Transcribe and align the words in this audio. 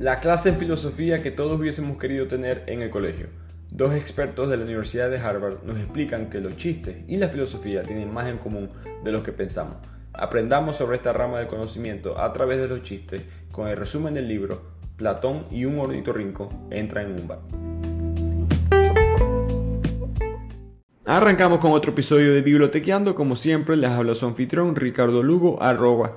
La 0.00 0.18
clase 0.18 0.48
en 0.48 0.56
filosofía 0.56 1.20
que 1.20 1.30
todos 1.30 1.60
hubiésemos 1.60 1.98
querido 1.98 2.26
tener 2.26 2.64
en 2.68 2.80
el 2.80 2.88
colegio. 2.88 3.26
Dos 3.70 3.92
expertos 3.92 4.48
de 4.48 4.56
la 4.56 4.64
Universidad 4.64 5.10
de 5.10 5.18
Harvard 5.18 5.62
nos 5.64 5.78
explican 5.78 6.30
que 6.30 6.40
los 6.40 6.56
chistes 6.56 7.04
y 7.06 7.18
la 7.18 7.28
filosofía 7.28 7.82
tienen 7.82 8.10
más 8.10 8.26
en 8.28 8.38
común 8.38 8.70
de 9.04 9.12
lo 9.12 9.22
que 9.22 9.32
pensamos. 9.32 9.76
Aprendamos 10.14 10.76
sobre 10.76 10.96
esta 10.96 11.12
rama 11.12 11.38
del 11.38 11.48
conocimiento 11.48 12.18
a 12.18 12.32
través 12.32 12.56
de 12.56 12.68
los 12.68 12.82
chistes 12.82 13.20
con 13.52 13.68
el 13.68 13.76
resumen 13.76 14.14
del 14.14 14.26
libro 14.26 14.62
Platón 14.96 15.44
y 15.50 15.66
un 15.66 15.78
ornitorrinco 15.78 16.48
entra 16.70 17.02
en 17.02 17.20
un 17.20 17.28
bar. 17.28 17.40
Arrancamos 21.04 21.58
con 21.58 21.72
otro 21.72 21.92
episodio 21.92 22.32
de 22.32 22.40
Bibliotequeando. 22.40 23.14
Como 23.14 23.36
siempre, 23.36 23.76
les 23.76 23.90
habla 23.90 24.14
su 24.14 24.24
anfitrión 24.24 24.76
Ricardo 24.76 25.22
Lugo, 25.22 25.62
arroba 25.62 26.16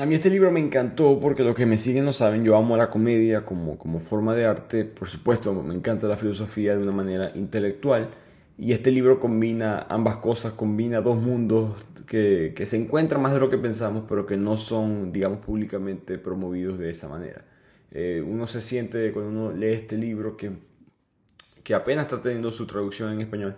A 0.00 0.06
mí 0.06 0.14
este 0.14 0.30
libro 0.30 0.52
me 0.52 0.60
encantó 0.60 1.18
porque 1.18 1.42
los 1.42 1.56
que 1.56 1.66
me 1.66 1.76
siguen 1.76 2.04
lo 2.04 2.12
saben, 2.12 2.44
yo 2.44 2.56
amo 2.56 2.76
la 2.76 2.88
comedia 2.88 3.44
como, 3.44 3.76
como 3.78 3.98
forma 3.98 4.36
de 4.36 4.46
arte, 4.46 4.84
por 4.84 5.08
supuesto 5.08 5.52
me 5.52 5.74
encanta 5.74 6.06
la 6.06 6.16
filosofía 6.16 6.76
de 6.76 6.82
una 6.84 6.92
manera 6.92 7.32
intelectual 7.34 8.08
y 8.56 8.70
este 8.70 8.92
libro 8.92 9.18
combina 9.18 9.86
ambas 9.88 10.18
cosas, 10.18 10.52
combina 10.52 11.00
dos 11.00 11.20
mundos 11.20 11.84
que, 12.06 12.52
que 12.54 12.64
se 12.64 12.76
encuentran 12.76 13.20
más 13.20 13.34
de 13.34 13.40
lo 13.40 13.50
que 13.50 13.58
pensamos, 13.58 14.04
pero 14.08 14.24
que 14.24 14.36
no 14.36 14.56
son, 14.56 15.10
digamos, 15.10 15.40
públicamente 15.40 16.16
promovidos 16.16 16.78
de 16.78 16.90
esa 16.90 17.08
manera. 17.08 17.44
Eh, 17.90 18.22
uno 18.24 18.46
se 18.46 18.60
siente 18.60 19.10
cuando 19.12 19.30
uno 19.30 19.52
lee 19.52 19.72
este 19.72 19.96
libro 19.96 20.36
que, 20.36 20.52
que 21.64 21.74
apenas 21.74 22.04
está 22.04 22.22
teniendo 22.22 22.52
su 22.52 22.68
traducción 22.68 23.12
en 23.14 23.22
español, 23.22 23.56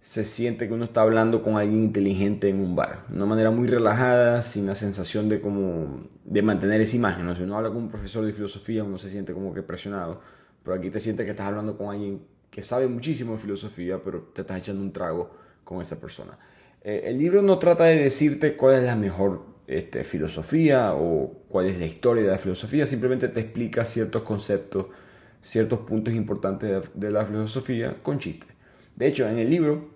se 0.00 0.24
siente 0.24 0.66
que 0.66 0.74
uno 0.74 0.84
está 0.84 1.02
hablando 1.02 1.42
con 1.42 1.58
alguien 1.58 1.82
inteligente 1.82 2.48
en 2.48 2.60
un 2.60 2.74
bar. 2.74 3.04
De 3.08 3.16
una 3.16 3.26
manera 3.26 3.50
muy 3.50 3.68
relajada, 3.68 4.40
sin 4.40 4.66
la 4.66 4.74
sensación 4.74 5.28
de 5.28 5.40
como 5.40 6.08
de 6.24 6.42
mantener 6.42 6.80
esa 6.80 6.96
imagen. 6.96 7.34
Si 7.36 7.42
uno 7.42 7.56
habla 7.56 7.68
con 7.68 7.78
un 7.78 7.88
profesor 7.88 8.24
de 8.24 8.32
filosofía, 8.32 8.82
uno 8.82 8.98
se 8.98 9.10
siente 9.10 9.34
como 9.34 9.52
que 9.52 9.62
presionado. 9.62 10.20
Pero 10.62 10.76
aquí 10.76 10.90
te 10.90 11.00
sientes 11.00 11.24
que 11.24 11.30
estás 11.30 11.46
hablando 11.46 11.76
con 11.76 11.90
alguien 11.90 12.22
que 12.50 12.62
sabe 12.62 12.88
muchísimo 12.88 13.32
de 13.32 13.38
filosofía, 13.38 14.02
pero 14.02 14.22
te 14.34 14.40
estás 14.40 14.58
echando 14.58 14.82
un 14.82 14.92
trago 14.92 15.30
con 15.64 15.80
esa 15.80 16.00
persona. 16.00 16.38
Eh, 16.82 17.02
el 17.04 17.18
libro 17.18 17.42
no 17.42 17.58
trata 17.58 17.84
de 17.84 18.02
decirte 18.02 18.56
cuál 18.56 18.76
es 18.76 18.84
la 18.84 18.96
mejor 18.96 19.44
este, 19.66 20.02
filosofía 20.02 20.94
o 20.94 21.44
cuál 21.48 21.66
es 21.66 21.78
la 21.78 21.86
historia 21.86 22.24
de 22.24 22.30
la 22.30 22.38
filosofía, 22.38 22.86
simplemente 22.86 23.28
te 23.28 23.40
explica 23.40 23.84
ciertos 23.84 24.22
conceptos, 24.22 24.86
ciertos 25.42 25.80
puntos 25.80 26.14
importantes 26.14 26.90
de 26.94 27.10
la 27.10 27.24
filosofía 27.24 27.96
con 28.02 28.18
chistes. 28.18 28.59
De 29.00 29.06
hecho, 29.06 29.26
en 29.26 29.38
el 29.38 29.48
libro, 29.48 29.88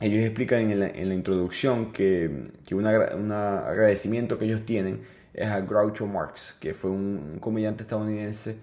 ellos 0.00 0.22
explican 0.22 0.70
en 0.70 0.78
la, 0.78 1.14
introducción 1.14 1.92
que, 1.92 2.52
un 2.70 2.86
agradecimiento 2.86 4.38
que 4.38 4.44
ellos 4.44 4.64
tienen 4.64 5.00
es 5.34 5.48
a 5.48 5.60
Groucho 5.62 6.06
Marx, 6.06 6.56
que 6.60 6.72
fue 6.72 6.92
un, 6.92 7.38
comediante 7.40 7.82
estadounidense 7.82 8.54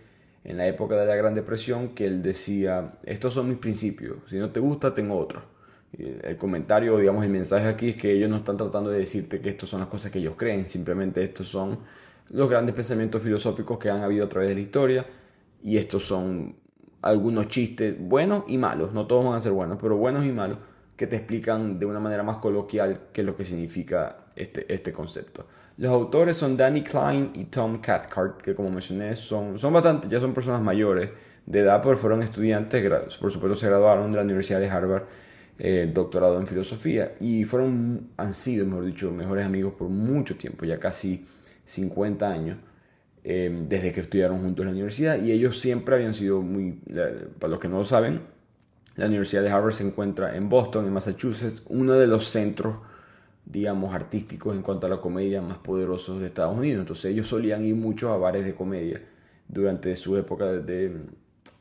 en 0.45 0.55
la 0.55 0.67
época 0.67 0.95
de 0.95 1.05
la 1.05 1.17
Gran 1.17 1.33
Depresión, 1.33 1.89
que 1.89 2.05
él 2.05 2.23
decía, 2.23 2.87
estos 3.03 3.33
son 3.33 3.49
mis 3.49 3.57
principios, 3.57 4.19
si 4.27 4.37
no 4.37 4.51
te 4.51 4.61
gusta, 4.61 4.93
tengo 4.93 5.17
otro. 5.17 5.41
El 5.91 6.37
comentario, 6.37 6.97
digamos, 6.97 7.25
el 7.25 7.31
mensaje 7.31 7.67
aquí 7.67 7.89
es 7.89 7.97
que 7.97 8.13
ellos 8.13 8.29
no 8.29 8.37
están 8.37 8.55
tratando 8.55 8.89
de 8.89 8.99
decirte 8.99 9.41
que 9.41 9.49
estas 9.49 9.69
son 9.69 9.81
las 9.81 9.89
cosas 9.89 10.13
que 10.13 10.19
ellos 10.19 10.35
creen, 10.37 10.63
simplemente 10.63 11.21
estos 11.21 11.49
son 11.49 11.79
los 12.29 12.49
grandes 12.49 12.73
pensamientos 12.73 13.21
filosóficos 13.21 13.77
que 13.77 13.89
han 13.89 14.01
habido 14.01 14.27
a 14.27 14.29
través 14.29 14.47
de 14.47 14.55
la 14.55 14.61
historia 14.61 15.05
y 15.61 15.75
estos 15.75 16.05
son 16.05 16.55
algunos 17.01 17.47
chistes 17.47 17.95
buenos 17.99 18.43
y 18.47 18.57
malos, 18.57 18.93
no 18.93 19.07
todos 19.07 19.25
van 19.25 19.35
a 19.35 19.41
ser 19.41 19.51
buenos, 19.51 19.77
pero 19.81 19.97
buenos 19.97 20.25
y 20.25 20.31
malos, 20.31 20.57
que 20.95 21.07
te 21.07 21.15
explican 21.15 21.79
de 21.79 21.85
una 21.85 21.99
manera 21.99 22.23
más 22.23 22.37
coloquial 22.37 23.01
qué 23.13 23.21
es 23.21 23.27
lo 23.27 23.35
que 23.35 23.45
significa 23.45 24.17
este, 24.35 24.71
este 24.73 24.91
concepto. 24.91 25.45
Los 25.77 25.91
autores 25.91 26.35
son 26.35 26.57
Danny 26.57 26.81
Klein 26.81 27.31
y 27.35 27.45
Tom 27.45 27.79
Cathcart, 27.79 28.41
que 28.41 28.55
como 28.55 28.71
mencioné 28.71 29.15
son, 29.15 29.59
son 29.59 29.73
bastante, 29.73 30.07
ya 30.07 30.19
son 30.19 30.33
personas 30.33 30.61
mayores 30.61 31.11
de 31.45 31.59
edad, 31.59 31.81
pero 31.83 31.95
fueron 31.95 32.23
estudiantes, 32.23 32.83
por 33.17 33.31
supuesto 33.31 33.55
se 33.55 33.67
graduaron 33.67 34.09
de 34.11 34.17
la 34.17 34.23
Universidad 34.23 34.59
de 34.59 34.69
Harvard, 34.69 35.03
eh, 35.59 35.89
doctorado 35.93 36.39
en 36.39 36.47
filosofía, 36.47 37.13
y 37.19 37.43
fueron, 37.45 38.09
han 38.17 38.33
sido, 38.33 38.65
mejor 38.65 38.85
dicho, 38.85 39.11
mejores 39.11 39.45
amigos 39.45 39.73
por 39.77 39.87
mucho 39.87 40.35
tiempo, 40.35 40.65
ya 40.65 40.79
casi 40.79 41.25
50 41.65 42.27
años. 42.27 42.57
Em, 43.29 43.67
desde 43.67 43.91
que 43.91 43.99
estudiaron 43.99 44.41
juntos 44.41 44.63
en 44.63 44.67
la 44.67 44.71
universidad 44.71 45.21
y 45.21 45.33
ellos 45.33 45.59
siempre 45.59 45.95
habían 45.95 46.13
sido 46.13 46.41
muy, 46.41 46.79
para 47.39 47.51
los 47.51 47.59
que 47.59 47.67
no 47.67 47.79
lo 47.79 47.83
saben, 47.83 48.21
la 48.95 49.07
Universidad 49.07 49.43
de 49.43 49.49
Harvard 49.49 49.73
se 49.73 49.83
encuentra 49.85 50.37
en 50.37 50.47
Boston, 50.47 50.85
en 50.85 50.93
Massachusetts, 50.93 51.61
uno 51.67 51.95
de 51.95 52.07
los 52.07 52.29
centros, 52.29 52.77
digamos, 53.43 53.93
artísticos 53.93 54.55
en 54.55 54.61
cuanto 54.61 54.87
a 54.87 54.89
la 54.89 55.01
comedia 55.01 55.41
más 55.41 55.57
poderosos 55.57 56.21
de 56.21 56.27
Estados 56.27 56.57
Unidos. 56.57 56.79
Entonces 56.79 57.11
ellos 57.11 57.27
solían 57.27 57.65
ir 57.65 57.75
mucho 57.75 58.13
a 58.13 58.17
bares 58.17 58.45
de 58.45 58.55
comedia 58.55 59.01
durante 59.49 59.93
su 59.97 60.15
época 60.15 60.45
de, 60.45 60.95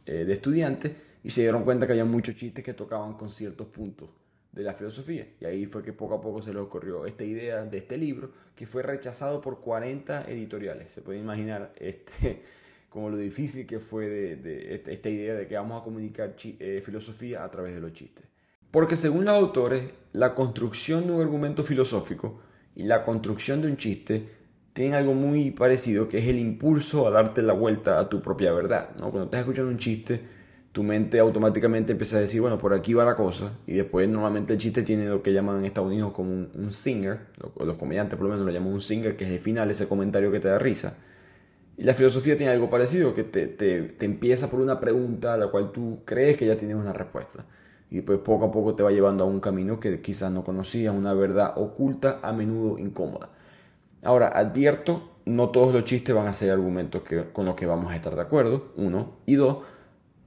eh, 0.07 0.25
de 0.25 0.33
estudiantes 0.33 0.93
y 1.25 1.31
se 1.31 1.41
dieron 1.41 1.65
cuenta 1.65 1.85
que 1.85 1.95
había 1.95 2.05
muchos 2.05 2.37
chistes 2.37 2.65
que 2.65 2.75
tocaban 2.75 3.15
con 3.15 3.29
ciertos 3.29 3.67
puntos 3.67 4.09
de 4.57 4.63
la 4.63 4.73
filosofía. 4.73 5.29
Y 5.39 5.45
ahí 5.45 5.67
fue 5.67 5.83
que 5.83 5.93
poco 5.93 6.15
a 6.15 6.21
poco 6.21 6.41
se 6.41 6.53
le 6.53 6.59
ocurrió 6.59 7.05
esta 7.05 7.25
idea 7.25 7.65
de 7.65 7.79
este 7.79 7.99
libro, 7.99 8.33
que 8.57 8.67
fue 8.67 8.83
rechazado 8.83 9.41
por 9.41 9.61
40 9.61 10.25
editoriales. 10.31 10.93
Se 10.93 11.03
puede 11.03 11.19
imaginar 11.19 11.73
este, 11.77 12.43
como 12.89 13.11
lo 13.11 13.19
difícil 13.19 13.67
que 13.67 13.79
fue 13.79 14.09
de, 14.09 14.75
este, 14.75 14.95
esta 14.95 15.11
idea 15.11 15.35
de 15.35 15.47
que 15.47 15.55
vamos 15.55 15.81
a 15.81 15.85
comunicar 15.85 16.35
eh, 16.43 16.83
filosofía 16.83 17.45
a 17.45 17.51
través 17.51 17.75
de 17.75 17.81
los 17.81 17.93
chistes. 17.93 18.25
Porque 18.71 18.97
según 18.97 19.27
los 19.27 19.35
autores, 19.35 19.93
la 20.13 20.35
construcción 20.35 21.07
de 21.07 21.13
un 21.13 21.21
argumento 21.21 21.63
filosófico 21.63 22.41
y 22.75 22.85
la 22.85 23.05
construcción 23.05 23.61
de 23.61 23.69
un 23.69 23.77
chiste 23.77 24.29
tienen 24.73 24.95
algo 24.95 25.13
muy 25.13 25.51
parecido, 25.51 26.09
que 26.09 26.19
es 26.19 26.27
el 26.27 26.39
impulso 26.39 27.07
a 27.07 27.11
darte 27.11 27.43
la 27.43 27.53
vuelta 27.53 27.99
a 27.99 28.09
tu 28.09 28.23
propia 28.23 28.53
verdad. 28.53 28.91
¿no? 28.99 29.11
Cuando 29.11 29.25
estás 29.25 29.41
escuchando 29.41 29.71
un 29.71 29.79
chiste, 29.79 30.21
tu 30.77 30.83
mente 30.83 31.19
automáticamente 31.19 31.93
empieza 31.93 32.19
a 32.19 32.21
decir, 32.21 32.43
bueno, 32.43 32.59
por 32.59 32.75
aquí 32.75 32.93
va 32.93 33.03
la 33.03 33.15
cosa. 33.15 33.51
Y 33.67 33.77
después 33.77 34.07
normalmente 34.11 34.53
el 34.53 34.59
chiste 34.59 34.83
tiene 34.83 35.07
lo 35.07 35.23
que 35.23 35.33
llaman 35.33 35.61
en 35.61 35.65
Estados 35.65 35.89
Unidos 35.89 36.13
como 36.13 36.31
un, 36.31 36.71
singer, 36.71 37.19
los 37.59 37.79
comediantes 37.79 38.19
por 38.19 38.29
lo 38.29 38.35
menos 38.35 38.45
lo 38.45 38.53
llaman 38.53 38.75
un 38.75 38.83
singer, 38.83 39.17
que 39.17 39.25
es 39.25 39.31
el 39.31 39.41
final 39.41 39.71
ese 39.71 39.89
comentario 39.89 40.31
que 40.31 40.39
te 40.39 40.49
da 40.49 40.59
risa. 40.59 40.99
Y 41.79 41.85
la 41.85 41.95
filosofía 41.95 42.37
tiene 42.37 42.53
algo 42.53 42.69
parecido, 42.69 43.15
que 43.15 43.25
te, 43.25 43.47
te, 43.47 43.85
te 43.85 44.05
empieza 44.05 44.51
por 44.51 44.61
una 44.61 44.79
pregunta 44.79 45.33
a 45.33 45.39
la 45.39 45.47
cual 45.47 45.73
tú 45.73 46.01
crees 46.05 46.37
que 46.37 46.45
ya 46.45 46.59
tienes 46.59 46.77
una 46.77 46.93
respuesta. 46.93 47.47
Y 47.91 47.97
después 47.97 48.19
poco 48.19 48.45
a 48.45 48.53
poco 48.53 48.75
te 48.75 48.83
va 48.83 48.91
llevando 48.91 49.25
a 49.25 49.27
un 49.27 49.41
camino 49.41 49.81
que 49.81 50.03
quizás 50.03 50.31
no 50.31 50.45
conocías, 50.45 50.95
una 50.95 51.15
verdad 51.15 51.55
oculta, 51.57 52.21
a 52.23 52.35
menudo 52.35 52.79
incómoda. 52.79 53.31
Ahora, 54.03 54.29
advierto, 54.29 55.09
no 55.25 55.49
todos 55.49 55.73
los 55.73 55.85
chistes 55.85 56.15
van 56.15 56.27
a 56.27 56.35
ser 56.35 56.51
argumentos 56.51 57.01
que, 57.01 57.31
con 57.33 57.47
los 57.47 57.55
que 57.55 57.65
vamos 57.65 57.91
a 57.91 57.97
estar 57.97 58.15
de 58.15 58.21
acuerdo, 58.21 58.73
uno. 58.77 59.13
Y 59.25 59.37
dos, 59.37 59.65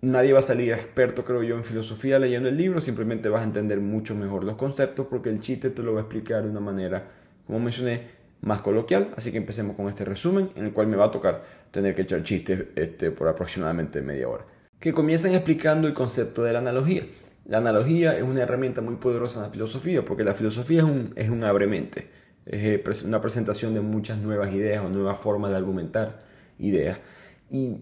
Nadie 0.02 0.32
va 0.32 0.40
a 0.40 0.44
salir 0.44 0.72
experto, 0.72 1.26
creo 1.26 1.44
yo, 1.44 1.58
en 1.58 1.66
filosofía 1.66 2.20
leyendo 2.20 2.48
el 2.48 2.56
libro, 2.56 2.80
simplemente 2.80 3.28
vas 3.28 3.42
a 3.42 3.44
entender 3.44 3.82
mucho 3.82 4.16
mejor 4.16 4.46
los 4.46 4.56
conceptos 4.56 5.08
porque 5.08 5.30
el 5.30 5.42
chiste 5.42 5.72
te 5.72 5.84
lo 5.84 5.94
va 5.94 6.00
a 6.00 6.04
explicar 6.04 6.44
de 6.44 6.50
una 6.50 6.62
manera, 6.62 7.06
como 7.46 7.60
mencioné, 7.60 8.20
más 8.42 8.62
coloquial. 8.62 9.14
Así 9.18 9.32
que 9.32 9.38
empecemos 9.38 9.76
con 9.76 9.90
este 9.90 10.06
resumen 10.06 10.52
en 10.56 10.66
el 10.66 10.74
cual 10.74 10.88
me 10.88 10.96
va 10.96 11.06
a 11.06 11.12
tocar 11.12 11.44
tener 11.72 11.96
que 11.96 12.04
echar 12.04 12.24
chistes 12.24 12.66
este, 12.76 13.12
por 13.12 13.28
aproximadamente 13.28 14.02
media 14.02 14.30
hora. 14.30 14.46
Que 14.80 14.94
comiencen 14.94 15.34
explicando 15.34 15.88
el 15.88 15.94
concepto 15.94 16.44
de 16.44 16.54
la 16.54 16.60
analogía. 16.60 17.04
La 17.46 17.58
analogía 17.58 18.16
es 18.16 18.24
una 18.24 18.42
herramienta 18.42 18.80
muy 18.80 18.96
poderosa 18.96 19.40
en 19.40 19.48
la 19.48 19.52
filosofía 19.52 20.06
porque 20.06 20.24
la 20.24 20.34
filosofía 20.34 20.80
es 20.80 20.86
un, 20.86 21.12
es 21.18 21.30
un 21.30 21.44
abremente, 21.44 22.08
es 22.46 22.64
eh, 22.64 22.84
una 23.06 23.20
presentación 23.20 23.74
de 23.74 23.82
muchas 23.82 24.20
nuevas 24.20 24.54
ideas 24.54 24.86
o 24.86 24.90
nuevas 24.90 25.20
formas 25.20 25.52
de 25.52 25.58
argumentar 25.58 26.22
ideas. 26.58 27.02
Y 27.50 27.82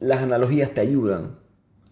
las 0.00 0.22
analogías 0.22 0.72
te 0.72 0.80
ayudan 0.80 1.38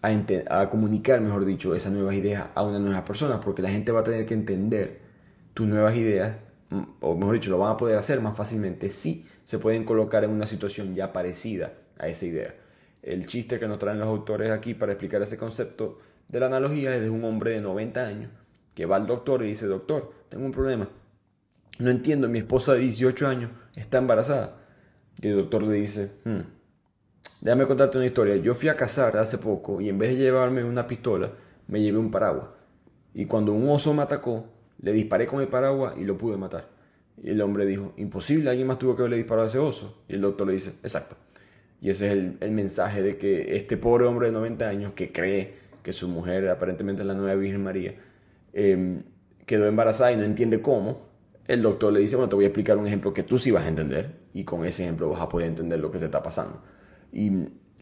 a, 0.01 0.61
a, 0.61 0.69
comunicar, 0.69 1.21
mejor 1.21 1.45
dicho, 1.45 1.73
esas 1.75 1.93
nuevas 1.93 2.15
ideas 2.15 2.49
a 2.55 2.63
una 2.63 2.79
nueva 2.79 3.05
persona, 3.05 3.39
porque 3.39 3.61
la 3.61 3.69
gente 3.69 3.91
va 3.91 4.01
a 4.01 4.03
tener 4.03 4.25
que 4.25 4.33
entender 4.33 4.99
tus 5.53 5.67
nuevas 5.67 5.95
ideas, 5.95 6.37
mm, 6.69 6.81
o 7.01 7.15
mejor 7.15 7.35
dicho, 7.35 7.51
lo 7.51 7.57
van 7.59 7.71
a 7.71 7.77
poder 7.77 7.97
hacer 7.97 8.19
más 8.21 8.35
fácilmente 8.35 8.89
si 8.89 9.25
se 9.43 9.59
pueden 9.59 9.83
colocar 9.85 10.23
en 10.23 10.31
una 10.31 10.45
situación 10.45 10.93
ya 10.93 11.13
parecida 11.13 11.73
a 11.99 12.07
esa 12.07 12.25
idea. 12.25 12.53
El 13.01 13.27
chiste 13.27 13.59
que 13.59 13.67
nos 13.67 13.79
traen 13.79 13.99
los 13.99 14.07
autores 14.07 14.51
aquí 14.51 14.73
para 14.73 14.93
explicar 14.93 15.21
ese 15.21 15.37
concepto 15.37 15.99
de 16.29 16.39
la 16.39 16.47
analogía 16.47 16.95
es 16.95 17.01
de 17.01 17.09
un 17.09 17.23
hombre 17.25 17.51
de 17.51 17.61
90 17.61 18.05
años 18.05 18.31
que 18.73 18.85
va 18.85 18.95
al 18.95 19.05
doctor 19.05 19.43
y 19.43 19.47
dice, 19.47 19.67
doctor, 19.67 20.11
tengo 20.29 20.45
un 20.45 20.51
problema. 20.51 20.89
No 21.79 21.91
entiendo, 21.91 22.27
mi 22.27 22.39
esposa 22.39 22.73
de 22.73 22.79
18 22.79 23.27
años 23.27 23.51
está 23.75 23.97
embarazada. 23.97 24.57
Y 25.21 25.27
el 25.27 25.35
doctor 25.35 25.63
le 25.63 25.73
dice, 25.73 26.11
hmm, 26.23 26.39
Déjame 27.43 27.65
contarte 27.65 27.97
una 27.97 28.05
historia. 28.05 28.37
Yo 28.37 28.55
fui 28.55 28.69
a 28.69 28.77
cazar 28.77 29.17
hace 29.17 29.37
poco 29.37 29.81
y 29.81 29.89
en 29.89 29.97
vez 29.97 30.11
de 30.11 30.15
llevarme 30.15 30.63
una 30.63 30.87
pistola, 30.87 31.29
me 31.67 31.81
llevé 31.81 31.97
un 31.97 32.09
paraguas. 32.09 32.47
Y 33.13 33.25
cuando 33.25 33.51
un 33.51 33.67
oso 33.67 33.93
me 33.93 34.01
atacó, 34.01 34.45
le 34.81 34.93
disparé 34.93 35.27
con 35.27 35.41
el 35.41 35.49
paraguas 35.49 35.95
y 35.97 36.05
lo 36.05 36.17
pude 36.17 36.37
matar. 36.37 36.69
Y 37.21 37.31
el 37.31 37.41
hombre 37.41 37.65
dijo, 37.65 37.91
imposible, 37.97 38.49
alguien 38.49 38.65
más 38.65 38.79
tuvo 38.79 38.95
que 38.95 39.01
haberle 39.01 39.17
disparado 39.17 39.45
a 39.45 39.49
ese 39.49 39.59
oso. 39.59 40.03
Y 40.07 40.13
el 40.13 40.21
doctor 40.21 40.47
le 40.47 40.53
dice, 40.53 40.75
exacto. 40.83 41.17
Y 41.81 41.89
ese 41.89 42.07
es 42.07 42.13
el, 42.13 42.51
mensaje 42.51 43.01
de 43.01 43.17
que 43.17 43.57
este 43.57 43.75
pobre 43.75 44.05
hombre 44.05 44.27
de 44.27 44.31
90 44.31 44.69
años 44.69 44.93
que 44.93 45.11
cree 45.11 45.55
que 45.83 45.91
su 45.91 46.07
mujer, 46.07 46.47
aparentemente 46.47 47.01
es 47.01 47.07
la 47.09 47.13
nueva 47.13 47.35
Virgen 47.35 47.61
María, 47.61 47.93
em, 48.53 49.03
quedó 49.45 49.67
embarazada 49.67 50.13
y 50.13 50.15
no 50.15 50.23
entiende 50.23 50.61
cómo, 50.61 51.09
el 51.45 51.61
doctor 51.61 51.91
le 51.91 51.99
dice, 51.99 52.15
bueno, 52.15 52.29
te 52.29 52.35
voy 52.35 52.45
a 52.45 52.47
explicar 52.47 52.77
un 52.77 52.87
ejemplo 52.87 53.13
que 53.13 53.23
tú 53.23 53.37
sí 53.37 53.51
vas 53.51 53.65
a 53.65 53.67
entender 53.67 54.11
y 54.31 54.45
con 54.45 54.63
ese 54.63 54.83
ejemplo 54.83 55.09
vas 55.09 55.19
a 55.19 55.27
poder 55.27 55.49
entender 55.49 55.81
lo 55.81 55.91
que 55.91 55.99
te 55.99 56.05
está 56.05 56.23
pasando. 56.23 56.61
Y 57.13 57.31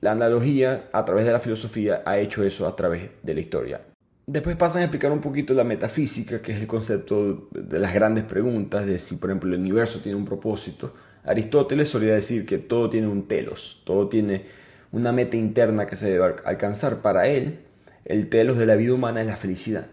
la 0.01 0.12
analogía 0.12 0.89
a 0.92 1.06
través 1.06 1.25
de 1.25 1.31
la 1.31 1.39
filosofía 1.39 2.04
ha 2.06 2.18
hecho 2.18 2.44
eso 2.44 2.68
a 2.68 2.75
través 2.75 3.12
de 3.24 3.33
la 3.33 3.39
historia. 3.39 3.81
Después 4.28 4.56
pasan 4.56 4.81
a 4.81 4.86
explicar 4.86 5.12
un 5.12 5.22
poquito 5.22 5.54
la 5.54 5.63
metafísica, 5.63 6.42
que 6.42 6.51
es 6.51 6.60
el 6.60 6.68
concepto 6.68 7.50
de 7.51 7.80
las 7.80 7.94
grandes 7.94 8.24
preguntas, 8.24 8.86
de 8.86 9.00
si 9.00 9.16
por 9.16 9.30
ejemplo 9.30 9.50
el 9.54 9.60
universo 9.60 10.00
tiene 10.00 10.18
un 10.18 10.25
propósito. 10.25 10.94
Aristóteles 11.24 11.89
solía 11.89 12.13
decir 12.13 12.45
que 12.45 12.57
todo 12.57 12.89
tiene 12.89 13.07
un 13.07 13.28
telos, 13.28 13.81
todo 13.86 14.07
tiene 14.10 14.45
una 14.92 15.12
meta 15.12 15.38
interna 15.38 15.86
que 15.86 15.95
se 15.95 16.12
debe 16.12 16.36
alcanzar. 16.45 17.01
Para 17.01 17.27
él, 17.27 17.60
el 18.06 18.30
telos 18.30 18.57
de 18.57 18.66
la 18.66 18.75
vida 18.75 18.94
humana 18.94 19.22
es 19.22 19.27
la 19.27 19.36
felicidad. 19.36 19.88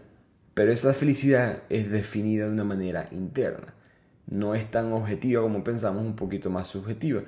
Pero 0.53 0.71
esa 0.71 0.93
felicidad 0.93 1.63
es 1.69 1.89
definida 1.89 2.45
de 2.45 2.51
una 2.51 2.63
manera 2.63 3.07
interna. 3.11 3.73
No 4.27 4.55
es 4.55 4.69
tan 4.69 4.91
objetiva 4.91 5.41
como 5.41 5.63
pensamos, 5.63 6.03
un 6.03 6.15
poquito 6.15 6.49
más 6.49 6.67
subjetiva. 6.67 7.21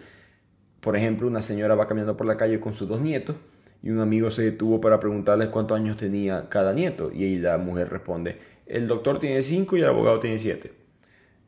Por 0.81 0.97
ejemplo, 0.97 1.27
una 1.27 1.41
señora 1.41 1.75
va 1.75 1.87
caminando 1.87 2.17
por 2.17 2.27
la 2.27 2.37
calle 2.37 2.59
con 2.59 2.73
sus 2.73 2.89
dos 2.89 2.99
nietos 2.99 3.35
y 3.83 3.89
un 3.89 3.99
amigo 3.99 4.29
se 4.31 4.43
detuvo 4.43 4.81
para 4.81 4.99
preguntarles 4.99 5.49
cuántos 5.49 5.77
años 5.77 5.95
tenía 5.95 6.49
cada 6.49 6.73
nieto 6.73 7.11
y 7.13 7.23
ahí 7.23 7.35
la 7.37 7.57
mujer 7.57 7.89
responde, 7.89 8.37
el 8.65 8.87
doctor 8.87 9.19
tiene 9.19 9.41
cinco 9.41 9.77
y 9.77 9.81
el 9.81 9.87
abogado 9.87 10.19
tiene 10.19 10.39
siete. 10.39 10.73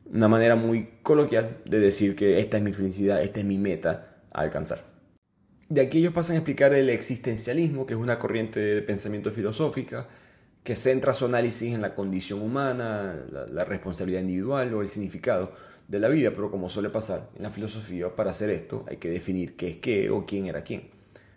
Una 0.06 0.28
manera 0.28 0.56
muy 0.56 0.90
coloquial 1.02 1.58
de 1.64 1.80
decir 1.80 2.14
que 2.14 2.38
esta 2.38 2.58
es 2.58 2.62
mi 2.62 2.72
felicidad, 2.72 3.22
esta 3.22 3.40
es 3.40 3.46
mi 3.46 3.58
meta 3.58 4.22
a 4.32 4.40
alcanzar. 4.40 4.84
De 5.68 5.80
aquí 5.80 5.98
ellos 5.98 6.12
pasan 6.12 6.36
a 6.36 6.38
explicar 6.38 6.74
el 6.74 6.90
existencialismo, 6.90 7.86
que 7.86 7.94
es 7.94 8.00
una 8.00 8.18
corriente 8.18 8.60
de 8.60 8.82
pensamiento 8.82 9.30
filosófica 9.30 10.06
que 10.62 10.76
centra 10.76 11.12
su 11.14 11.26
análisis 11.26 11.74
en 11.74 11.82
la 11.82 11.94
condición 11.94 12.40
humana, 12.40 13.14
la, 13.50 13.64
responsabilidad 13.64 14.22
individual 14.22 14.72
o 14.74 14.82
el 14.82 14.88
significado 14.88 15.52
de 15.88 15.98
la 15.98 16.08
vida, 16.08 16.32
pero 16.34 16.50
como 16.50 16.68
suele 16.68 16.90
pasar 16.90 17.30
en 17.36 17.42
la 17.42 17.50
filosofía, 17.50 18.14
para 18.14 18.30
hacer 18.30 18.50
esto 18.50 18.84
hay 18.88 18.96
que 18.96 19.08
definir 19.08 19.56
qué 19.56 19.68
es 19.68 19.76
qué 19.76 20.10
o 20.10 20.24
quién 20.26 20.46
era 20.46 20.62
quién. 20.64 20.90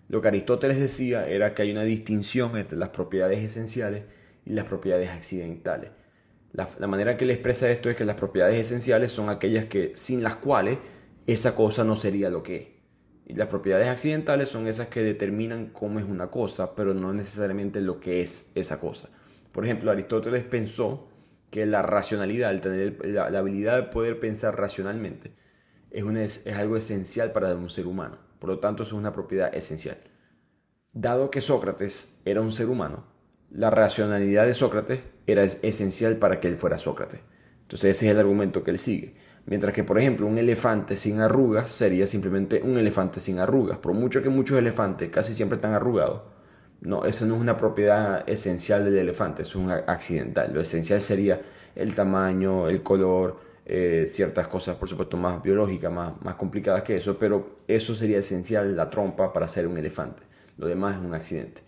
Lo 0.10 0.22
que 0.22 0.30
Aristóteles 0.30 0.80
decía 0.80 1.28
era 1.28 1.54
que 1.54 1.64
hay 1.64 1.72
una 1.72 1.84
distinción 1.84 2.58
entre 2.58 2.78
las 2.78 2.90
propiedades 2.90 3.40
esenciales 3.40 4.04
y 4.46 4.52
las 4.54 4.66
propiedades 4.66 5.10
accidentales. 5.10 5.92
La, 6.54 6.88
manera 6.88 7.18
que 7.18 7.26
él 7.26 7.32
expresa 7.32 7.70
esto 7.70 7.90
es 7.90 7.98
que 7.98 8.06
las 8.06 8.16
propiedades 8.16 8.56
esenciales 8.56 9.12
son 9.12 9.30
aquellas 9.30 9.66
que 9.66 9.92
sin 9.96 10.24
las 10.24 10.38
cuales 10.38 10.80
esa 11.28 11.56
cosa 11.56 11.84
no 11.84 11.96
sería 11.96 12.30
lo 12.30 12.42
que 12.42 12.56
es. 12.56 12.68
Y 13.28 13.34
las 13.34 13.50
propiedades 13.50 13.90
accidentales 13.90 14.48
son 14.48 14.68
esas 14.68 14.88
que 14.88 15.02
determinan 15.02 15.68
cómo 15.68 16.00
es 16.00 16.06
una 16.06 16.32
cosa, 16.32 16.74
pero 16.74 16.94
no 16.94 17.14
necesariamente 17.14 17.82
lo 17.82 18.00
que 18.00 18.22
es 18.22 18.52
esa 18.56 18.80
cosa. 18.80 19.10
Por 19.52 19.66
ejemplo, 19.66 19.92
Aristóteles 19.92 20.46
pensó 20.46 21.10
que 21.50 21.66
la 21.66 21.82
racionalidad, 21.82 22.52
el 22.52 22.62
tener 22.62 23.06
la, 23.06 23.26
habilidad 23.26 23.78
de 23.78 23.84
poder 23.84 24.20
pensar 24.20 24.58
racionalmente, 24.58 25.32
es, 25.92 26.46
algo 26.48 26.78
esencial 26.78 27.32
para 27.32 27.56
un 27.56 27.70
ser 27.70 27.88
humano. 27.88 28.18
Por 28.40 28.50
lo 28.50 28.60
tanto, 28.60 28.84
es 28.84 28.94
una 28.94 29.14
propiedad 29.14 29.54
esencial. 29.56 29.98
Dado 30.94 31.32
que 31.32 31.42
Sócrates 31.42 32.18
era 32.26 32.42
un 32.42 32.52
ser 32.52 32.68
humano, 32.68 33.06
la 33.50 33.70
racionalidad 33.70 34.46
de 34.46 34.54
Sócrates 34.54 35.02
era 35.26 35.44
esencial 35.44 36.18
para 36.18 36.40
que 36.40 36.48
él 36.48 36.58
fuera 36.58 36.78
Sócrates. 36.78 37.22
Entonces 37.62 37.98
ese 37.98 38.08
es 38.08 38.12
el 38.12 38.20
argumento 38.20 38.64
que 38.64 38.72
él 38.72 38.78
sigue. 38.78 39.16
Mientras 39.46 39.74
que, 39.74 39.84
por 39.84 39.98
ejemplo, 39.98 40.28
un 40.28 40.38
elefante 40.38 40.98
sin 40.98 41.22
arrugas 41.22 41.70
sería 41.72 42.06
simplemente 42.08 42.62
un 42.62 42.78
elefante 42.78 43.22
sin 43.22 43.40
arrugas. 43.40 43.78
Por 43.78 43.94
mucho 43.94 44.22
que 44.22 44.30
muchos 44.30 44.58
elefantes 44.58 45.10
casi 45.10 45.34
siempre 45.34 45.56
están 45.56 45.74
arrugados, 45.74 46.22
no, 46.82 47.06
eso 47.06 47.26
no 47.26 47.36
es 47.36 47.42
una 47.42 47.58
propiedad 47.58 48.28
esencial 48.30 48.86
del 48.86 48.98
elefante, 48.98 49.42
es 49.42 49.56
un 49.56 49.72
accidental. 49.72 50.54
Lo 50.54 50.62
esencial 50.62 51.02
sería 51.02 51.42
el 51.76 51.96
tamaño, 51.96 52.68
el 52.70 52.84
color, 52.84 53.38
eh, 53.66 54.08
ciertas 54.10 54.48
cosas, 54.48 54.76
por 54.76 54.88
supuesto, 54.88 55.18
más 55.18 55.42
biológicas, 55.42 55.92
más, 55.92 56.14
más 56.22 56.36
complicadas 56.36 56.84
que 56.84 56.98
eso, 56.98 57.18
pero 57.18 57.58
eso 57.68 57.96
sería 57.96 58.20
esencial, 58.20 58.76
la 58.76 58.90
trompa, 58.90 59.34
para 59.34 59.48
ser 59.48 59.68
un 59.68 59.78
elefante. 59.78 60.24
Lo 60.58 60.68
demás 60.68 60.98
es 60.98 61.04
un 61.04 61.14
accidente. 61.14 61.62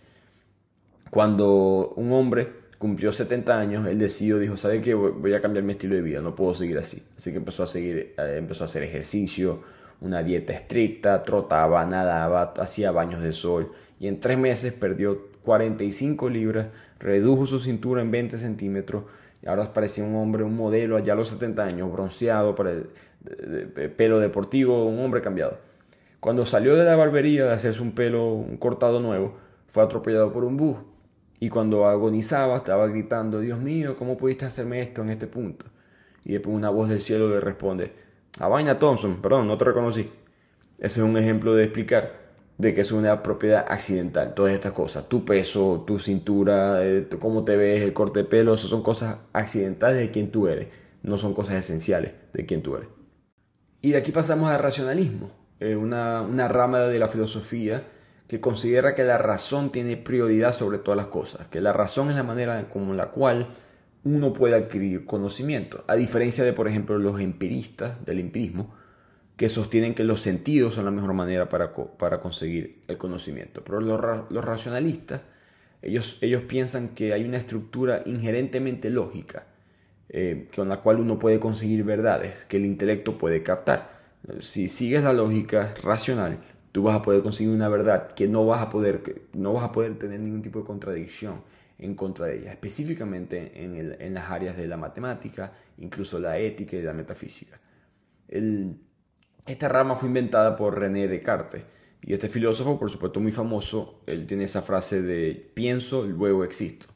Cuando 1.10 1.92
un 1.96 2.12
hombre 2.12 2.60
cumplió 2.78 3.12
70 3.12 3.58
años, 3.58 3.86
él 3.86 3.98
decidió, 3.98 4.38
dijo, 4.38 4.56
¿sabe 4.56 4.80
qué? 4.80 4.94
Voy 4.94 5.34
a 5.34 5.40
cambiar 5.40 5.64
mi 5.64 5.72
estilo 5.72 5.96
de 5.96 6.02
vida, 6.02 6.20
no 6.20 6.34
puedo 6.34 6.54
seguir 6.54 6.78
así. 6.78 7.02
Así 7.16 7.32
que 7.32 7.38
empezó 7.38 7.64
a, 7.64 7.66
seguir, 7.66 8.14
eh, 8.16 8.36
empezó 8.38 8.64
a 8.64 8.66
hacer 8.66 8.84
ejercicio, 8.84 9.62
una 10.00 10.22
dieta 10.22 10.52
estricta, 10.52 11.22
trotaba, 11.22 11.84
nadaba, 11.84 12.54
hacía 12.56 12.90
baños 12.92 13.22
de 13.22 13.32
sol 13.32 13.72
y 14.00 14.08
en 14.08 14.18
tres 14.18 14.38
meses 14.38 14.72
perdió 14.72 15.28
45 15.44 16.28
libras, 16.30 16.68
redujo 16.98 17.46
su 17.46 17.58
cintura 17.58 18.02
en 18.02 18.10
20 18.10 18.38
centímetros 18.38 19.04
y 19.42 19.48
ahora 19.48 19.72
parecía 19.72 20.04
un 20.04 20.16
hombre, 20.16 20.42
un 20.42 20.56
modelo 20.56 20.96
allá 20.96 21.12
a 21.12 21.16
los 21.16 21.28
70 21.28 21.62
años, 21.62 21.92
bronceado, 21.92 22.54
pelo 23.96 24.18
deportivo, 24.18 24.86
un 24.86 24.98
hombre 24.98 25.20
cambiado. 25.20 25.58
Cuando 26.18 26.44
salió 26.44 26.76
de 26.76 26.84
la 26.84 26.96
barbería 26.96 27.44
de 27.44 27.52
hacerse 27.52 27.80
un 27.80 27.92
pelo, 27.92 28.32
un 28.32 28.56
cortado 28.56 29.00
nuevo, 29.00 29.36
fue 29.68 29.82
atropellado 29.82 30.32
por 30.32 30.44
un 30.44 30.56
bus 30.56 30.78
y 31.38 31.48
cuando 31.48 31.86
agonizaba 31.86 32.56
estaba 32.56 32.86
gritando, 32.88 33.40
Dios 33.40 33.58
mío, 33.58 33.96
¿cómo 33.96 34.16
pudiste 34.16 34.46
hacerme 34.46 34.80
esto 34.80 35.02
en 35.02 35.10
este 35.10 35.26
punto? 35.26 35.66
Y 36.24 36.32
después 36.32 36.54
una 36.54 36.70
voz 36.70 36.88
del 36.88 37.00
cielo 37.00 37.28
le 37.30 37.40
responde, 37.40 37.92
a 38.38 38.48
Vaina 38.48 38.78
Thompson, 38.78 39.20
perdón, 39.20 39.46
no 39.46 39.58
te 39.58 39.64
reconocí. 39.64 40.10
Ese 40.78 41.00
es 41.00 41.06
un 41.06 41.16
ejemplo 41.16 41.54
de 41.54 41.64
explicar 41.64 42.29
de 42.60 42.74
que 42.74 42.82
es 42.82 42.92
una 42.92 43.22
propiedad 43.22 43.64
accidental, 43.68 44.34
todas 44.34 44.52
estas 44.52 44.72
cosas, 44.72 45.08
tu 45.08 45.24
peso, 45.24 45.84
tu 45.86 45.98
cintura, 45.98 46.84
eh, 46.84 47.08
cómo 47.18 47.44
te 47.44 47.56
ves, 47.56 47.82
el 47.82 47.92
corte 47.92 48.20
de 48.20 48.24
pelo, 48.26 48.56
son 48.56 48.82
cosas 48.82 49.16
accidentales 49.32 49.98
de 49.98 50.10
quien 50.10 50.30
tú 50.30 50.46
eres, 50.46 50.68
no 51.02 51.16
son 51.16 51.32
cosas 51.32 51.56
esenciales 51.56 52.12
de 52.32 52.46
quien 52.46 52.62
tú 52.62 52.76
eres. 52.76 52.88
Y 53.80 53.92
de 53.92 53.98
aquí 53.98 54.12
pasamos 54.12 54.50
al 54.50 54.58
racionalismo, 54.58 55.30
una, 55.60 56.22
una 56.22 56.48
rama 56.48 56.80
de 56.80 56.98
la 56.98 57.08
filosofía 57.08 57.84
que 58.26 58.40
considera 58.40 58.94
que 58.94 59.04
la 59.04 59.18
razón 59.18 59.72
tiene 59.72 59.96
prioridad 59.96 60.52
sobre 60.52 60.78
todas 60.78 60.96
las 60.96 61.06
cosas, 61.06 61.46
que 61.46 61.60
la 61.60 61.72
razón 61.72 62.10
es 62.10 62.16
la 62.16 62.22
manera 62.22 62.68
como 62.68 62.94
la 62.94 63.10
cual 63.10 63.48
uno 64.04 64.32
puede 64.32 64.54
adquirir 64.54 65.04
conocimiento, 65.06 65.84
a 65.88 65.96
diferencia 65.96 66.44
de, 66.44 66.52
por 66.52 66.68
ejemplo, 66.68 66.98
los 66.98 67.20
empiristas 67.20 68.04
del 68.04 68.20
empirismo, 68.20 68.74
que 69.40 69.48
sostienen 69.48 69.94
que 69.94 70.04
los 70.04 70.20
sentidos 70.20 70.74
son 70.74 70.84
la 70.84 70.90
mejor 70.90 71.14
manera 71.14 71.48
para, 71.48 71.72
para 71.72 72.20
conseguir 72.20 72.82
el 72.88 72.98
conocimiento. 72.98 73.64
Pero 73.64 73.80
los, 73.80 73.98
los 74.30 74.44
racionalistas, 74.44 75.22
ellos, 75.80 76.18
ellos, 76.20 76.42
piensan 76.42 76.90
que 76.90 77.14
hay 77.14 77.24
una 77.24 77.38
estructura 77.38 78.02
inherentemente 78.04 78.90
lógica 78.90 79.46
eh, 80.10 80.50
con 80.54 80.68
la 80.68 80.82
cual 80.82 81.00
uno 81.00 81.18
puede 81.18 81.40
conseguir 81.40 81.84
verdades 81.84 82.44
que 82.50 82.58
el 82.58 82.66
intelecto 82.66 83.16
puede 83.16 83.42
captar. 83.42 84.02
Si 84.40 84.68
sigues 84.68 85.02
la 85.04 85.14
lógica 85.14 85.72
racional, 85.82 86.36
tú 86.70 86.82
vas 86.82 86.96
a 86.96 87.00
poder 87.00 87.22
conseguir 87.22 87.54
una 87.54 87.70
verdad 87.70 88.10
que 88.10 88.28
no 88.28 88.44
vas 88.44 88.60
a 88.60 88.68
poder, 88.68 89.22
no 89.32 89.54
vas 89.54 89.64
a 89.64 89.72
poder 89.72 89.98
tener 89.98 90.20
ningún 90.20 90.42
tipo 90.42 90.58
de 90.58 90.66
contradicción 90.66 91.40
en 91.78 91.94
contra 91.94 92.26
de 92.26 92.40
ella, 92.40 92.50
específicamente 92.50 93.52
en, 93.54 93.96
en 93.98 94.12
las 94.12 94.30
áreas 94.30 94.58
de 94.58 94.68
la 94.68 94.76
matemática, 94.76 95.50
incluso 95.78 96.18
la 96.18 96.36
ética 96.36 96.76
y 96.76 96.82
la 96.82 96.92
metafísica. 96.92 97.58
Esta 99.46 99.68
rama 99.68 99.96
fue 99.96 100.08
inventada 100.08 100.56
por 100.56 100.78
René 100.78 101.08
Descartes 101.08 101.64
y 102.02 102.12
este 102.12 102.28
filósofo, 102.28 102.78
por 102.78 102.90
supuesto 102.90 103.20
muy 103.20 103.32
famoso, 103.32 104.00
él 104.06 104.26
tiene 104.26 104.44
esa 104.44 104.62
frase 104.62 105.02
de 105.02 105.50
pienso, 105.54 106.04
luego 106.04 106.44
existo. 106.44 106.86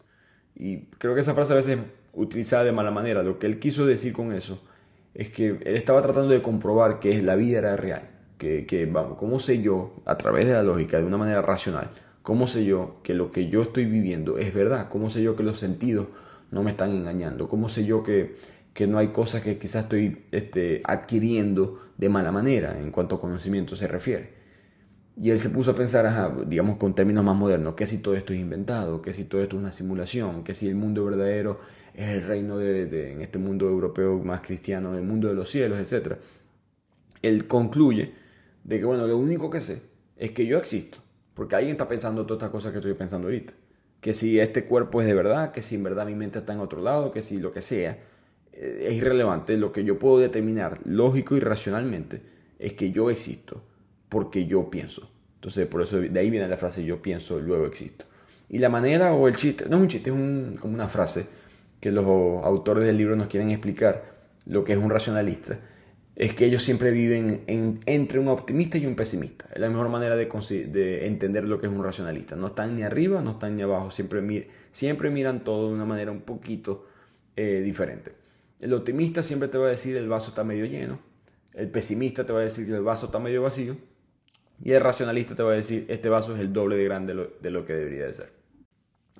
Y 0.54 0.86
creo 0.98 1.14
que 1.14 1.20
esa 1.20 1.34
frase 1.34 1.52
a 1.52 1.56
veces 1.56 1.78
es 1.78 1.84
utilizada 2.12 2.64
de 2.64 2.72
mala 2.72 2.90
manera. 2.90 3.22
Lo 3.22 3.38
que 3.38 3.46
él 3.46 3.58
quiso 3.58 3.86
decir 3.86 4.12
con 4.12 4.32
eso 4.32 4.62
es 5.14 5.30
que 5.30 5.48
él 5.48 5.76
estaba 5.76 6.00
tratando 6.00 6.32
de 6.32 6.42
comprobar 6.42 7.00
que 7.00 7.22
la 7.22 7.34
vida 7.34 7.58
era 7.58 7.76
real 7.76 8.14
que, 8.66 8.88
vamos, 8.90 9.16
¿cómo 9.18 9.38
sé 9.38 9.62
yo, 9.62 9.94
a 10.04 10.16
través 10.18 10.46
de 10.46 10.52
la 10.52 10.62
lógica, 10.62 10.98
de 10.98 11.04
una 11.04 11.16
manera 11.16 11.42
racional, 11.42 11.90
cómo 12.22 12.46
sé 12.46 12.64
yo 12.64 12.96
que 13.02 13.14
lo 13.14 13.30
que 13.30 13.48
yo 13.48 13.62
estoy 13.62 13.86
viviendo 13.86 14.38
es 14.38 14.52
verdad? 14.52 14.88
¿Cómo 14.88 15.10
sé 15.10 15.22
yo 15.22 15.36
que 15.36 15.42
los 15.42 15.58
sentidos 15.58 16.08
no 16.50 16.62
me 16.62 16.70
están 16.70 16.90
engañando? 16.90 17.48
¿Cómo 17.48 17.68
sé 17.68 17.84
yo 17.84 18.02
que, 18.02 18.34
que 18.72 18.86
no 18.86 18.98
hay 18.98 19.08
cosas 19.08 19.42
que 19.42 19.58
quizás 19.58 19.84
estoy 19.84 20.24
este, 20.30 20.82
adquiriendo 20.84 21.78
de 21.96 22.08
mala 22.08 22.32
manera 22.32 22.78
en 22.78 22.90
cuanto 22.90 23.16
a 23.16 23.20
conocimiento 23.20 23.76
se 23.76 23.86
refiere? 23.86 24.44
Y 25.16 25.30
él 25.30 25.38
se 25.38 25.50
puso 25.50 25.70
a 25.70 25.76
pensar, 25.76 26.48
digamos 26.48 26.76
con 26.76 26.94
términos 26.94 27.24
más 27.24 27.36
modernos, 27.36 27.74
que 27.74 27.86
si 27.86 27.98
todo 27.98 28.14
esto 28.14 28.32
es 28.32 28.40
inventado, 28.40 29.00
que 29.00 29.12
si 29.12 29.24
todo 29.24 29.42
esto 29.42 29.56
es 29.56 29.62
una 29.62 29.70
simulación, 29.70 30.42
que 30.42 30.54
si 30.54 30.68
el 30.68 30.74
mundo 30.74 31.04
verdadero 31.04 31.60
es 31.94 32.08
el 32.08 32.26
reino 32.26 32.58
de, 32.58 33.12
en 33.12 33.22
este 33.22 33.38
mundo 33.38 33.68
europeo 33.68 34.18
más 34.24 34.40
cristiano, 34.40 34.96
el 34.96 35.04
mundo 35.04 35.28
de 35.28 35.34
los 35.34 35.48
cielos, 35.48 35.78
etc. 35.78 36.16
Él 37.22 37.46
concluye 37.46 38.12
de 38.64 38.78
que, 38.80 38.84
bueno, 38.84 39.06
lo 39.06 39.16
único 39.16 39.50
que 39.50 39.60
sé 39.60 39.82
es 40.16 40.32
que 40.32 40.46
yo 40.46 40.58
existo, 40.58 40.98
porque 41.34 41.54
alguien 41.54 41.72
está 41.72 41.86
pensando 41.86 42.26
todas 42.26 42.38
estas 42.38 42.50
cosas 42.50 42.72
que 42.72 42.78
estoy 42.78 42.94
pensando 42.94 43.28
ahorita, 43.28 43.52
Que 44.00 44.14
si 44.14 44.40
este 44.40 44.64
cuerpo 44.64 45.00
es 45.00 45.06
de 45.06 45.14
verdad, 45.14 45.52
que 45.52 45.62
si 45.62 45.76
en 45.76 45.84
verdad 45.84 46.06
mi 46.06 46.14
mente 46.14 46.38
está 46.40 46.52
en 46.54 46.60
otro 46.60 46.82
lado, 46.82 47.12
que 47.12 47.22
si 47.22 47.38
lo 47.38 47.52
que 47.52 47.62
sea, 47.62 47.98
es 48.56 48.94
irrelevante. 48.94 49.56
Lo 49.56 49.72
que 49.72 49.84
yo 49.84 49.98
puedo 49.98 50.18
determinar 50.18 50.80
lógico 50.84 51.36
y 51.36 51.40
racionalmente 51.40 52.22
es 52.58 52.74
que 52.74 52.90
yo 52.90 53.10
existo 53.10 53.62
porque 54.08 54.46
yo 54.46 54.70
pienso. 54.70 55.10
Entonces, 55.36 55.66
por 55.66 55.82
eso 55.82 56.00
de 56.00 56.18
ahí 56.18 56.30
viene 56.30 56.48
la 56.48 56.56
frase 56.56 56.84
yo 56.84 57.02
pienso, 57.02 57.38
luego 57.40 57.66
existo. 57.66 58.06
Y 58.48 58.58
la 58.58 58.68
manera 58.68 59.12
o 59.14 59.28
el 59.28 59.36
chiste, 59.36 59.66
no 59.68 59.76
es 59.76 59.82
un 59.82 59.88
chiste, 59.88 60.10
es 60.10 60.58
como 60.58 60.74
una 60.74 60.88
frase 60.88 61.26
que 61.80 61.90
los 61.90 62.06
autores 62.06 62.86
del 62.86 62.96
libro 62.96 63.16
nos 63.16 63.26
quieren 63.26 63.50
explicar 63.50 64.14
lo 64.46 64.64
que 64.64 64.72
es 64.72 64.78
un 64.78 64.90
racionalista, 64.90 65.58
es 66.16 66.32
que 66.34 66.46
ellos 66.46 66.62
siempre 66.62 66.92
viven 66.92 67.42
entre 67.46 68.18
un 68.20 68.28
optimista 68.28 68.78
y 68.78 68.86
un 68.86 68.94
pesimista. 68.94 69.46
Es 69.52 69.60
la 69.60 69.68
mejor 69.68 69.88
manera 69.88 70.14
de, 70.16 70.26
de, 70.70 71.06
entender 71.06 71.44
lo 71.48 71.60
que 71.60 71.66
es 71.66 71.72
un 71.72 71.82
racionalista. 71.82 72.36
No 72.36 72.48
están 72.48 72.76
ni 72.76 72.82
arriba, 72.82 73.20
no 73.20 73.32
están 73.32 73.56
ni 73.56 73.62
abajo, 73.62 73.90
siempre, 73.90 74.48
siempre 74.70 75.10
miran 75.10 75.42
todo 75.42 75.68
de 75.68 75.74
una 75.74 75.84
manera 75.84 76.12
un 76.12 76.20
poquito 76.20 76.86
eh, 77.36 77.62
diferente. 77.64 78.12
El 78.64 78.72
optimista 78.72 79.22
siempre 79.22 79.50
te 79.50 79.58
va 79.58 79.66
a 79.66 79.70
decir 79.70 79.94
el 79.94 80.08
vaso 80.08 80.30
está 80.30 80.42
medio 80.42 80.64
lleno, 80.64 80.98
el 81.52 81.68
pesimista 81.68 82.24
te 82.24 82.32
va 82.32 82.40
a 82.40 82.44
decir 82.44 82.64
que 82.64 82.74
el 82.74 82.80
vaso 82.80 83.04
está 83.06 83.18
medio 83.18 83.42
vacío, 83.42 83.76
y 84.62 84.72
el 84.72 84.80
racionalista 84.80 85.34
te 85.34 85.42
va 85.42 85.52
a 85.52 85.54
decir 85.54 85.84
este 85.90 86.08
vaso 86.08 86.34
es 86.34 86.40
el 86.40 86.50
doble 86.50 86.76
de 86.76 86.84
grande 86.84 87.28
de 87.42 87.50
lo, 87.50 87.66
que 87.66 87.74
debería 87.74 88.06
de 88.06 88.14
ser. 88.14 88.32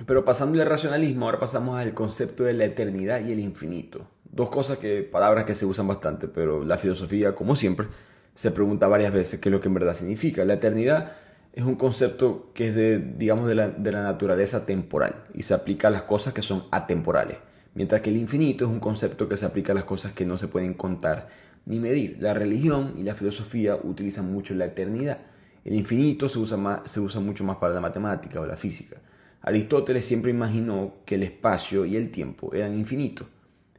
Pero 0.07 0.25
pasando 0.25 0.59
del 0.59 0.67
racionalismo, 0.67 1.27
ahora 1.27 1.41
pasamos 1.41 1.79
al 1.79 1.93
concepto 1.93 2.45
de 2.45 2.55
la 2.55 2.65
eternidad 2.65 3.21
y 3.21 3.33
el 3.33 3.39
infinito. 3.39 4.09
Dos 4.25 4.49
cosas 4.49 4.79
que, 4.79 5.03
palabras 5.03 5.45
que 5.45 5.55
se 5.55 5.67
usan 5.67 5.89
bastante, 5.89 6.27
pero 6.27 6.65
la 6.65 6.79
filosofía, 6.79 7.35
como 7.35 7.55
siempre, 7.55 7.87
se 8.35 8.51
pregunta 8.51 8.89
varias 8.89 9.13
veces 9.13 9.41
qué 9.41 9.51
es 9.51 9.53
lo 9.53 9.61
que 9.61 9.69
en 9.69 9.75
verdad 9.75 9.93
significa. 9.93 10.43
La 10.47 10.55
eternidad 10.55 11.13
es 11.53 11.65
un 11.65 11.75
concepto 11.75 12.51
que 12.55 12.69
es 12.69 12.75
de, 12.75 12.99
digamos, 12.99 13.47
de 13.47 13.57
la, 13.57 13.69
de 13.69 13.93
la 13.93 14.05
naturaleza 14.05 14.65
temporal 14.65 15.23
y 15.35 15.43
se 15.43 15.53
aplica 15.53 15.89
a 15.89 15.91
las 15.91 16.05
cosas 16.05 16.33
que 16.33 16.41
son 16.41 16.65
atemporales. 16.71 17.37
Mientras 17.75 18.01
que 18.01 18.11
el 18.11 18.17
infinito 18.17 18.65
es 18.65 18.71
un 18.71 18.81
concepto 18.81 19.29
que 19.29 19.37
se 19.37 19.47
aplica 19.47 19.73
a 19.73 19.75
las 19.75 19.85
cosas 19.85 20.13
que 20.13 20.25
no 20.25 20.39
se 20.39 20.49
pueden 20.49 20.75
contar 20.75 21.29
ni 21.67 21.79
medir. 21.81 22.19
La 22.21 22.35
religión 22.35 22.95
y 22.97 23.03
la 23.03 23.15
filosofía 23.15 23.77
utilizan 23.77 24.31
mucho 24.31 24.55
la 24.55 24.67
eternidad. 24.67 25.21
El 25.65 25.75
infinito 25.75 26.29
se 26.29 26.39
usa, 26.39 26.57
más, 26.57 26.91
se 26.91 27.01
usa 27.01 27.21
mucho 27.21 27.43
más 27.43 27.57
para 27.57 27.75
la 27.75 27.81
matemática 27.81 28.41
o 28.41 28.47
la 28.47 28.57
física. 28.57 28.97
Aristóteles 29.41 30.07
siempre 30.07 30.31
imaginó 30.31 30.95
que 31.05 31.17
el 31.17 31.23
espacio 31.23 31.85
y 31.85 31.97
el 31.97 32.11
tiempo 32.11 32.55
eran 32.55 32.77
infinitos, 32.77 33.27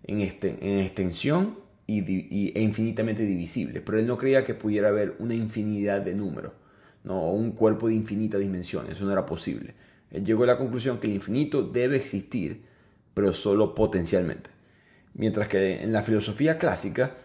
en, 0.04 0.22
este, 0.22 0.58
en 0.62 0.80
extensión 0.80 1.58
y, 1.88 2.52
e 2.56 2.62
infinitamente 2.62 3.24
divisibles, 3.24 3.82
pero 3.86 4.00
él 4.00 4.06
no 4.06 4.18
creía 4.18 4.44
que 4.44 4.54
pudiera 4.54 4.90
haber 4.90 5.16
una 5.20 5.34
infinidad 5.34 6.02
de 6.02 6.14
números, 6.14 6.54
no, 7.04 7.32
un 7.32 7.52
cuerpo 7.52 7.88
de 7.88 7.96
infinitas 7.96 8.40
dimensiones, 8.40 8.92
eso 8.92 9.06
no 9.06 9.12
era 9.12 9.26
posible. 9.26 9.74
Él 10.12 10.24
llegó 10.24 10.44
a 10.44 10.48
la 10.48 10.58
conclusión 10.58 11.00
que 11.00 11.08
el 11.08 11.14
infinito 11.14 11.64
debe 11.64 11.96
existir, 11.96 12.62
pero 13.16 13.34
solo 13.34 13.74
potencialmente. 13.74 14.52
Mientras 15.16 15.48
que 15.48 15.82
en 15.82 15.92
la 15.92 16.04
filosofía 16.04 16.60
clásica, 16.60 17.16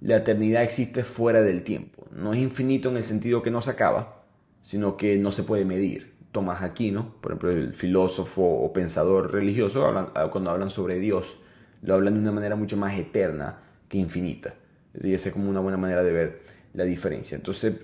la 0.00 0.16
eternidad 0.16 0.64
existe 0.64 1.04
fuera 1.04 1.42
del 1.42 1.62
tiempo. 1.62 2.08
No 2.10 2.32
es 2.32 2.40
infinito 2.40 2.88
en 2.88 2.96
el 2.96 3.04
sentido 3.04 3.42
que 3.42 3.52
no 3.52 3.62
se 3.62 3.70
acaba, 3.70 4.24
sino 4.62 4.96
que 4.96 5.18
no 5.18 5.30
se 5.30 5.44
puede 5.44 5.64
medir. 5.64 6.14
Tomás 6.32 6.62
Aquino, 6.62 7.14
por 7.20 7.32
ejemplo, 7.32 7.50
el 7.52 7.74
filósofo 7.74 8.42
o 8.42 8.72
pensador 8.72 9.32
religioso, 9.32 9.86
ah, 9.86 10.30
cuando 10.32 10.50
hablan 10.50 10.70
sobre 10.70 10.98
Dios, 10.98 11.36
lo 11.82 11.94
hablan 11.94 12.14
de 12.14 12.20
una 12.20 12.32
manera 12.32 12.56
mucho 12.56 12.76
más 12.76 12.98
eterna 12.98 13.60
que 13.88 13.98
infinita. 13.98 14.54
Y 15.00 15.12
esa 15.12 15.28
es 15.28 15.34
como 15.34 15.48
una 15.48 15.60
buena 15.60 15.76
manera 15.76 16.02
de 16.02 16.12
ver 16.12 16.42
la 16.72 16.84
diferencia. 16.84 17.36
Entonces, 17.36 17.74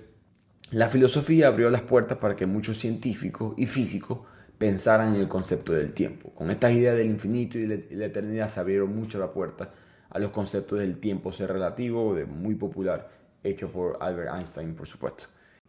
la 0.71 0.89
filosofía 0.89 1.47
abrió 1.47 1.69
las 1.69 1.81
puertas 1.81 2.17
para 2.17 2.35
que 2.35 2.45
muchos 2.45 2.77
científicos 2.77 3.53
y 3.57 3.67
físicos 3.67 4.19
pensaran 4.61 5.15
en 5.15 5.21
el 5.21 5.27
concepto 5.27 5.73
del 5.73 5.91
tiempo. 5.91 6.29
Con 6.35 6.51
estas 6.51 6.71
ideas 6.73 6.95
del 6.95 7.07
infinito 7.07 7.57
y 7.57 7.65
la 7.65 8.05
eternidad 8.05 8.47
se 8.47 8.59
abrieron 8.59 8.95
mucho 8.95 9.17
la 9.17 9.33
puerta 9.33 9.71
a 10.07 10.19
los 10.19 10.29
conceptos 10.29 10.77
del 10.77 10.99
tiempo 10.99 11.31
ser 11.31 11.51
relativo, 11.51 12.13
de 12.13 12.25
muy 12.25 12.53
popular, 12.53 13.09
hecho 13.43 13.71
por 13.71 13.97
Albert 13.99 14.35
Einstein, 14.35 14.75
por 14.75 14.85
supuesto. 14.85 15.23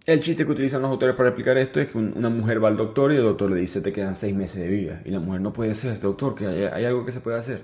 El 0.04 0.20
chiste 0.20 0.44
que 0.44 0.52
utilizan 0.52 0.82
los 0.82 0.90
autores 0.90 1.16
para 1.16 1.30
explicar 1.30 1.56
esto 1.56 1.80
es 1.80 1.88
que 1.88 1.96
una 1.96 2.28
mujer 2.28 2.62
va 2.62 2.68
al 2.68 2.76
doctor 2.76 3.12
y 3.12 3.16
el 3.16 3.22
doctor 3.22 3.50
le 3.50 3.60
dice 3.60 3.80
te 3.80 3.94
quedan 3.94 4.14
seis 4.14 4.36
meses 4.36 4.60
de 4.60 4.68
vida. 4.68 5.00
Y 5.06 5.10
la 5.10 5.20
mujer 5.20 5.40
no 5.40 5.54
puede 5.54 5.74
ser, 5.74 5.98
doctor, 5.98 6.34
que 6.34 6.46
hay, 6.46 6.84
algo 6.84 7.06
que 7.06 7.12
se 7.12 7.20
puede 7.20 7.38
hacer. 7.38 7.62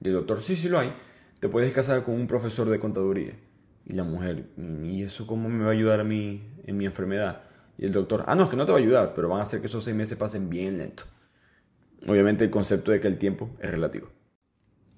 Y 0.00 0.06
el 0.06 0.14
doctor, 0.14 0.40
sí, 0.40 0.54
sí 0.54 0.68
lo 0.68 0.78
hay. 0.78 0.92
Te 1.40 1.48
puedes 1.48 1.72
casar 1.72 2.04
con 2.04 2.14
un 2.14 2.28
profesor 2.28 2.68
de 2.68 2.78
contaduría. 2.78 3.32
Y 3.84 3.94
la 3.94 4.04
mujer, 4.04 4.44
¿y 4.84 5.02
eso 5.02 5.26
cómo 5.26 5.48
me 5.48 5.64
va 5.64 5.70
a 5.70 5.72
ayudar 5.72 5.98
a 5.98 6.04
mí 6.04 6.42
en 6.66 6.76
mi 6.76 6.86
enfermedad? 6.86 7.47
Y 7.78 7.86
el 7.86 7.92
doctor, 7.92 8.24
ah, 8.26 8.34
no, 8.34 8.44
es 8.44 8.50
que 8.50 8.56
no 8.56 8.66
te 8.66 8.72
va 8.72 8.78
a 8.78 8.80
ayudar, 8.80 9.14
pero 9.14 9.28
van 9.28 9.40
a 9.40 9.44
hacer 9.44 9.60
que 9.60 9.68
esos 9.68 9.84
seis 9.84 9.96
meses 9.96 10.18
pasen 10.18 10.50
bien 10.50 10.78
lento. 10.78 11.04
Obviamente 12.06 12.44
el 12.44 12.50
concepto 12.50 12.90
de 12.90 13.00
que 13.00 13.08
el 13.08 13.18
tiempo 13.18 13.50
es 13.60 13.70
relativo. 13.70 14.08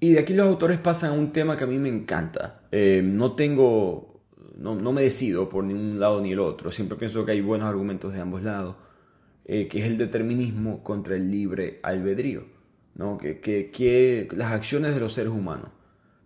Y 0.01 0.15
de 0.15 0.21
aquí 0.21 0.33
los 0.33 0.47
autores 0.47 0.79
pasan 0.79 1.11
a 1.11 1.13
un 1.13 1.31
tema 1.31 1.57
que 1.57 1.65
a 1.65 1.67
mí 1.67 1.79
me 1.79 1.91
encanta. 1.91 2.63
Eh, 2.73 3.03
no 3.05 3.35
tengo, 3.35 4.23
no, 4.57 4.93
me 4.93 5.03
decido 5.03 5.51
por 5.51 5.63
ni 5.63 5.75
un 5.75 6.01
lado 6.01 6.23
ni 6.23 6.33
el 6.33 6.41
otro. 6.41 6.71
Siempre 6.71 6.97
pienso 6.97 7.25
que 7.27 7.33
hay 7.33 7.43
buenos 7.43 7.69
argumentos 7.69 8.15
de 8.15 8.21
ambos 8.21 8.43
lados, 8.43 8.77
eh, 9.45 9.69
que 9.69 9.81
es 9.81 9.85
el 9.85 9.99
determinismo 9.99 10.83
contra 10.83 11.17
el 11.17 11.31
libre 11.31 11.81
albedrío. 11.83 12.45
¿no? 12.95 13.19
Que, 13.19 13.41
que, 13.41 14.29
las 14.33 14.53
acciones 14.53 14.95
de 14.95 15.01
los 15.01 15.13
seres 15.13 15.33
humanos 15.33 15.71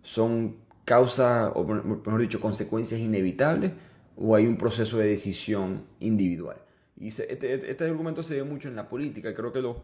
son 0.01 0.57
causas, 0.85 1.51
o 1.53 1.65
mejor 1.65 2.21
dicho, 2.21 2.39
consecuencias 2.39 3.01
inevitables, 3.01 3.73
o 4.17 4.35
hay 4.35 4.47
un 4.47 4.57
proceso 4.57 4.97
de 4.97 5.07
decisión 5.07 5.85
individual. 5.99 6.57
Y 6.97 7.07
este, 7.07 7.69
este, 7.69 7.83
argumento 7.83 8.23
se 8.23 8.35
ve 8.35 8.43
mucho 8.43 8.69
en 8.69 8.75
la 8.75 8.87
política. 8.87 9.33
Creo 9.33 9.51
que 9.51 9.61
los, 9.61 9.77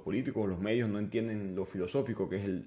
políticos, 0.00 0.48
los 0.48 0.58
medios 0.58 0.88
no 0.88 0.98
entienden 0.98 1.54
lo 1.54 1.66
filosófico 1.66 2.28
que 2.28 2.36
es 2.36 2.44
el, 2.44 2.66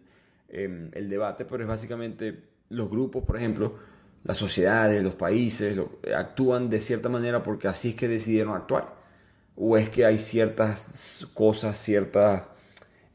Em, 0.50 0.92
el 0.94 1.10
debate, 1.10 1.44
pero 1.44 1.64
es 1.64 1.70
básicamente 1.70 2.42
los 2.70 2.90
grupos, 2.90 3.24
por 3.26 3.36
ejemplo, 3.36 3.76
las 4.24 4.38
sociedades, 4.38 5.04
los 5.04 5.16
países, 5.16 5.78
actúan 6.16 6.70
de 6.70 6.80
cierta 6.80 7.10
manera 7.10 7.44
porque 7.44 7.68
así 7.68 7.90
es 7.90 7.96
que 7.96 8.08
decidieron 8.08 8.56
actuar. 8.56 8.96
O 9.58 9.78
es 9.78 9.90
que 9.90 10.06
hay 10.06 10.18
ciertas 10.18 11.30
cosas, 11.34 11.78
ciertos 11.80 12.42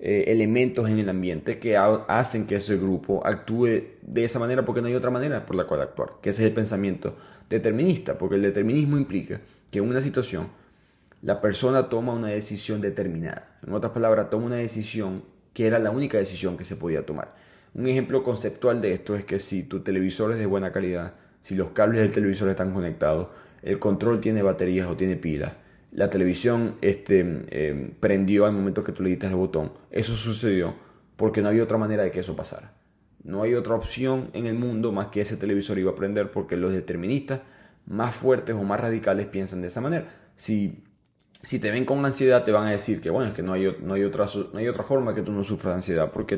eh, 0.04 0.32
elementos 0.32 0.88
en 0.88 0.98
el 0.98 1.08
ambiente 1.08 1.60
que 1.60 1.76
hacen 1.76 2.44
que 2.48 2.56
ese 2.56 2.76
grupo 2.76 3.24
actúe 3.24 3.84
de 4.02 4.24
esa 4.24 4.40
manera 4.40 4.64
porque 4.64 4.82
no 4.82 4.88
hay 4.88 4.96
otra 4.96 5.12
manera 5.12 5.46
por 5.46 5.54
la 5.54 5.64
cual 5.68 5.80
actuar. 5.80 6.14
Que 6.20 6.30
ese 6.30 6.42
es 6.42 6.48
el 6.48 6.54
pensamiento 6.54 7.16
determinista, 7.48 8.18
porque 8.18 8.34
el 8.34 8.42
determinismo 8.42 8.96
implica 8.96 9.40
que 9.70 9.78
en 9.78 9.88
una 9.88 10.00
situación 10.00 10.48
la 11.22 11.40
persona 11.40 11.88
toma 11.88 12.14
una 12.14 12.26
decisión 12.26 12.80
determinada. 12.80 13.56
En 13.64 13.72
otras 13.74 13.92
palabras, 13.92 14.28
toma 14.28 14.46
una 14.46 14.56
decisión 14.56 15.22
que 15.52 15.68
era 15.68 15.78
la 15.78 15.92
única 15.92 16.18
decisión 16.18 16.56
que 16.56 16.64
se 16.64 16.74
podía 16.74 17.06
tomar. 17.06 17.36
Un 17.72 17.86
ejemplo 17.86 18.24
conceptual 18.24 18.80
de 18.80 18.90
esto 18.90 19.14
es 19.14 19.24
que 19.24 19.38
si 19.38 19.62
tu 19.62 19.84
televisor 19.84 20.32
es 20.32 20.38
de 20.40 20.46
buena 20.46 20.72
calidad, 20.72 21.14
si 21.42 21.54
los 21.54 21.70
cables 21.70 22.00
del 22.00 22.10
televisor 22.10 22.48
están 22.48 22.74
conectados, 22.74 23.28
el 23.62 23.78
control 23.78 24.18
tiene 24.18 24.42
baterías 24.42 24.88
o 24.88 24.96
tiene 24.96 25.14
pilas, 25.14 25.52
la 25.92 26.10
televisión 26.10 26.76
este, 26.80 27.20
em, 27.20 27.92
prendió 28.00 28.46
al 28.46 28.52
momento 28.52 28.82
que 28.82 28.92
tú 28.92 29.02
le 29.02 29.10
diste 29.10 29.26
el 29.26 29.34
botón, 29.34 29.72
eso 29.90 30.16
sucedió 30.16 30.74
porque 31.16 31.42
no 31.42 31.48
había 31.48 31.62
otra 31.62 31.78
manera 31.78 32.02
de 32.02 32.10
que 32.10 32.20
eso 32.20 32.34
pasara. 32.34 32.74
No 33.22 33.42
hay 33.42 33.54
otra 33.54 33.76
opción 33.76 34.30
en 34.32 34.46
el 34.46 34.54
mundo 34.54 34.90
más 34.90 35.08
que 35.08 35.20
ese 35.20 35.36
televisor 35.36 35.78
iba 35.78 35.92
a 35.92 35.94
prender 35.94 36.32
porque 36.32 36.56
los 36.56 36.72
deterministas 36.72 37.42
más 37.86 38.14
fuertes 38.14 38.56
o 38.56 38.64
más 38.64 38.80
radicales 38.80 39.26
piensan 39.26 39.60
de 39.60 39.68
esa 39.68 39.80
manera. 39.80 40.06
Si 40.34 40.82
si 41.42 41.58
te 41.58 41.70
ven 41.70 41.84
con 41.84 42.04
ansiedad, 42.04 42.44
te 42.44 42.52
van 42.52 42.68
a 42.68 42.70
decir 42.70 43.00
que, 43.00 43.10
bueno, 43.10 43.30
es 43.30 43.34
que 43.34 43.42
no 43.42 43.52
hay, 43.52 43.76
no 43.80 43.94
hay, 43.94 44.04
otra, 44.04 44.26
no 44.52 44.58
hay 44.58 44.68
otra 44.68 44.84
forma 44.84 45.14
que 45.14 45.22
tú 45.22 45.32
no 45.32 45.42
sufras 45.42 45.74
ansiedad, 45.74 46.10
porque 46.12 46.36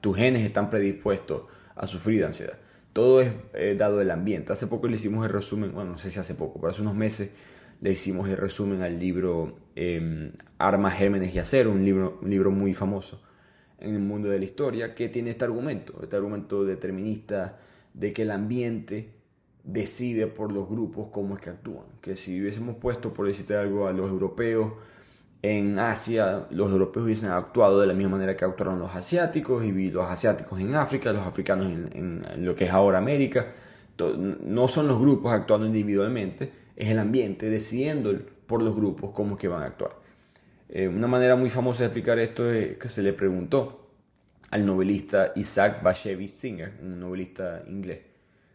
tus 0.00 0.16
genes 0.16 0.42
están 0.42 0.70
predispuestos 0.70 1.42
a 1.74 1.86
sufrir 1.86 2.24
ansiedad. 2.24 2.58
Todo 2.92 3.20
es 3.20 3.32
eh, 3.52 3.74
dado 3.76 4.00
el 4.00 4.10
ambiente. 4.10 4.52
Hace 4.52 4.66
poco 4.66 4.88
le 4.88 4.96
hicimos 4.96 5.26
el 5.26 5.32
resumen, 5.32 5.72
bueno, 5.72 5.92
no 5.92 5.98
sé 5.98 6.08
si 6.08 6.18
hace 6.18 6.34
poco, 6.34 6.58
pero 6.58 6.70
hace 6.70 6.80
unos 6.80 6.94
meses 6.94 7.32
le 7.80 7.92
hicimos 7.92 8.28
el 8.28 8.36
resumen 8.36 8.82
al 8.82 8.98
libro 8.98 9.58
eh, 9.74 10.32
Armas, 10.58 10.94
Gérmenes 10.94 11.34
y 11.34 11.38
Acero, 11.38 11.70
un 11.70 11.84
libro, 11.84 12.18
un 12.22 12.30
libro 12.30 12.50
muy 12.50 12.74
famoso 12.74 13.22
en 13.78 13.94
el 13.94 14.00
mundo 14.00 14.28
de 14.28 14.38
la 14.38 14.44
historia, 14.44 14.94
que 14.94 15.08
tiene 15.08 15.30
este 15.30 15.44
argumento, 15.44 15.94
este 16.02 16.16
argumento 16.16 16.64
determinista 16.64 17.58
de 17.92 18.12
que 18.12 18.22
el 18.22 18.30
ambiente 18.30 19.12
decide 19.64 20.26
por 20.26 20.52
los 20.52 20.68
grupos 20.68 21.08
cómo 21.10 21.34
es 21.34 21.42
que 21.42 21.50
actúan. 21.50 21.84
Que 22.00 22.16
si 22.16 22.40
hubiésemos 22.40 22.76
puesto, 22.76 23.12
por 23.12 23.26
decirte 23.26 23.56
algo, 23.56 23.86
a 23.86 23.92
los 23.92 24.10
europeos 24.10 24.72
en 25.42 25.78
Asia, 25.78 26.46
los 26.50 26.70
europeos 26.70 27.04
hubiesen 27.04 27.30
actuado 27.30 27.80
de 27.80 27.86
la 27.86 27.94
misma 27.94 28.12
manera 28.12 28.36
que 28.36 28.44
actuaron 28.44 28.78
los 28.78 28.94
asiáticos, 28.94 29.64
y 29.64 29.90
los 29.90 30.06
asiáticos 30.06 30.60
en 30.60 30.74
África, 30.74 31.12
los 31.12 31.26
africanos 31.26 31.66
en, 31.66 32.24
lo 32.38 32.54
que 32.54 32.64
es 32.64 32.70
ahora 32.70 32.98
América. 32.98 33.52
No 33.98 34.68
son 34.68 34.88
los 34.88 34.98
grupos 35.00 35.32
actuando 35.32 35.66
individualmente, 35.66 36.52
es 36.76 36.90
el 36.90 36.98
ambiente 36.98 37.50
decidiendo 37.50 38.14
por 38.46 38.62
los 38.62 38.76
grupos 38.76 39.10
cómo 39.12 39.34
es 39.34 39.40
que 39.40 39.48
van 39.48 39.62
a 39.62 39.66
actuar. 39.66 39.92
Eh, 40.68 40.88
una 40.88 41.06
manera 41.06 41.36
muy 41.36 41.50
famosa 41.50 41.80
de 41.80 41.86
explicar 41.86 42.18
esto 42.18 42.50
es 42.50 42.76
que 42.76 42.88
se 42.88 43.02
le 43.02 43.12
preguntó 43.12 43.90
al 44.50 44.64
novelista 44.64 45.32
Isaac 45.36 45.82
Bashevis 45.82 46.32
Singer, 46.32 46.74
un 46.82 47.00
novelista 47.00 47.64
inglés, 47.66 48.02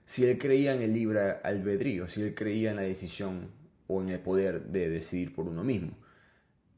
si 0.06 0.26
él 0.26 0.38
creía 0.38 0.74
en 0.74 0.82
el 0.82 0.94
libre 0.94 1.38
albedrío, 1.44 2.08
si 2.08 2.22
él 2.22 2.34
creía 2.36 2.72
en 2.72 2.78
la 2.78 2.82
decisión 2.84 3.50
o 3.88 4.02
en 4.02 4.10
el 4.10 4.20
poder 4.20 4.64
de 4.66 4.90
decidir 4.90 5.34
por 5.34 5.48
uno 5.48 5.64
mismo. 5.64 5.98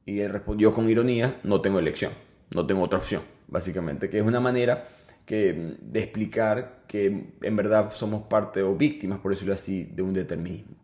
Y 0.05 0.19
él 0.19 0.31
respondió 0.31 0.71
con 0.71 0.89
ironía, 0.89 1.39
no 1.43 1.62
tengo 1.62 1.79
elección, 1.79 2.12
no 2.53 2.65
tengo 2.65 2.81
otra 2.81 3.00
opción, 3.00 3.23
básicamente, 3.47 4.09
que 4.09 4.19
es 4.19 4.23
una 4.23 4.39
manera 4.39 4.88
que, 5.25 5.77
de 5.81 6.00
explicar 6.00 6.83
que 6.88 7.33
en 7.41 7.55
verdad 7.55 7.91
somos 7.91 8.23
parte 8.23 8.62
o 8.62 8.75
víctimas, 8.75 9.19
por 9.19 9.31
decirlo 9.31 9.53
así, 9.53 9.83
de 9.85 10.01
un 10.03 10.13
determinismo. 10.13 10.82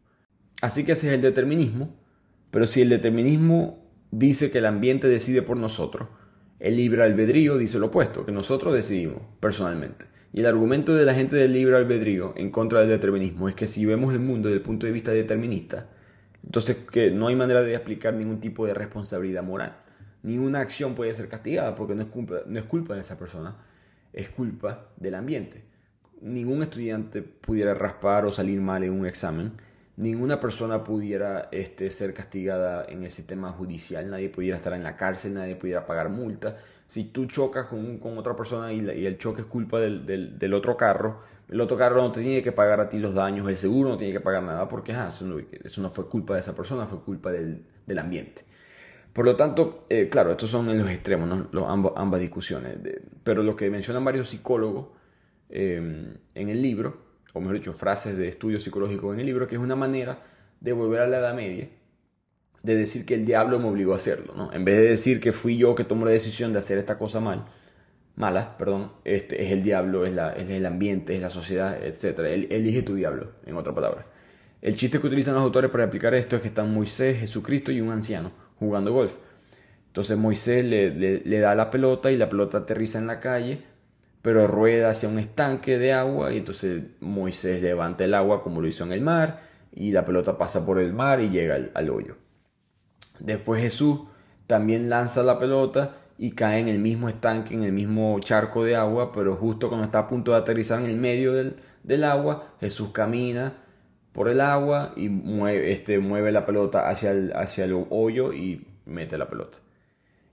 Así 0.62 0.84
que 0.84 0.94
ese 0.94 1.08
es 1.08 1.14
el 1.14 1.22
determinismo, 1.22 1.96
pero 2.52 2.68
si 2.68 2.82
el 2.82 2.90
determinismo 2.90 3.86
dice 4.12 4.52
que 4.52 4.58
el 4.58 4.66
ambiente 4.66 5.08
decide 5.08 5.42
por 5.42 5.58
nosotros, 5.58 6.10
el 6.60 6.76
libre 6.76 7.04
albedrío 7.04 7.58
dice 7.58 7.80
lo 7.80 7.88
opuesto, 7.88 8.26
que 8.26 8.32
nosotros 8.32 8.74
decidimos 8.74 9.22
personalmente. 9.40 10.06
Y 10.34 10.42
el 10.42 10.46
argumento 10.46 10.94
de 10.94 11.06
la 11.06 11.14
gente 11.14 11.36
del 11.36 11.54
libre 11.54 11.76
albedrío 11.76 12.34
en 12.36 12.52
contra 12.52 12.82
del 12.82 12.90
determinismo 12.90 13.50
es 13.50 13.56
que 13.56 13.68
si 13.68 13.86
vemos 13.86 14.14
el 14.14 14.20
mundo 14.20 14.50
desde 14.50 14.58
el 14.58 14.64
punto 14.64 14.86
de 14.86 14.92
vista 14.92 15.12
determinista, 15.12 15.88
entonces 16.44 16.78
que 16.92 17.12
no 17.12 17.28
hay 17.28 17.36
manera 17.36 17.62
de 17.62 17.76
aplicar 17.76 18.14
ningún 18.14 18.40
tipo 18.40 18.66
de 18.66 18.74
responsabilidad 18.74 19.44
moral. 19.44 19.78
Ninguna 20.22 20.60
acción 20.60 20.96
puede 20.96 21.16
ser 21.16 21.30
castigada 21.30 21.76
porque 21.76 21.96
no 21.96 22.02
es 22.02 22.10
culpa, 22.10 22.42
no 22.46 22.60
es 22.60 22.66
culpa 22.66 22.94
de 22.94 23.02
esa 23.02 23.18
persona, 23.18 23.56
es 24.14 24.30
culpa 24.30 24.90
del 24.98 25.16
ambiente. 25.16 25.64
Ningún 26.22 26.62
estudiante 26.62 27.22
pudiera 27.22 27.74
raspar 27.74 28.26
o 28.26 28.32
salir 28.32 28.60
mal 28.60 28.84
en 28.84 28.92
un 28.92 29.06
examen. 29.06 29.54
Ninguna 30.00 30.40
persona 30.40 30.82
pudiera 30.82 31.50
este, 31.52 31.92
ser 31.92 32.14
castigada 32.14 32.86
en 32.88 33.04
el 33.04 33.12
sistema 33.12 33.52
judicial. 33.52 34.10
Nadie 34.10 34.30
pudiera 34.30 34.56
estar 34.56 34.72
en 34.72 34.82
la 34.82 34.96
cárcel, 34.96 35.34
nadie 35.34 35.58
pudiera 35.58 35.86
pagar 35.86 36.08
multa. 36.08 36.56
Si 36.88 37.04
tú 37.04 37.26
chocas 37.26 37.66
con, 37.66 37.98
con 37.98 38.18
otra 38.18 38.34
persona 38.34 38.72
y, 38.72 39.06
el 39.06 39.18
choque 39.18 39.42
es 39.42 39.48
culpa 39.48 39.78
del, 39.78 40.06
del, 40.40 40.54
otro 40.54 40.78
carro, 40.78 41.20
el 41.50 41.60
otro 41.60 41.76
carro 41.76 42.02
no 42.02 42.14
te 42.14 42.22
tiene 42.22 42.42
que 42.42 42.54
pagar 42.54 42.80
a 42.80 42.88
ti 42.88 42.98
los 42.98 43.14
daños, 43.14 43.50
el 43.50 43.58
seguro 43.58 43.90
no 43.90 43.98
tiene 43.98 44.14
que 44.14 44.22
pagar 44.22 44.42
nada 44.42 44.70
porque 44.70 44.94
eso, 44.94 45.82
no, 45.82 45.90
fue 45.90 46.08
culpa 46.08 46.36
de 46.36 46.40
esa 46.40 46.56
persona, 46.56 46.86
fue 46.86 47.02
culpa 47.02 47.30
del, 47.30 47.66
del 47.86 48.00
ambiente. 48.00 48.46
Por 49.12 49.26
lo 49.26 49.36
tanto, 49.36 49.86
eh, 49.90 50.08
claro, 50.10 50.32
estos 50.32 50.50
son 50.50 50.70
en 50.70 50.78
los 50.78 50.90
extremos, 50.90 51.30
ambas, 51.68 52.22
discusiones. 52.22 52.78
pero 53.26 53.44
lo 53.44 53.54
que 53.54 53.70
mencionan 53.70 54.06
varios 54.06 54.30
psicólogos 54.30 54.88
em, 55.50 56.16
en 56.36 56.48
el 56.48 56.62
libro, 56.62 57.09
o 57.34 57.40
mejor 57.40 57.58
dicho, 57.58 57.74
frases 57.74 58.18
de 58.18 58.28
estudio 58.28 58.60
psicológico 58.60 59.14
en 59.14 59.20
el 59.20 59.26
libro, 59.26 59.48
que 59.48 59.56
es 59.56 59.62
una 59.62 59.76
manera 59.76 60.20
de 60.60 60.74
volver 60.74 61.02
a 61.02 61.08
la 61.08 61.20
Edad 61.20 61.34
Media, 61.34 61.70
de 62.64 62.76
decir 62.76 63.06
que 63.06 63.16
el 63.16 63.26
diablo 63.26 63.60
me 63.60 63.68
obligó 63.68 63.94
a 63.94 63.98
hacerlo. 63.98 64.34
¿no? 64.36 64.52
En 64.54 64.66
vez 64.66 64.78
de 64.78 64.90
decir 64.90 65.20
que 65.20 65.32
fui 65.32 65.58
yo 65.58 65.76
que 65.76 65.84
tomé 65.84 66.06
la 66.06 66.12
decisión 66.12 66.54
de 66.54 66.60
hacer 66.60 66.78
esta 66.78 66.98
cosa 66.98 67.20
mal, 67.20 67.46
mala, 68.16 68.58
perdón, 68.58 68.92
este, 69.06 69.44
es 69.44 69.52
el 69.52 69.64
diablo, 69.64 70.06
es, 70.06 70.14
la, 70.14 70.34
es 70.34 70.50
el 70.50 70.66
ambiente, 70.66 71.16
es 71.16 71.22
la 71.22 71.30
sociedad, 71.30 71.82
etc. 71.82 72.20
elige 72.50 72.82
tu 72.82 72.96
diablo, 72.96 73.32
en 73.46 73.56
otra 73.56 73.74
palabra. 73.74 74.06
El 74.62 74.76
chiste 74.76 75.00
que 75.00 75.08
utilizan 75.08 75.36
los 75.36 75.44
autores 75.44 75.72
para 75.72 75.86
explicar 75.86 76.14
esto 76.14 76.36
es 76.36 76.42
que 76.42 76.50
están 76.50 76.74
Moisés, 76.74 77.20
Jesucristo 77.20 77.72
y 77.72 77.80
un 77.80 77.92
anciano 77.92 78.32
jugando 78.60 78.92
golf. 78.92 79.16
Entonces 79.88 80.18
Moisés 80.18 80.66
le, 80.66 81.40
da 81.40 81.56
la 81.56 81.72
pelota 81.72 82.12
y 82.12 82.18
la 82.18 82.30
pelota 82.30 82.60
aterriza 82.60 83.00
en 83.00 83.08
la 83.08 83.20
calle, 83.20 83.64
pero 84.22 84.48
rueda 84.48 84.90
hacia 84.90 85.10
un 85.10 85.20
estanque 85.20 85.78
de 85.78 85.94
agua 85.94 86.34
y 86.34 86.38
entonces 86.38 86.84
Moisés 87.00 87.62
levanta 87.62 88.04
el 88.04 88.14
agua 88.14 88.44
como 88.44 88.62
lo 88.62 88.68
hizo 88.68 88.84
en 88.84 88.92
el 88.92 89.02
mar 89.02 89.42
y 89.72 89.92
la 89.92 90.06
pelota 90.06 90.38
pasa 90.38 90.66
por 90.66 90.80
el 90.80 90.94
mar 90.94 91.22
y 91.22 91.30
llega 91.30 91.58
al, 91.74 91.90
hoyo. 91.90 92.18
Después 93.20 93.62
Jesús 93.62 94.02
también 94.48 94.90
lanza 94.90 95.24
la 95.24 95.40
pelota 95.40 95.96
y 96.18 96.32
cae 96.32 96.60
en 96.60 96.68
el 96.68 96.80
mismo 96.80 97.08
estanque, 97.08 97.54
en 97.54 97.64
el 97.64 97.72
mismo 97.72 98.20
charco 98.20 98.64
de 98.64 98.76
agua, 98.76 99.12
pero 99.14 99.36
justo 99.36 99.70
cuando 99.70 99.86
está 99.86 100.00
a 100.00 100.08
punto 100.08 100.32
de 100.32 100.38
aterrizar 100.38 100.80
en 100.80 100.88
el 100.88 100.98
medio 100.98 101.34
del, 101.34 102.04
agua, 102.04 102.56
Jesús 102.60 102.90
camina 102.92 103.54
por 104.12 104.28
el 104.28 104.42
agua 104.42 104.94
y 104.98 105.08
mueve, 105.08 105.72
este, 105.72 106.00
mueve 106.00 106.32
la 106.32 106.46
pelota 106.46 106.90
hacia 106.90 107.12
el, 107.12 107.32
hacia 107.34 107.64
el 107.64 107.86
hoyo 107.90 108.34
y 108.34 108.68
mete 108.86 109.18
la 109.18 109.30
pelota. 109.30 109.60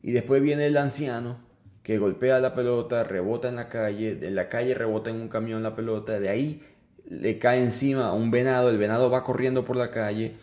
Y 0.02 0.10
después 0.10 0.42
viene 0.42 0.66
el 0.66 0.76
anciano 0.76 1.45
que 1.86 1.98
golpea 1.98 2.40
la 2.40 2.52
pelota, 2.52 3.04
rebota 3.04 3.48
en 3.48 3.54
la 3.54 3.68
calle, 3.68 4.16
de 4.16 4.32
la 4.32 4.48
calle 4.48 4.74
rebota 4.74 5.10
en 5.10 5.20
un 5.20 5.28
camión 5.28 5.62
la 5.62 5.76
pelota, 5.76 6.18
de 6.18 6.28
ahí 6.28 6.60
le 7.08 7.38
cae 7.38 7.62
encima 7.62 8.08
a 8.08 8.12
un 8.12 8.32
venado, 8.32 8.70
el 8.70 8.76
venado 8.76 9.08
va 9.08 9.22
corriendo 9.22 9.64
por 9.64 9.76
la 9.76 9.92
calle, 9.92 10.34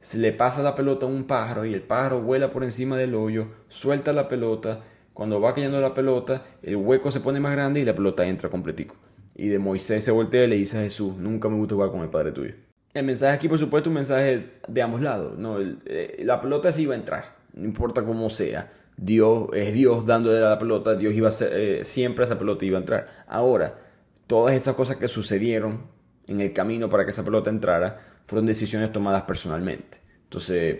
se 0.00 0.16
le 0.16 0.32
pasa 0.32 0.62
la 0.62 0.74
pelota 0.74 1.04
a 1.04 1.10
un 1.10 1.24
pájaro 1.24 1.66
y 1.66 1.74
el 1.74 1.82
pájaro 1.82 2.22
vuela 2.22 2.48
por 2.50 2.64
encima 2.64 2.96
del 2.96 3.14
hoyo, 3.14 3.48
suelta 3.68 4.14
la 4.14 4.26
pelota, 4.26 4.84
cuando 5.12 5.38
va 5.38 5.52
cayendo 5.52 5.82
la 5.82 5.92
pelota, 5.92 6.44
el 6.62 6.76
hueco 6.76 7.12
se 7.12 7.20
pone 7.20 7.40
más 7.40 7.52
grande 7.52 7.80
y 7.80 7.84
la 7.84 7.94
pelota 7.94 8.24
entra 8.24 8.48
completico. 8.48 8.96
Y 9.34 9.48
de 9.48 9.58
Moisés 9.58 10.02
se 10.02 10.12
voltea 10.12 10.44
y 10.44 10.46
le 10.46 10.56
dice 10.56 10.78
a 10.78 10.80
Jesús, 10.80 11.14
nunca 11.18 11.50
me 11.50 11.56
gusta 11.56 11.74
jugar 11.74 11.90
con 11.90 12.00
el 12.00 12.08
Padre 12.08 12.32
tuyo. 12.32 12.54
El 12.94 13.04
mensaje 13.04 13.34
aquí, 13.34 13.48
por 13.50 13.58
supuesto, 13.58 13.90
un 13.90 13.96
mensaje 13.96 14.52
de 14.66 14.80
ambos 14.80 15.02
lados. 15.02 15.36
¿no? 15.36 15.58
Eh, 15.60 16.22
la 16.24 16.40
pelota 16.40 16.72
sí 16.72 16.84
iba 16.84 16.94
a 16.94 16.96
entrar, 16.96 17.36
no 17.52 17.66
importa 17.66 18.02
cómo 18.02 18.30
sea. 18.30 18.72
Dios 18.96 19.48
es 19.52 19.72
Dios 19.72 20.06
dándole 20.06 20.40
la 20.40 20.58
pelota, 20.58 20.94
Dios 20.94 21.14
iba 21.14 21.28
a 21.28 21.32
ser, 21.32 21.52
eh, 21.52 21.84
siempre 21.84 22.24
esa 22.24 22.38
pelota 22.38 22.64
iba 22.64 22.78
a 22.78 22.80
entrar. 22.80 23.06
Ahora, 23.26 23.78
todas 24.26 24.54
estas 24.54 24.74
cosas 24.74 24.96
que 24.96 25.08
sucedieron 25.08 25.86
en 26.26 26.40
el 26.40 26.52
camino 26.52 26.88
para 26.88 27.04
que 27.04 27.10
esa 27.10 27.24
pelota 27.24 27.50
entrara 27.50 27.98
fueron 28.24 28.46
decisiones 28.46 28.92
tomadas 28.92 29.22
personalmente. 29.22 29.98
Entonces, 30.24 30.78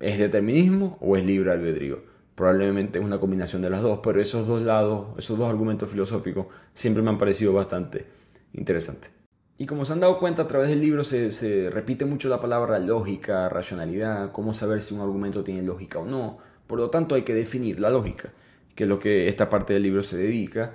¿es 0.00 0.18
determinismo 0.18 0.98
o 1.00 1.16
es 1.16 1.24
libre 1.24 1.52
albedrío? 1.52 2.02
Probablemente 2.34 2.98
es 2.98 3.04
una 3.04 3.20
combinación 3.20 3.62
de 3.62 3.70
las 3.70 3.82
dos, 3.82 4.00
pero 4.02 4.20
esos 4.20 4.46
dos 4.46 4.62
lados, 4.62 5.08
esos 5.18 5.38
dos 5.38 5.48
argumentos 5.48 5.90
filosóficos 5.90 6.46
siempre 6.72 7.02
me 7.02 7.10
han 7.10 7.18
parecido 7.18 7.52
bastante 7.52 8.06
interesantes. 8.54 9.10
Y 9.60 9.66
como 9.66 9.84
se 9.84 9.92
han 9.92 10.00
dado 10.00 10.18
cuenta 10.18 10.42
a 10.42 10.48
través 10.48 10.70
del 10.70 10.80
libro 10.80 11.04
se, 11.04 11.68
repite 11.70 12.06
mucho 12.06 12.30
la 12.30 12.40
palabra 12.40 12.78
lógica, 12.78 13.46
racionalidad, 13.50 14.32
cómo 14.32 14.54
saber 14.54 14.80
si 14.80 14.94
un 14.94 15.02
argumento 15.02 15.44
tiene 15.44 15.62
lógica 15.62 15.98
o 15.98 16.06
no. 16.06 16.38
Por 16.70 16.78
lo 16.78 16.88
tanto 16.88 17.16
hay 17.16 17.22
que 17.22 17.34
definir 17.34 17.80
la 17.80 17.90
lógica, 17.90 18.32
que 18.76 18.84
es 18.84 18.88
lo 18.88 19.00
que 19.00 19.26
esta 19.26 19.50
parte 19.50 19.72
del 19.72 19.82
libro 19.82 20.04
se 20.04 20.16
dedica. 20.16 20.72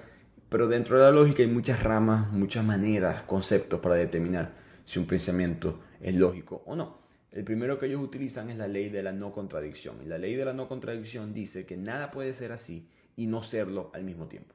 Pero 0.49 0.67
dentro 0.67 0.97
de 0.97 1.03
la 1.03 1.12
lógica 1.12 1.41
hay 1.41 1.47
muchas 1.47 1.84
ramas, 1.84 2.34
muchas 2.34 2.65
maneras, 2.65 3.23
conceptos 3.23 3.79
para 3.79 3.95
determinar 3.95 4.53
si 4.84 4.99
un 4.99 5.05
pensamiento 5.05 5.79
es 6.01 6.15
lógico 6.15 6.63
o 6.65 6.75
no. 6.75 6.97
El 7.31 7.45
primero 7.45 7.79
que 7.79 7.86
ellos 7.86 8.01
utilizan 8.01 8.49
es 8.49 8.58
la 8.58 8.67
ley 8.67 8.89
de 8.89 9.03
la 9.03 9.13
no 9.13 9.31
contradicción. 9.31 9.95
Y 10.03 10.08
la 10.08 10.17
ley 10.17 10.36
de 10.36 10.43
la 10.43 10.51
no 10.51 10.67
contradicción 10.67 11.34
dice 11.34 11.65
que 11.65 11.77
nada 11.77 12.12
puede 12.12 12.34
ser 12.34 12.51
así 12.51 12.89
y 13.15 13.27
no 13.27 13.41
serlo 13.41 13.89
al 13.93 14.03
mismo 14.03 14.27
tiempo. 14.27 14.53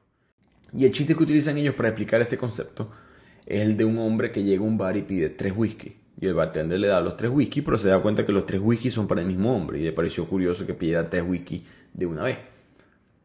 Y 0.77 0.85
el 0.85 0.91
chiste 0.91 1.15
que 1.15 1.23
utilizan 1.23 1.57
ellos 1.57 1.73
para 1.73 1.89
explicar 1.89 2.21
este 2.21 2.37
concepto 2.37 2.91
es 3.47 3.63
el 3.63 3.77
de 3.77 3.85
un 3.85 3.97
hombre 3.97 4.31
que 4.31 4.43
llega 4.43 4.61
a 4.61 4.67
un 4.67 4.77
bar 4.77 4.95
y 4.95 5.01
pide 5.01 5.31
tres 5.31 5.53
whisky. 5.57 6.00
Y 6.19 6.27
el 6.27 6.33
bartender 6.33 6.79
le 6.79 6.87
da 6.87 7.01
los 7.01 7.17
tres 7.17 7.31
whisky, 7.31 7.61
pero 7.61 7.77
se 7.77 7.87
da 7.87 8.01
cuenta 8.01 8.25
que 8.25 8.31
los 8.31 8.45
tres 8.45 8.61
whisky 8.61 8.91
son 8.91 9.07
para 9.07 9.21
el 9.21 9.27
mismo 9.27 9.55
hombre. 9.55 9.79
Y 9.79 9.83
le 9.83 9.91
pareció 9.91 10.27
curioso 10.27 10.65
que 10.65 10.73
pidiera 10.73 11.09
tres 11.09 11.23
whisky 11.27 11.63
de 11.93 12.05
una 12.05 12.23
vez. 12.23 12.37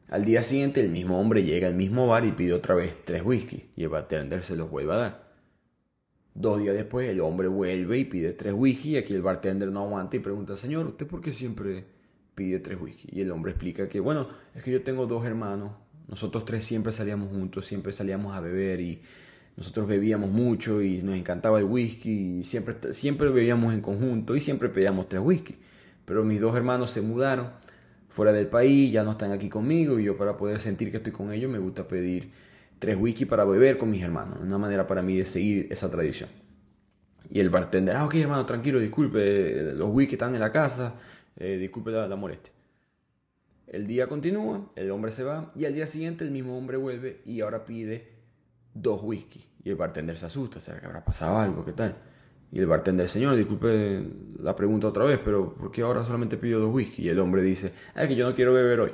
Al 0.09 0.25
día 0.25 0.43
siguiente, 0.43 0.81
el 0.81 0.91
mismo 0.91 1.21
hombre 1.21 1.43
llega 1.43 1.67
al 1.67 1.75
mismo 1.75 2.07
bar 2.07 2.25
y 2.25 2.33
pide 2.33 2.53
otra 2.53 2.75
vez 2.75 2.97
tres 3.05 3.23
whisky. 3.25 3.71
Y 3.77 3.83
el 3.83 3.89
bartender 3.89 4.45
se 4.45 4.57
los 4.57 4.71
vuelve 4.71 4.95
a 4.95 4.97
dar. 4.97 5.27
Dos 6.33 6.61
días 6.61 6.75
después, 6.75 7.09
el 7.09 7.21
hombre 7.21 7.49
vuelve 7.49 7.99
y 7.99 8.05
pide 8.05 8.33
tres 8.33 8.55
whisky. 8.55 8.97
Aquí 8.97 9.15
el 9.15 9.23
bartender 9.23 9.71
no 9.71 9.81
aguanta 9.81 10.17
y 10.17 10.21
pregunta: 10.21 10.57
Señor, 10.57 10.87
¿usted 10.87 11.07
por 11.07 11.21
qué 11.21 11.33
siempre 11.33 11.85
pide 12.35 12.61
tres 12.61 12.81
whisky? 12.81 13.09
Y 13.11 13.21
el 13.23 13.31
hombre 13.31 13.53
explica 13.53 13.89
que, 13.89 14.01
bueno, 14.01 14.29
es 14.55 14.63
que 14.63 14.71
yo 14.71 14.83
tengo 14.83 15.07
dos 15.07 15.25
hermanos. 15.25 15.73
Nosotros 16.09 16.45
tres 16.45 16.65
siempre 16.65 16.93
salíamos 16.93 17.31
juntos, 17.31 17.67
siempre 17.67 17.93
salíamos 17.93 18.35
a 18.37 18.41
beber 18.41 18.81
y 18.81 19.03
nosotros 19.57 19.87
bebíamos 19.89 20.31
mucho 20.31 20.83
y 20.83 21.03
nos 21.03 21.17
encantaba 21.17 21.59
el 21.59 21.65
whisky 21.65 22.39
y 22.39 22.45
siempre, 22.45 22.93
siempre 22.93 23.31
bebíamos 23.31 23.73
en 23.73 23.81
conjunto 23.81 24.37
y 24.37 24.41
siempre 24.41 24.69
pedíamos 24.69 25.09
tres 25.09 25.23
whisky. 25.25 25.57
Pero 26.05 26.25
mis 26.25 26.41
dos 26.41 26.55
hermanos 26.55 26.91
se 26.91 27.01
mudaron 27.01 27.51
fuera 28.09 28.33
del 28.33 28.49
país, 28.49 28.93
ya 28.93 29.03
no 29.03 29.13
están 29.13 29.33
aquí 29.33 29.49
conmigo 29.49 29.99
y 29.99 30.05
yo 30.05 30.17
para 30.17 30.37
poder 30.37 30.61
sentir 30.61 30.91
que 30.91 30.99
estoy 30.99 31.13
con 31.13 31.33
ellos 31.33 31.51
me 31.51 31.59
gusta 31.59 31.89
pedir 31.89 32.31
tres 32.79 32.97
whisky 32.99 33.25
para 33.25 33.45
beber 33.45 33.79
con 33.79 33.91
mis 33.91 34.03
hermanos. 34.03 34.39
Una 34.43 34.59
manera 34.59 34.87
para 34.87 35.01
mí 35.01 35.17
de 35.17 35.25
seguir 35.25 35.69
esa 35.71 35.91
tradición. 35.91 36.29
Y 37.31 37.41
el 37.41 37.49
bartender, 37.49 37.97
ah, 37.97 38.05
ok 38.05 38.15
hermano, 38.17 38.45
tranquilo, 38.45 38.79
disculpe, 38.79 39.73
los 39.73 39.89
whisky 39.91 40.15
están 40.15 40.35
en 40.35 40.41
la 40.41 40.53
casa, 40.53 40.95
eh, 41.37 41.57
disculpe 41.57 41.91
la, 41.91 42.07
la 42.07 42.17
molestia. 42.17 42.53
El 43.67 43.87
día 43.87 44.07
continúa, 44.07 44.69
el 44.77 44.91
hombre 44.91 45.11
se 45.11 45.25
va 45.25 45.51
y 45.57 45.65
al 45.65 45.75
día 45.75 45.87
siguiente 45.87 46.25
el 46.25 46.31
mismo 46.31 46.57
hombre 46.57 46.77
vuelve 46.77 47.21
y 47.25 47.41
ahora 47.41 47.65
pide 47.65 48.16
dos 48.83 49.01
whisky. 49.03 49.45
Y 49.65 49.71
el 49.71 49.77
bartender 49.77 50.17
se 50.17 50.27
asusta, 50.27 50.61
¿será 50.61 50.81
que 50.81 50.87
habrá 50.87 51.05
pasado 51.05 51.39
algo? 51.39 51.65
¿Qué 51.65 51.73
tal? 51.73 51.97
Y 52.53 52.61
el 52.61 52.67
bartender, 52.67 53.09
señor, 53.09 53.35
disculpe 53.35 54.03
la 54.41 54.55
pregunta 54.55 54.87
otra 54.87 55.05
vez, 55.05 55.19
pero 55.25 55.55
¿por 55.55 55.73
qué 55.73 55.83
ahora 55.83 56.05
solamente 56.05 56.37
pido 56.37 56.61
dos 56.61 56.73
whisky? 56.73 57.03
Y 57.03 57.09
el 57.09 57.19
hombre 57.19 57.43
dice, 57.43 57.73
ah, 57.95 58.07
que 58.07 58.15
yo 58.15 58.29
no 58.29 58.35
quiero 58.35 58.53
beber 58.53 58.81
hoy. 58.81 58.93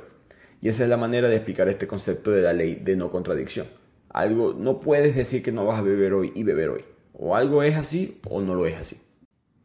Y 0.61 0.69
esa 0.69 0.83
es 0.83 0.89
la 0.89 0.97
manera 0.97 1.27
de 1.29 1.35
explicar 1.35 1.67
este 1.69 1.87
concepto 1.87 2.31
de 2.31 2.41
la 2.41 2.53
ley 2.53 2.75
de 2.75 2.95
no 2.95 3.11
contradicción. 3.11 3.67
Algo, 4.09 4.53
no 4.53 4.79
puedes 4.79 5.15
decir 5.15 5.43
que 5.43 5.51
no 5.51 5.65
vas 5.65 5.79
a 5.79 5.83
beber 5.83 6.13
hoy 6.13 6.31
y 6.35 6.43
beber 6.43 6.69
hoy. 6.69 6.85
O 7.13 7.35
algo 7.35 7.63
es 7.63 7.75
así 7.75 8.19
o 8.27 8.41
no 8.41 8.55
lo 8.55 8.65
es 8.65 8.75
así. 8.75 8.97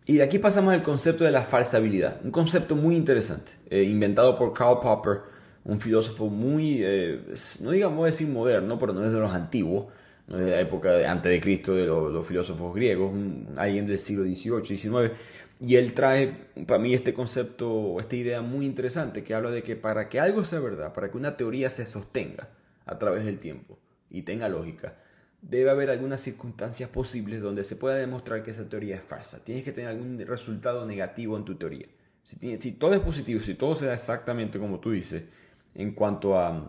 Y 0.05 0.17
de 0.17 0.23
aquí 0.23 0.39
pasamos 0.39 0.73
al 0.73 0.83
concepto 0.83 1.25
de 1.25 1.31
la 1.31 1.43
falsabilidad, 1.43 2.21
un 2.25 2.31
concepto 2.31 2.75
muy 2.75 2.97
interesante, 2.97 3.53
eh, 3.69 3.83
inventado 3.83 4.37
por 4.37 4.55
Karl 4.55 4.81
Popper, 4.81 5.21
un 5.65 5.79
filósofo 5.79 6.29
muy, 6.29 6.81
eh, 6.83 7.21
no 7.61 7.73
digamos 7.73 8.07
decir 8.07 8.27
moderno, 8.27 8.79
pero 8.79 8.95
no 8.95 9.05
es 9.05 9.13
de 9.13 9.19
los 9.19 9.33
antiguos, 9.33 9.87
de 10.37 10.51
la 10.51 10.61
época 10.61 10.93
de, 10.93 11.07
antes 11.07 11.33
de 11.33 11.41
Cristo, 11.41 11.75
de 11.75 11.87
los, 11.87 12.27
filósofos 12.27 12.75
griegos, 12.75 13.13
alguien 13.57 13.87
del 13.87 13.99
siglo 13.99 14.25
XVIII, 14.25 14.65
XIX, 14.65 15.13
Y 15.61 15.77
él 15.77 15.95
trae 15.95 16.35
para 16.67 16.79
mí 16.79 16.93
este 16.93 17.15
concepto, 17.15 17.99
esta 17.99 18.17
idea 18.17 18.43
muy 18.43 18.67
interesante 18.67 19.25
que 19.25 19.35
habla 19.35 19.51
de 19.51 19.63
que 19.63 19.75
para 19.75 20.09
que 20.09 20.21
algo 20.21 20.45
sea 20.45 20.61
verdad, 20.61 20.93
para 20.93 21.11
que 21.11 21.17
una 21.17 21.37
teoría 21.37 21.71
se 21.71 21.87
sostenga 21.87 22.51
a 22.85 22.99
través 22.99 23.25
del 23.25 23.39
tiempo 23.39 23.79
y 24.11 24.23
tenga 24.23 24.49
lógica, 24.49 24.97
debe 25.41 25.71
haber 25.71 25.89
algunas 25.89 26.21
circunstancias 26.21 26.91
posibles 26.91 27.41
donde 27.41 27.65
se 27.65 27.77
pueda 27.77 27.97
demostrar 27.97 28.43
que 28.43 28.51
esa 28.51 28.69
teoría 28.69 28.97
es 28.97 29.03
falsa. 29.03 29.43
Tienes 29.43 29.65
que 29.65 29.73
tener 29.73 29.91
algún 29.91 30.19
resultado 30.27 30.85
negativo 30.85 31.37
en 31.37 31.45
tu 31.45 31.57
teoría. 31.57 31.87
Si, 32.23 32.59
si 32.59 32.73
todo 32.73 32.93
es 32.93 33.01
positivo, 33.01 33.41
si 33.41 33.55
todo 33.55 33.75
se 33.77 33.87
da 33.87 33.95
exactamente 33.95 34.59
como 34.59 34.81
tú 34.81 34.91
dices 34.91 35.25
en 35.75 35.93
cuanto 35.93 36.39
a 36.39 36.53
mm, 36.53 36.69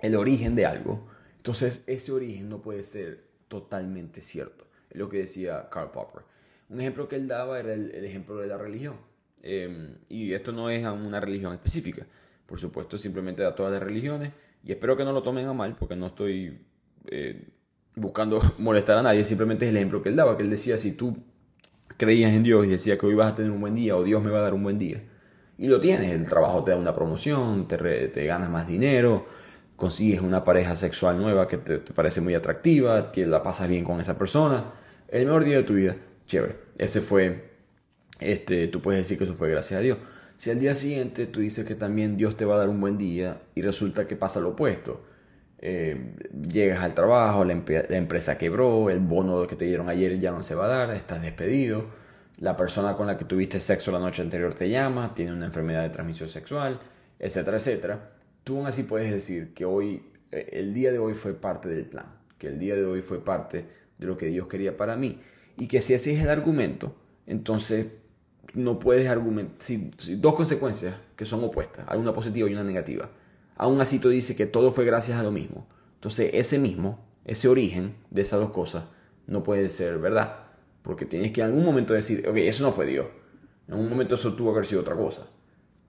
el 0.00 0.16
origen 0.16 0.54
de 0.54 0.66
algo, 0.66 1.11
entonces 1.42 1.82
ese 1.88 2.12
origen 2.12 2.48
no 2.48 2.62
puede 2.62 2.84
ser 2.84 3.24
totalmente 3.48 4.20
cierto. 4.20 4.64
Es 4.88 4.96
lo 4.96 5.08
que 5.08 5.18
decía 5.18 5.68
Karl 5.72 5.90
Popper. 5.90 6.22
Un 6.68 6.78
ejemplo 6.78 7.08
que 7.08 7.16
él 7.16 7.26
daba 7.26 7.58
era 7.58 7.74
el, 7.74 7.92
ejemplo 8.04 8.36
de 8.36 8.46
la 8.46 8.56
religión. 8.56 8.94
Em, 9.42 9.96
y 10.08 10.34
esto 10.34 10.52
no 10.52 10.70
es 10.70 10.86
una 10.86 11.18
religión 11.18 11.52
específica. 11.52 12.06
Por 12.46 12.60
supuesto, 12.60 12.96
simplemente 12.96 13.44
a 13.44 13.56
todas 13.56 13.72
las 13.72 13.82
religiones. 13.82 14.30
Y 14.62 14.70
espero 14.70 14.96
que 14.96 15.02
no 15.02 15.10
lo 15.10 15.20
tomen 15.20 15.48
a 15.48 15.52
mal, 15.52 15.74
porque 15.74 15.96
no 15.96 16.06
estoy 16.06 16.64
eh, 17.10 17.48
buscando 17.96 18.40
molestar 18.58 18.98
a 18.98 19.02
nadie. 19.02 19.24
Simplemente 19.24 19.64
es 19.64 19.70
el 19.70 19.78
ejemplo 19.78 20.00
que 20.00 20.10
él 20.10 20.14
daba. 20.14 20.36
Que 20.36 20.44
él 20.44 20.50
decía, 20.50 20.78
si 20.78 20.92
tú 20.92 21.24
creías 21.96 22.32
en 22.34 22.44
Dios 22.44 22.66
y 22.66 22.68
decías 22.68 22.98
que 22.98 23.06
hoy 23.06 23.16
vas 23.16 23.32
a 23.32 23.34
tener 23.34 23.50
un 23.50 23.60
buen 23.60 23.74
día 23.74 23.96
o 23.96 24.04
Dios 24.04 24.22
me 24.22 24.30
va 24.30 24.38
a 24.38 24.42
dar 24.42 24.54
un 24.54 24.62
buen 24.62 24.78
día. 24.78 25.02
Y 25.58 25.66
lo 25.66 25.80
tienes, 25.80 26.12
el 26.12 26.28
trabajo 26.28 26.62
te 26.62 26.70
da 26.70 26.76
una 26.76 26.94
promoción, 26.94 27.66
te, 27.66 27.76
te 28.06 28.26
ganas 28.26 28.48
más 28.48 28.68
dinero, 28.68 29.26
consigues 29.82 30.20
una 30.20 30.44
pareja 30.44 30.76
sexual 30.76 31.18
nueva 31.18 31.48
que 31.48 31.56
te, 31.58 31.78
parece 31.78 32.20
muy 32.20 32.36
atractiva, 32.36 33.10
que 33.10 33.26
la 33.26 33.42
pasas 33.42 33.68
bien 33.68 33.82
con 33.82 34.00
esa 34.00 34.16
persona. 34.16 34.74
El 35.08 35.26
mejor 35.26 35.44
día 35.44 35.56
de 35.56 35.64
tu 35.64 35.74
vida 35.74 35.96
chévere. 36.24 36.56
Ese 36.78 37.00
fue, 37.00 37.50
este, 38.20 38.68
tú 38.68 38.80
puedes 38.80 39.00
decir 39.00 39.18
que 39.18 39.24
eso 39.24 39.34
fue 39.34 39.50
gracias 39.50 39.80
a 39.80 39.82
Dios. 39.82 39.98
Si 40.36 40.52
al 40.52 40.60
día 40.60 40.76
siguiente 40.76 41.26
tú 41.26 41.40
dices 41.40 41.66
que 41.66 41.74
también 41.74 42.16
Dios 42.16 42.36
te 42.36 42.44
va 42.44 42.54
a 42.54 42.58
dar 42.58 42.68
un 42.68 42.80
buen 42.80 42.96
día 42.96 43.42
y 43.56 43.62
resulta 43.62 44.06
que 44.06 44.14
pasa 44.14 44.38
lo 44.38 44.50
opuesto. 44.50 45.04
Eh, 45.58 46.14
llegas 46.48 46.84
al 46.84 46.94
trabajo, 46.94 47.44
la, 47.44 47.52
empresa 47.52 48.38
quebró, 48.38 48.88
el 48.88 49.00
bono 49.00 49.48
que 49.48 49.56
te 49.56 49.64
dieron 49.64 49.88
ayer 49.88 50.20
ya 50.20 50.30
no 50.30 50.44
se 50.44 50.54
va 50.54 50.66
a 50.66 50.68
dar, 50.68 50.90
estás 50.92 51.22
despedido, 51.22 51.86
la 52.38 52.56
persona 52.56 52.94
con 52.96 53.08
la 53.08 53.16
que 53.16 53.24
tuviste 53.24 53.58
sexo 53.58 53.90
la 53.90 53.98
noche 53.98 54.22
anterior 54.22 54.54
te 54.54 54.68
llama, 54.68 55.12
tiene 55.12 55.32
una 55.32 55.46
enfermedad 55.46 55.82
de 55.82 55.90
transmisión 55.90 56.28
sexual, 56.28 56.78
etcétera, 57.18 57.56
etcétera. 57.56 58.21
Tú 58.44 58.56
aún 58.56 58.66
así 58.66 58.82
puedes 58.82 59.10
decir 59.10 59.54
que 59.54 59.64
hoy, 59.64 60.02
eh, 60.30 60.48
el 60.52 60.74
día 60.74 60.90
de 60.92 60.98
hoy 60.98 61.14
fue 61.14 61.34
parte 61.34 61.68
del 61.68 61.86
plan, 61.86 62.06
que 62.38 62.48
el 62.48 62.58
día 62.58 62.74
de 62.74 62.84
hoy 62.84 63.02
fue 63.02 63.24
parte 63.24 63.66
de 63.98 64.06
lo 64.06 64.16
que 64.16 64.26
Dios 64.26 64.48
quería 64.48 64.76
para 64.76 64.96
mí. 64.96 65.20
Y 65.56 65.68
que 65.68 65.80
si 65.80 65.94
ese 65.94 66.12
es 66.12 66.22
el 66.22 66.30
argumento, 66.30 66.94
entonces 67.26 67.86
no 68.54 68.78
puedes 68.78 69.08
argumentar, 69.08 69.54
si, 69.58 69.90
dos 70.16 70.34
consecuencias 70.34 70.96
que 71.16 71.24
son 71.24 71.42
opuestas, 71.44 71.86
hay 71.88 71.98
una 71.98 72.12
positiva 72.12 72.48
y 72.48 72.52
una 72.52 72.64
negativa, 72.64 73.10
aún 73.56 73.80
así 73.80 73.98
tú 73.98 74.08
dices 74.08 74.36
que 74.36 74.46
todo 74.46 74.72
fue 74.72 74.84
gracias 74.84 75.18
a 75.18 75.22
lo 75.22 75.30
mismo, 75.30 75.66
entonces 75.94 76.30
ese 76.34 76.58
mismo, 76.58 76.98
ese 77.24 77.48
origen 77.48 77.94
de 78.10 78.22
esas 78.22 78.40
dos 78.40 78.50
cosas 78.50 78.84
no 79.26 79.42
puede 79.42 79.68
ser 79.68 79.98
verdad, 79.98 80.46
porque 80.82 81.06
tienes 81.06 81.32
que 81.32 81.40
en 81.40 81.48
algún 81.48 81.64
momento 81.64 81.94
decir, 81.94 82.26
ok, 82.28 82.36
eso 82.38 82.62
no 82.62 82.72
fue 82.72 82.86
Dios, 82.86 83.06
en 83.68 83.74
algún 83.74 83.88
momento 83.88 84.16
eso 84.16 84.34
tuvo 84.34 84.50
que 84.50 84.58
haber 84.58 84.66
sido 84.66 84.80
otra 84.82 84.96
cosa. 84.96 85.26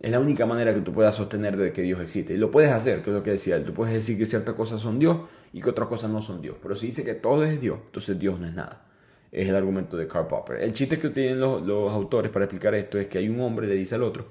Es 0.03 0.11
la 0.11 0.19
única 0.19 0.45
manera 0.45 0.71
que 0.75 0.81
tú 0.81 0.93
puedas 0.93 1.15
sostener 1.15 1.57
de 1.57 1.73
que 1.73 1.81
Dios 1.81 1.99
existe. 1.99 2.35
Y 2.35 2.37
lo 2.37 2.51
puedes 2.51 2.71
hacer, 2.71 3.01
que 3.01 3.09
es 3.09 3.15
lo 3.15 3.23
que 3.23 3.31
decía 3.31 3.55
él. 3.55 3.63
Tú 3.63 3.73
puedes 3.73 3.95
decir 3.95 4.19
que 4.19 4.27
ciertas 4.27 4.53
cosas 4.53 4.81
son 4.81 4.99
Dios 4.99 5.17
y 5.51 5.61
que 5.61 5.69
otras 5.71 5.89
cosas 5.89 6.11
no 6.11 6.21
son 6.21 6.41
Dios. 6.41 6.57
Pero 6.61 6.75
si 6.75 6.87
dice 6.87 7.03
que 7.03 7.15
todo 7.15 7.43
es 7.43 7.59
Dios, 7.59 7.79
entonces 7.85 8.19
Dios 8.19 8.39
no 8.39 8.45
es 8.45 8.53
nada 8.53 8.85
es 9.33 9.49
el 9.49 9.55
argumento 9.55 9.97
de 9.97 10.07
Karl 10.07 10.27
Popper. 10.27 10.61
El 10.61 10.73
chiste 10.73 10.99
que 10.99 11.09
tienen 11.09 11.39
los, 11.39 11.91
autores 11.91 12.31
para 12.31 12.45
explicar 12.45 12.75
esto 12.75 12.99
es 12.99 13.07
que 13.07 13.17
hay 13.17 13.27
un 13.27 13.41
hombre 13.41 13.67
le 13.67 13.75
dice 13.75 13.95
al 13.95 14.03
otro, 14.03 14.27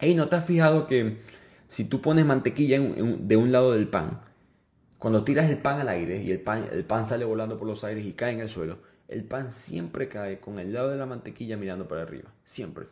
hey, 0.00 0.14
¿no 0.14 0.28
te 0.28 0.36
has 0.36 0.46
fijado 0.46 0.86
que 0.86 1.18
si 1.68 1.84
tú 1.84 2.00
pones 2.00 2.24
mantequilla 2.24 2.80
de 2.80 3.36
un 3.36 3.52
lado 3.52 3.74
del 3.74 3.86
pan, 3.86 4.22
cuando 4.98 5.24
tiras 5.24 5.50
el 5.50 5.58
pan 5.58 5.78
al 5.80 5.90
aire 5.90 6.22
y 6.22 6.30
el 6.30 6.40
pan, 6.40 6.66
el 6.72 6.84
pan 6.84 7.04
sale 7.04 7.26
volando 7.26 7.58
por 7.58 7.68
los 7.68 7.84
aires 7.84 8.06
y 8.06 8.14
cae 8.14 8.32
en 8.32 8.40
el 8.40 8.48
suelo, 8.48 8.78
el 9.08 9.24
pan 9.24 9.52
siempre 9.52 10.08
cae 10.08 10.40
con 10.40 10.58
el 10.58 10.72
lado 10.72 10.88
de 10.88 10.96
la 10.96 11.04
mantequilla 11.04 11.58
mirando 11.58 11.86
para 11.86 12.00
arriba, 12.00 12.32
siempre. 12.44 12.86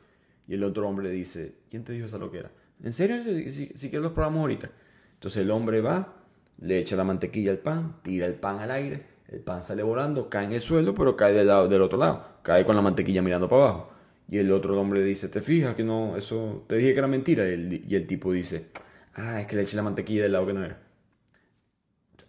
Y 0.48 0.54
el 0.54 0.64
otro 0.64 0.88
hombre 0.88 1.10
dice, 1.10 1.54
¿quién 1.70 1.84
te 1.84 1.92
dijo 1.92 2.06
esa 2.06 2.18
loquera? 2.18 2.50
¿En 2.82 2.92
serio? 2.92 3.22
Si, 3.22 3.72
si, 3.74 3.90
los 3.90 4.12
probamos 4.12 4.40
ahorita. 4.40 4.70
Entonces 5.14 5.42
el 5.42 5.50
hombre 5.50 5.80
va, 5.80 6.16
le 6.58 6.78
echa 6.78 6.96
la 6.96 7.04
mantequilla 7.04 7.52
al 7.52 7.58
pan, 7.58 7.96
tira 8.02 8.26
el 8.26 8.34
pan 8.34 8.58
al 8.58 8.70
aire 8.70 9.12
el 9.32 9.40
pan 9.40 9.64
sale 9.64 9.82
volando, 9.82 10.28
cae 10.28 10.44
en 10.44 10.52
el 10.52 10.60
suelo, 10.60 10.92
pero 10.92 11.16
cae 11.16 11.32
del, 11.32 11.46
lado, 11.46 11.66
del 11.66 11.80
otro 11.80 11.98
lado. 11.98 12.22
Cae 12.42 12.66
con 12.66 12.76
la 12.76 12.82
mantequilla 12.82 13.22
mirando 13.22 13.48
para 13.48 13.62
abajo. 13.62 13.92
Y 14.28 14.36
el 14.36 14.52
otro 14.52 14.78
hombre 14.78 15.02
dice, 15.02 15.28
¿te 15.28 15.40
fijas 15.40 15.74
que 15.74 15.84
no? 15.84 16.18
Eso 16.18 16.64
te 16.68 16.76
dije 16.76 16.92
que 16.92 16.98
era 16.98 17.08
mentira. 17.08 17.48
Y 17.48 17.52
el, 17.52 17.84
y 17.88 17.94
el 17.94 18.06
tipo 18.06 18.30
dice, 18.30 18.66
ah, 19.14 19.40
es 19.40 19.46
que 19.46 19.56
le 19.56 19.62
eché 19.62 19.76
la 19.76 19.82
mantequilla 19.82 20.24
del 20.24 20.32
lado 20.32 20.46
que 20.46 20.52
no 20.52 20.62
era. 20.62 20.78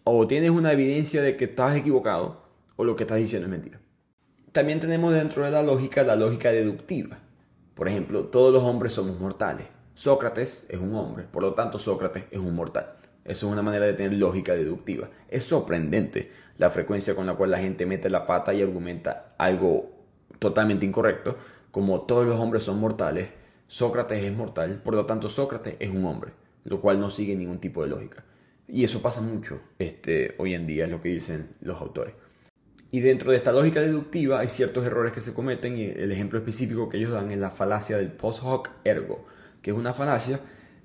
O 0.06 0.26
tienes 0.28 0.50
una 0.50 0.72
evidencia 0.72 1.22
de 1.22 1.36
que 1.36 1.46
estás 1.46 1.76
equivocado, 1.76 2.42
o 2.78 2.86
lo 2.86 2.96
que 2.96 3.04
estás 3.04 3.18
diciendo 3.18 3.48
es 3.48 3.52
mentira. 3.52 3.82
También 4.54 4.80
tenemos 4.80 5.14
dentro 5.14 5.44
de 5.44 5.52
la 5.52 5.62
lógica 5.62 6.04
la 6.04 6.16
lógica 6.16 6.54
deductiva. 6.54 7.20
Por 7.76 7.88
ejemplo, 7.88 8.26
todos 8.26 8.54
los 8.54 8.64
hombres 8.64 8.94
somos 8.94 9.20
mortales. 9.20 9.68
Sócrates 9.96 10.66
es 10.70 10.80
un 10.80 10.96
hombre, 10.96 11.26
por 11.32 11.44
lo 11.44 11.54
tanto 11.54 11.78
Sócrates 11.78 12.26
es 12.32 12.40
un 12.40 12.56
mortal. 12.56 12.96
Eso 13.26 13.48
es 13.48 13.54
una 13.54 13.62
manera 13.62 13.86
de 13.86 13.94
tener 13.94 14.14
lógica 14.14 14.54
deductiva. 14.54 15.10
Es 15.30 15.44
sorprendente 15.44 16.32
la 16.58 16.70
frecuencia 16.72 17.16
con 17.16 17.26
la 17.26 17.36
cual 17.36 17.52
la 17.52 17.60
gente 17.60 17.86
mete 17.86 18.10
la 18.10 18.26
pata 18.26 18.54
y 18.54 18.62
argumenta 18.62 19.34
algo 19.38 19.92
totalmente 20.40 20.86
incorrecto, 20.86 21.38
como 21.72 22.02
todos 22.02 22.26
los 22.26 22.40
hombres 22.40 22.64
son 22.64 22.80
mortales, 22.80 23.30
Sócrates 23.68 24.24
es 24.24 24.36
mortal, 24.36 24.82
por 24.84 24.94
lo 24.94 25.06
tanto 25.06 25.30
Sócrates 25.30 25.76
es 25.80 25.90
un 25.90 26.06
hombre, 26.06 26.34
lo 26.66 26.80
cual 26.80 27.00
no 27.00 27.10
sigue 27.10 27.36
ningún 27.36 27.60
tipo 27.60 27.82
de 27.82 27.90
lógica. 27.90 28.24
Y 28.68 28.84
eso 28.84 29.02
pasa 29.02 29.22
mucho 29.22 29.62
este, 29.80 30.36
hoy 30.38 30.54
en 30.54 30.68
día, 30.68 30.86
es 30.86 30.92
lo 30.92 31.02
que 31.02 31.10
dicen 31.10 31.56
los 31.62 31.82
autores. 31.82 32.14
Y 32.94 33.00
dentro 33.00 33.32
de 33.32 33.38
esta 33.38 33.52
lógica 33.52 33.82
deductiva 33.82 34.38
hay 34.40 34.48
ciertos 34.48 34.86
errores 34.86 35.14
que 35.14 35.20
se 35.20 35.34
cometen 35.34 35.80
y 35.80 35.86
el 35.86 36.12
ejemplo 36.12 36.38
específico 36.38 36.90
que 36.90 36.98
ellos 36.98 37.10
dan 37.10 37.32
es 37.32 37.40
la 37.40 37.50
falacia 37.50 37.98
del 37.98 38.12
post 38.12 38.44
hoc 38.44 38.70
ergo, 38.84 39.26
que 39.64 39.72
es 39.72 39.76
una 39.76 39.96
falacia 39.96 40.40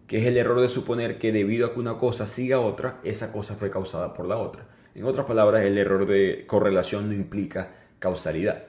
que 0.06 0.16
es 0.16 0.24
el 0.24 0.38
error 0.38 0.58
de 0.58 0.70
suponer 0.70 1.18
que 1.18 1.32
debido 1.32 1.66
a 1.66 1.74
que 1.74 1.80
una 1.80 1.98
cosa 1.98 2.26
siga 2.26 2.60
otra, 2.60 2.98
esa 3.04 3.30
cosa 3.30 3.56
fue 3.56 3.68
causada 3.68 4.14
por 4.14 4.26
la 4.26 4.38
otra. 4.38 4.66
En 4.94 5.04
otras 5.04 5.26
palabras, 5.26 5.66
el 5.66 5.76
error 5.76 6.06
de 6.06 6.44
correlación 6.46 7.10
no 7.10 7.14
implica 7.14 7.72
causalidad. 7.98 8.64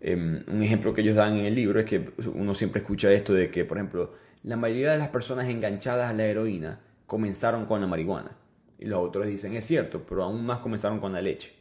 Em, 0.00 0.44
un 0.46 0.62
ejemplo 0.62 0.94
que 0.94 1.00
ellos 1.00 1.16
dan 1.16 1.36
en 1.36 1.46
el 1.46 1.54
libro 1.56 1.80
es 1.80 1.86
que 1.86 2.12
uno 2.32 2.54
siempre 2.54 2.80
escucha 2.80 3.10
esto 3.10 3.34
de 3.34 3.50
que, 3.50 3.64
por 3.64 3.76
ejemplo, 3.76 4.12
la 4.44 4.56
mayoría 4.56 4.92
de 4.92 4.98
las 4.98 5.08
personas 5.08 5.48
enganchadas 5.48 6.10
a 6.10 6.12
la 6.12 6.26
heroína 6.26 6.78
comenzaron 7.08 7.66
con 7.66 7.80
la 7.80 7.88
marihuana. 7.88 8.36
Y 8.78 8.86
los 8.86 9.00
autores 9.00 9.28
dicen, 9.28 9.56
es 9.56 9.64
cierto, 9.64 10.06
pero 10.06 10.22
aún 10.22 10.46
más 10.46 10.60
comenzaron 10.60 11.00
con 11.00 11.12
la 11.12 11.20
leche. 11.20 11.52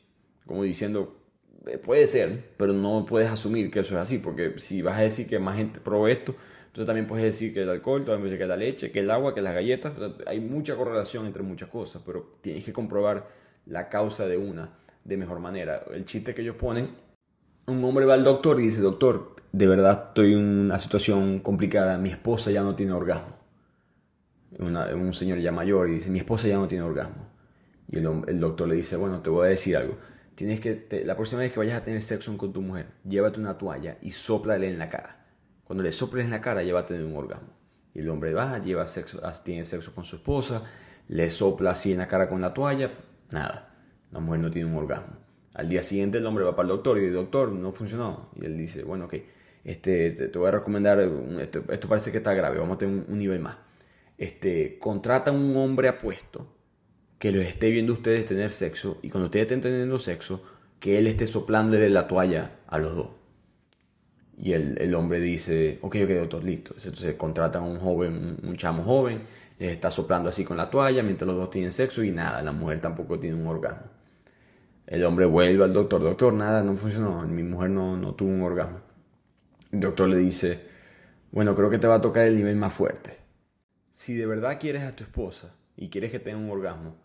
Como 0.45 0.61
diciendo, 0.61 1.22
puede 1.83 2.07
ser, 2.07 2.51
pero 2.57 2.73
no 2.73 3.05
puedes 3.05 3.29
asumir 3.29 3.71
que 3.71 3.79
eso 3.79 3.95
es 3.95 4.01
así, 4.01 4.17
porque 4.17 4.55
si 4.57 4.81
vas 4.81 4.97
a 4.97 5.01
decir 5.01 5.27
que 5.27 5.39
más 5.39 5.57
gente 5.57 5.79
probó 5.79 6.07
esto, 6.07 6.35
entonces 6.67 6.87
también 6.87 7.07
puedes 7.07 7.25
decir 7.25 7.53
que 7.53 7.61
el 7.61 7.69
alcohol, 7.69 8.03
también 8.03 8.21
puedes 8.21 8.31
decir 8.31 8.39
que 8.39 8.47
la 8.47 8.57
leche, 8.57 8.91
que 8.91 8.99
el 8.99 9.11
agua, 9.11 9.35
que 9.35 9.41
las 9.41 9.53
galletas. 9.53 9.93
hay 10.25 10.39
mucha 10.39 10.75
correlación 10.75 11.25
entre 11.25 11.43
muchas 11.43 11.69
cosas, 11.69 12.01
pero 12.05 12.37
tienes 12.41 12.65
que 12.65 12.73
comprobar 12.73 13.27
la 13.65 13.89
causa 13.89 14.27
de 14.27 14.37
una 14.37 14.71
de 15.03 15.17
mejor 15.17 15.39
manera. 15.39 15.83
El 15.93 16.05
chiste 16.05 16.33
que 16.33 16.41
ellos 16.41 16.55
ponen, 16.55 16.89
un 17.67 17.83
hombre 17.83 18.05
va 18.05 18.15
al 18.15 18.23
doctor 18.23 18.59
y 18.59 18.63
dice, 18.63 18.81
doctor, 18.81 19.35
de 19.51 19.67
verdad 19.67 20.05
estoy 20.07 20.33
en 20.33 20.39
una 20.39 20.79
situación 20.79 21.39
complicada, 21.39 21.97
mi 21.97 22.09
esposa 22.09 22.51
ya 22.51 22.63
no 22.63 22.75
tiene 22.75 22.91
orgasmo. 22.93 23.37
un 24.59 25.13
señor 25.13 25.39
ya 25.39 25.51
mayor 25.51 25.89
y 25.89 25.93
dice, 25.93 26.09
mi 26.09 26.19
esposa 26.19 26.47
ya 26.47 26.57
no 26.57 26.67
tiene 26.67 26.83
orgasmo. 26.83 27.29
Y 27.89 27.97
el, 27.97 28.39
doctor 28.39 28.67
le 28.67 28.75
dice, 28.75 28.95
bueno, 28.95 29.21
te 29.21 29.29
voy 29.29 29.45
a 29.45 29.49
decir 29.49 29.77
algo. 29.77 29.95
Tienes 30.35 30.59
que, 30.59 31.03
la 31.05 31.15
próxima 31.15 31.41
vez 31.41 31.51
que 31.51 31.59
vayas 31.59 31.77
a 31.77 31.83
tener 31.83 32.01
sexo 32.01 32.35
con 32.37 32.53
tu 32.53 32.61
mujer, 32.61 32.87
llévate 33.03 33.39
una 33.39 33.57
toalla 33.57 33.97
y 34.01 34.11
soplale 34.11 34.69
en 34.69 34.79
la 34.79 34.89
cara 34.89 35.23
cuando 35.63 35.83
le 35.83 35.91
soples 35.91 36.25
en 36.25 36.31
la 36.31 36.41
cara, 36.41 36.61
a 36.61 36.85
tener 36.85 37.03
un 37.03 37.15
orgasmo. 37.15 37.49
Y 37.93 37.99
el 37.99 38.09
hombre 38.09 38.33
va, 38.33 38.59
lleva 38.59 38.85
sexo, 38.85 39.21
tiene 39.43 39.65
sexo 39.65 39.93
con 39.93 40.05
su 40.05 40.17
esposa, 40.17 40.63
le 41.07 41.29
sopla 41.31 41.71
así 41.71 41.93
en 41.93 41.99
la 41.99 42.07
cara 42.07 42.29
con 42.29 42.41
la 42.41 42.53
toalla, 42.53 42.91
nada. 43.31 43.73
La 44.11 44.19
mujer 44.19 44.41
no 44.41 44.51
tiene 44.51 44.69
un 44.69 44.77
orgasmo. 44.77 45.17
Al 45.53 45.69
día 45.69 45.83
siguiente 45.83 46.17
el 46.17 46.25
hombre 46.25 46.43
va 46.43 46.55
para 46.55 46.67
el 46.67 46.75
doctor 46.75 46.97
y 46.97 47.01
dice, 47.01 47.13
doctor, 47.13 47.51
no 47.51 47.71
funcionó. 47.71 48.29
Y 48.35 48.45
él 48.45 48.57
dice, 48.57 48.83
bueno, 48.83 49.05
ok, 49.05 49.15
este, 49.63 50.11
te, 50.11 50.37
voy 50.37 50.47
a 50.49 50.51
recomendar, 50.51 50.99
esto, 51.39 51.87
parece 51.87 52.11
que 52.11 52.17
está 52.17 52.33
grave, 52.33 52.59
vamos 52.59 52.75
a 52.75 52.77
tener 52.79 53.05
un, 53.07 53.17
nivel 53.17 53.39
más. 53.39 53.57
Este, 54.17 54.77
contrata 54.77 55.31
a 55.31 55.33
un 55.33 55.55
hombre 55.57 55.87
apuesto 55.87 56.52
que 57.23 57.31
los 57.31 57.45
esté 57.45 57.69
viendo 57.69 57.93
ustedes 57.93 58.25
tener 58.25 58.51
sexo 58.51 58.99
y 59.01 59.09
cuando 59.09 59.27
ustedes 59.27 59.43
estén 59.43 59.61
teniendo 59.61 59.97
sexo, 59.97 60.43
que 60.81 60.97
él 60.97 61.07
esté 61.07 61.25
soplándole 61.25 61.89
la 61.89 62.05
toalla 62.05 62.59
a 62.67 62.77
los 62.79 62.97
dos. 62.97 63.11
Y 64.37 64.51
el, 64.51 64.77
el, 64.81 64.93
hombre 64.93 65.21
dice, 65.21 65.79
ok, 65.81 65.95
ok, 66.03 66.09
doctor, 66.09 66.43
listo. 66.43 66.75
Entonces 66.75 67.15
contratan 67.15 67.63
a 67.63 67.65
un 67.65 67.79
joven, 67.79 68.39
un 68.43 68.57
chamo 68.57 68.83
joven, 68.83 69.21
les 69.57 69.71
está 69.71 69.89
soplando 69.89 70.27
así 70.27 70.43
con 70.43 70.57
la 70.57 70.69
toalla 70.69 71.01
mientras 71.01 71.25
los 71.25 71.37
dos 71.37 71.49
tienen 71.49 71.71
sexo 71.71 72.03
y 72.03 72.11
nada, 72.11 72.41
la 72.41 72.51
mujer 72.51 72.81
tampoco 72.81 73.17
tiene 73.17 73.41
un 73.41 73.47
orgasmo. 73.47 73.87
El 74.85 75.05
hombre 75.05 75.25
vuelve 75.25 75.63
al 75.63 75.71
doctor, 75.71 76.03
doctor, 76.03 76.33
nada, 76.33 76.61
no 76.61 76.75
funcionó, 76.75 77.25
mi 77.25 77.43
mujer 77.43 77.69
no, 77.69 77.95
no 77.95 78.15
tuvo 78.15 78.31
un 78.31 78.41
orgasmo. 78.41 78.81
El 79.71 79.79
doctor 79.79 80.09
le 80.09 80.17
dice, 80.17 80.59
bueno, 81.31 81.55
creo 81.55 81.69
que 81.69 81.77
te 81.77 81.87
va 81.87 81.95
a 81.95 82.01
tocar 82.01 82.27
el 82.27 82.35
nivel 82.35 82.57
más 82.57 82.73
fuerte. 82.73 83.15
Si 83.93 84.13
de 84.13 84.25
verdad 84.25 84.59
quieres 84.59 84.83
a 84.83 84.91
tu 84.91 85.05
esposa 85.05 85.55
y 85.77 85.87
quieres 85.87 86.11
que 86.11 86.19
tenga 86.19 86.37
un 86.37 86.51
orgasmo, 86.51 87.01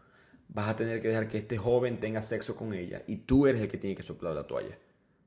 vas 0.49 0.69
a 0.69 0.77
tener 0.77 1.01
que 1.01 1.09
dejar 1.09 1.29
que 1.29 1.39
este 1.39 1.59
joven 1.59 2.01
tenga 2.01 2.23
sexo 2.23 2.57
con 2.57 2.75
ella 2.75 3.03
y 3.07 3.17
tú 3.17 3.47
eres 3.47 3.61
el 3.61 3.69
que 3.69 3.79
tiene 3.79 3.95
que 3.95 4.03
soplar 4.03 4.35
la 4.35 4.47
toalla. 4.47 4.79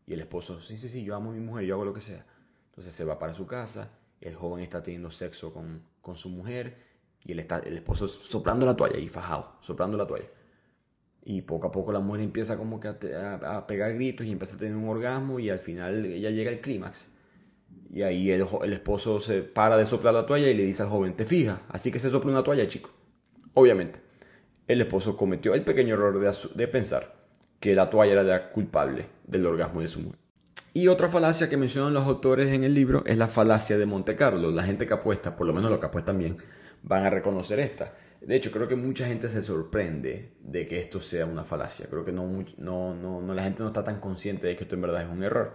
Y 0.07 0.13
el 0.13 0.19
esposo, 0.19 0.59
sí, 0.59 0.77
sí, 0.77 0.89
sí, 0.89 1.03
yo 1.03 1.15
amo 1.15 1.29
a 1.29 1.33
mi 1.33 1.39
mujer, 1.39 1.65
yo 1.65 1.75
hago 1.75 1.85
lo 1.85 1.93
que 1.93 2.01
sea. 2.01 2.25
Entonces 2.69 2.93
se 2.93 3.05
va 3.05 3.19
para 3.19 3.33
su 3.33 3.45
casa, 3.45 3.91
el 4.19 4.35
joven 4.35 4.63
está 4.63 4.81
teniendo 4.81 5.11
sexo 5.11 5.53
con, 5.53 5.83
con 6.01 6.17
su 6.17 6.29
mujer 6.29 6.77
y 7.23 7.33
él 7.33 7.39
está, 7.39 7.59
el 7.59 7.77
esposo 7.77 8.07
soplando 8.07 8.65
la 8.65 8.75
toalla 8.75 8.97
y 8.97 9.07
fajado, 9.07 9.57
soplando 9.61 9.97
la 9.97 10.07
toalla. 10.07 10.27
Y 11.23 11.43
poco 11.43 11.67
a 11.67 11.71
poco 11.71 11.91
la 11.91 11.99
mujer 11.99 12.21
empieza 12.21 12.57
como 12.57 12.79
que 12.79 12.87
a, 12.87 13.67
pegar 13.67 13.93
gritos 13.93 14.25
y 14.25 14.31
empieza 14.31 14.55
a 14.55 14.57
tener 14.57 14.75
un 14.75 14.89
orgasmo 14.89 15.39
y 15.39 15.51
al 15.51 15.59
final 15.59 16.05
ella 16.05 16.31
llega 16.31 16.49
al 16.49 16.61
clímax. 16.61 17.11
Y 17.93 18.01
ahí 18.01 18.31
el, 18.31 18.47
el, 18.63 18.73
esposo 18.73 19.19
se 19.19 19.41
para 19.43 19.77
de 19.77 19.85
soplar 19.85 20.13
la 20.13 20.25
toalla 20.25 20.49
y 20.49 20.55
le 20.55 20.63
dice 20.63 20.81
al 20.81 20.89
joven, 20.89 21.15
te 21.15 21.25
fijas, 21.25 21.59
así 21.69 21.91
que 21.91 21.99
se 21.99 22.09
sopla 22.09 22.31
una 22.31 22.43
toalla, 22.43 22.67
chico. 22.67 22.89
Obviamente, 23.53 24.01
el 24.71 24.81
esposo 24.81 25.17
cometió 25.17 25.53
el 25.53 25.63
pequeño 25.63 25.95
error 25.95 26.19
de, 26.55 26.67
pensar 26.67 27.13
que 27.59 27.75
la 27.75 27.89
toalla 27.89 28.13
era 28.13 28.23
la 28.23 28.51
culpable 28.51 29.07
del 29.25 29.45
orgasmo 29.45 29.81
de 29.81 29.87
su 29.87 29.99
mujer. 29.99 30.19
Y 30.73 30.87
otra 30.87 31.09
falacia 31.09 31.49
que 31.49 31.57
mencionan 31.57 31.93
los 31.93 32.07
autores 32.07 32.51
en 32.53 32.63
el 32.63 32.73
libro 32.73 33.03
es 33.05 33.17
la 33.17 33.27
falacia 33.27 33.77
de 33.77 33.85
Monte 33.85 34.15
Carlo. 34.15 34.51
La 34.51 34.63
gente 34.63 34.87
que 34.87 34.93
apuesta, 34.93 35.35
por 35.35 35.45
lo 35.45 35.53
menos 35.53 35.69
los 35.69 35.79
que 35.79 35.87
apuestan 35.87 36.17
bien, 36.17 36.37
van 36.83 37.05
a 37.05 37.09
reconocer 37.09 37.59
esta. 37.59 37.93
De 38.21 38.35
hecho, 38.35 38.51
creo 38.51 38.67
que 38.67 38.75
mucha 38.75 39.05
gente 39.05 39.27
se 39.27 39.41
sorprende 39.41 40.33
de 40.39 40.67
que 40.67 40.77
esto 40.77 41.01
sea 41.01 41.25
una 41.25 41.43
falacia. 41.43 41.87
Creo 41.89 42.05
que 42.05 42.11
no, 42.11 42.45
no, 42.57 42.93
no, 42.93 43.33
la 43.33 43.43
gente 43.43 43.63
no 43.63 43.67
está 43.67 43.83
tan 43.83 43.99
consciente 43.99 44.47
de 44.47 44.55
que 44.55 44.63
esto 44.63 44.75
en 44.75 44.81
verdad 44.81 45.01
es 45.01 45.09
un 45.09 45.23
error. 45.23 45.53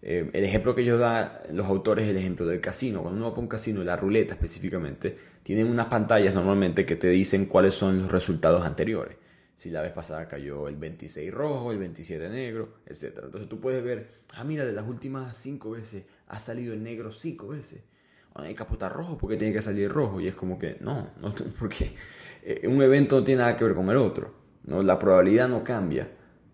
Eh, 0.00 0.30
el 0.32 0.44
ejemplo 0.44 0.74
que 0.74 0.82
ellos 0.82 1.00
dan 1.00 1.30
los 1.52 1.66
autores 1.66 2.04
es 2.04 2.10
el 2.10 2.16
ejemplo 2.16 2.46
del 2.46 2.60
casino. 2.60 3.02
Cuando 3.02 3.18
uno 3.18 3.30
va 3.30 3.36
a 3.36 3.40
un 3.40 3.48
casino, 3.48 3.82
la 3.82 3.96
ruleta 3.96 4.34
específicamente, 4.34 5.16
tienen 5.42 5.68
unas 5.68 5.86
pantallas 5.86 6.34
normalmente 6.34 6.86
que 6.86 6.96
te 6.96 7.08
dicen 7.08 7.46
cuáles 7.46 7.74
son 7.74 8.02
los 8.02 8.12
resultados 8.12 8.64
anteriores. 8.64 9.16
Si 9.54 9.70
la 9.70 9.82
vez 9.82 9.90
pasada 9.90 10.28
cayó 10.28 10.68
el 10.68 10.76
26 10.76 11.32
rojo, 11.32 11.72
el 11.72 11.78
27 11.78 12.28
negro, 12.28 12.76
etc. 12.86 13.18
Entonces 13.24 13.48
tú 13.48 13.60
puedes 13.60 13.82
ver, 13.82 14.08
ah, 14.34 14.44
mira, 14.44 14.64
de 14.64 14.72
las 14.72 14.86
últimas 14.86 15.36
5 15.36 15.70
veces 15.70 16.04
ha 16.28 16.38
salido 16.38 16.74
el 16.74 16.82
negro 16.82 17.10
5 17.10 17.48
veces 17.48 17.82
hay 18.44 18.54
que 18.54 18.62
apostar 18.62 18.92
rojo 18.92 19.18
porque 19.18 19.36
tiene 19.36 19.52
que 19.52 19.62
salir 19.62 19.90
rojo. 19.90 20.20
Y 20.20 20.28
es 20.28 20.34
como 20.34 20.58
que 20.58 20.76
no, 20.80 21.10
no 21.20 21.34
porque 21.58 21.92
eh, 22.42 22.66
un 22.68 22.80
evento 22.82 23.18
no 23.18 23.24
tiene 23.24 23.42
nada 23.42 23.56
que 23.56 23.64
ver 23.64 23.74
con 23.74 23.88
el 23.90 23.96
otro. 23.96 24.32
¿no? 24.64 24.82
La 24.82 24.98
probabilidad 24.98 25.48
no 25.48 25.64
cambia. 25.64 26.10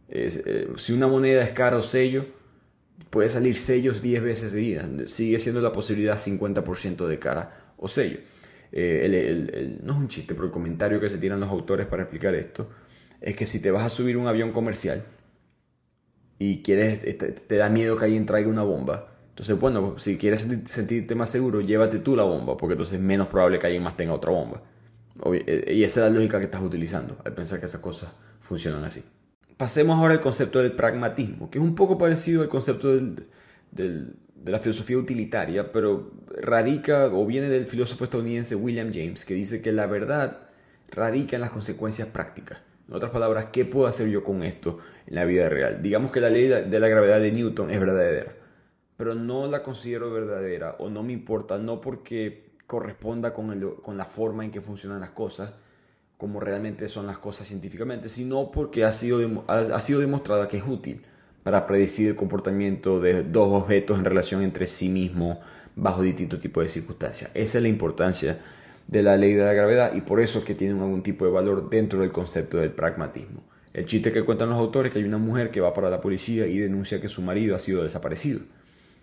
Eh, 0.09 0.68
si 0.76 0.92
una 0.92 1.07
moneda 1.07 1.42
es 1.42 1.50
cara 1.50 1.76
o 1.76 1.83
sello, 1.83 2.26
puede 3.11 3.28
salir 3.28 3.57
sellos 3.57 4.02
10 4.02 4.22
veces 4.22 4.52
seguidas. 4.52 4.88
Sigue 5.11 5.38
siendo 5.38 5.61
la 5.61 5.72
posibilidad 5.72 6.16
50% 6.16 7.07
de 7.07 7.18
cara 7.18 7.72
o 7.76 7.88
sello. 7.88 8.18
Eh, 8.72 9.78
no 9.83 9.92
es 9.92 9.98
un 9.98 10.09
chiste, 10.09 10.35
pero 10.35 10.46
el 10.46 10.52
comentario 10.52 11.00
que 11.00 11.09
se 11.09 11.18
tiran 11.18 11.40
los 11.40 11.50
autores 11.50 11.87
para 11.87 12.02
explicar 12.02 12.35
esto 12.35 12.68
es 13.20 13.37
que 13.37 13.46
si 13.46 13.61
te 13.61 13.70
vas 13.70 13.85
a 13.85 13.90
subir 13.90 14.16
un 14.16 14.26
avión 14.26 14.52
comercial 14.52 15.04
y 16.38 16.62
quieres, 16.62 17.00
te, 17.00 17.14
te 17.14 17.57
da 17.57 17.70
miedo 17.70 17.96
que 17.96 18.04
alguien 18.07 18.26
traiga 18.26 18.48
una 18.48 18.62
bomba, 18.62 19.14
entonces, 19.35 19.59
bueno, 19.59 19.98
si 19.98 20.16
quieres 20.16 20.46
sentirte 20.64 21.16
más 21.16 21.28
seguro, 21.28 21.61
llévate 21.61 21.98
tú 21.98 22.14
la 22.14 22.22
bomba, 22.22 22.57
porque 22.57 22.74
entonces 22.74 23.00
es 23.00 23.04
menos 23.04 23.26
probable 23.26 23.59
que 23.59 23.66
alguien 23.66 23.83
más 23.83 23.96
tenga 23.96 24.12
otra 24.12 24.30
bomba. 24.30 24.62
Eh, 25.33 25.74
y 25.74 25.83
esa 25.83 26.07
es 26.07 26.12
la 26.12 26.16
lógica 26.16 26.38
que 26.38 26.44
estás 26.44 26.62
utilizando 26.62 27.16
al 27.24 27.35
pensar 27.35 27.59
que 27.59 27.66
esas 27.66 27.80
cosas 27.80 28.11
funcionan 28.40 28.85
así. 28.85 29.02
Pasemos 29.57 29.99
ahora 29.99 30.14
al 30.14 30.21
concepto 30.21 30.61
del 30.61 30.73
pragmatismo, 30.73 31.51
que 31.51 31.59
es 31.59 31.64
un 31.64 31.75
poco 31.75 31.97
parecido 31.97 32.43
al 32.43 32.49
concepto 32.49 32.88
de 32.90 34.07
la 34.45 34.59
filosofía 34.59 34.99
utilitaria, 34.99 35.73
pero 35.73 36.12
radica 36.40 37.07
o 37.07 37.25
viene 37.27 37.49
del 37.49 37.67
filósofo 37.67 38.05
estadounidense 38.05 38.57
William 38.57 38.90
James, 38.93 39.25
que 39.25 39.35
dice 39.35 39.62
que 39.62 39.73
la 39.73 39.87
verdad 39.87 40.49
radica 40.90 41.37
en 41.37 41.43
las 41.43 41.51
consecuencias 41.51 42.09
prácticas. 42.09 42.62
En 42.88 42.95
otras 42.95 43.12
palabras, 43.12 43.47
¿qué 43.53 43.64
puedo 43.64 43.87
hacer 43.87 44.09
yo 44.09 44.25
con 44.25 44.43
esto 44.43 44.79
en 45.07 45.14
la 45.14 45.25
vida 45.25 45.49
real? 45.49 45.81
Digamos 45.81 46.11
que 46.11 46.21
la 46.21 46.31
ley 46.31 46.49
de 46.49 46.81
la 46.81 46.88
gravedad 46.88 47.21
de 47.21 47.33
Newton 47.33 47.71
es 47.71 47.81
verdadera 47.81 48.45
pero 48.97 49.14
no 49.14 49.47
la 49.47 49.62
considero 49.62 50.11
verdadera 50.11 50.77
o 50.79 50.88
no 50.88 51.03
me 51.03 51.12
importa, 51.12 51.59
no 51.59 51.81
porque 51.81 52.53
corresponda 52.67 53.33
con, 53.33 53.77
con 53.83 53.97
la 53.97 54.05
forma 54.05 54.45
en 54.45 54.51
que 54.51 54.61
funcionan 54.61 55.01
las 55.01 55.11
cosas, 55.11 55.55
como 56.16 56.40
realmente 56.40 56.88
son 56.88 57.07
las 57.07 57.18
cosas 57.18 57.48
científicamente, 57.48 58.09
sino 58.09 58.50
porque 58.50 58.85
ha 58.85 58.92
sido, 58.92 59.44
ha, 59.48 59.81
sido 59.81 60.00
demostrada 60.00 60.48
que 60.48 60.59
es 60.59 60.64
útil 60.66 61.03
para 61.42 61.66
predecir 61.66 62.09
el 62.09 62.16
comportamiento 62.16 63.00
de 63.00 63.22
dos 63.22 63.48
objetos 63.53 63.98
en 63.98 64.05
relación 64.05 64.42
entre 64.42 64.66
sí 64.66 64.88
mismos 64.88 65.38
bajo 65.77 66.03
distintos 66.03 66.40
tipos 66.40 66.64
de 66.64 66.70
circunstancias. 66.70 67.31
Esa 67.35 67.59
es 67.59 67.62
la 67.62 67.68
importancia 67.68 68.38
de 68.87 69.03
la 69.03 69.16
ley 69.16 69.35
de 69.35 69.44
la 69.44 69.53
gravedad 69.53 69.94
y 69.94 70.00
por 70.03 70.20
eso 70.20 70.38
es 70.38 70.44
que 70.44 70.55
tienen 70.55 70.81
algún 70.81 71.03
tipo 71.03 71.24
de 71.24 71.31
valor 71.31 71.68
dentro 71.68 72.00
del 72.00 72.12
concepto 72.12 72.59
del 72.59 72.70
pragmatismo. 72.70 73.42
El 73.72 73.87
chiste 73.87 74.12
que 74.12 74.22
cuentan 74.22 74.50
los 74.50 74.59
autores 74.59 74.90
es 74.90 74.92
que 74.92 74.98
hay 75.00 75.05
una 75.05 75.18
mujer 75.18 75.50
que 75.50 75.61
va 75.61 75.74
para 75.74 75.90
la 75.90 76.00
policía 76.00 76.46
y 76.46 76.59
denuncia 76.59 77.00
que 77.00 77.09
su 77.09 77.22
marido 77.22 77.57
ha 77.57 77.59
sido 77.59 77.83
desaparecido 77.83 78.40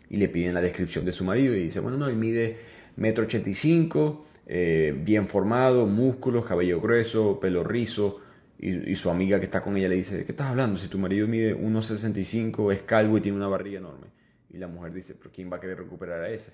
y 0.10 0.18
le 0.18 0.30
piden 0.30 0.54
la 0.54 0.62
descripción 0.62 1.04
de 1.04 1.12
su 1.12 1.26
marido 1.26 1.56
y 1.56 1.64
dice, 1.64 1.82
bueno, 1.82 1.98
no, 1.98 2.08
él 2.08 2.16
mide 2.16 2.58
metro 2.96 3.24
ochenta 3.26 3.50
y 3.50 3.54
cinco, 3.54 4.26
eh, 4.46 4.94
bien 5.04 5.28
formado, 5.28 5.86
músculos, 5.86 6.46
cabello 6.46 6.82
grueso, 6.82 7.40
pelo 7.40 7.64
rizo, 7.64 8.22
y, 8.62 8.94
su 8.96 9.10
amiga 9.10 9.40
que 9.40 9.46
está 9.46 9.64
con 9.64 9.76
ella 9.76 9.90
le 9.90 9.96
dice, 9.96 10.24
¿qué 10.24 10.34
estás 10.34 10.52
hablando? 10.52 10.78
Si 10.78 10.88
tu 10.88 11.00
marido 11.00 11.28
mide 11.28 11.58
1,65, 11.58 12.72
es 12.72 12.84
calvo 12.84 13.18
y 13.18 13.22
tiene 13.22 13.38
una 13.38 13.48
barriga 13.48 13.80
enorme. 13.80 14.08
Y 14.52 14.58
la 14.58 14.68
mujer 14.68 14.94
dice, 14.94 15.16
¿pero 15.16 15.32
quién 15.34 15.52
va 15.52 15.58
a 15.58 15.60
querer 15.60 15.80
recuperar 15.80 16.22
a 16.22 16.30
ese? 16.30 16.54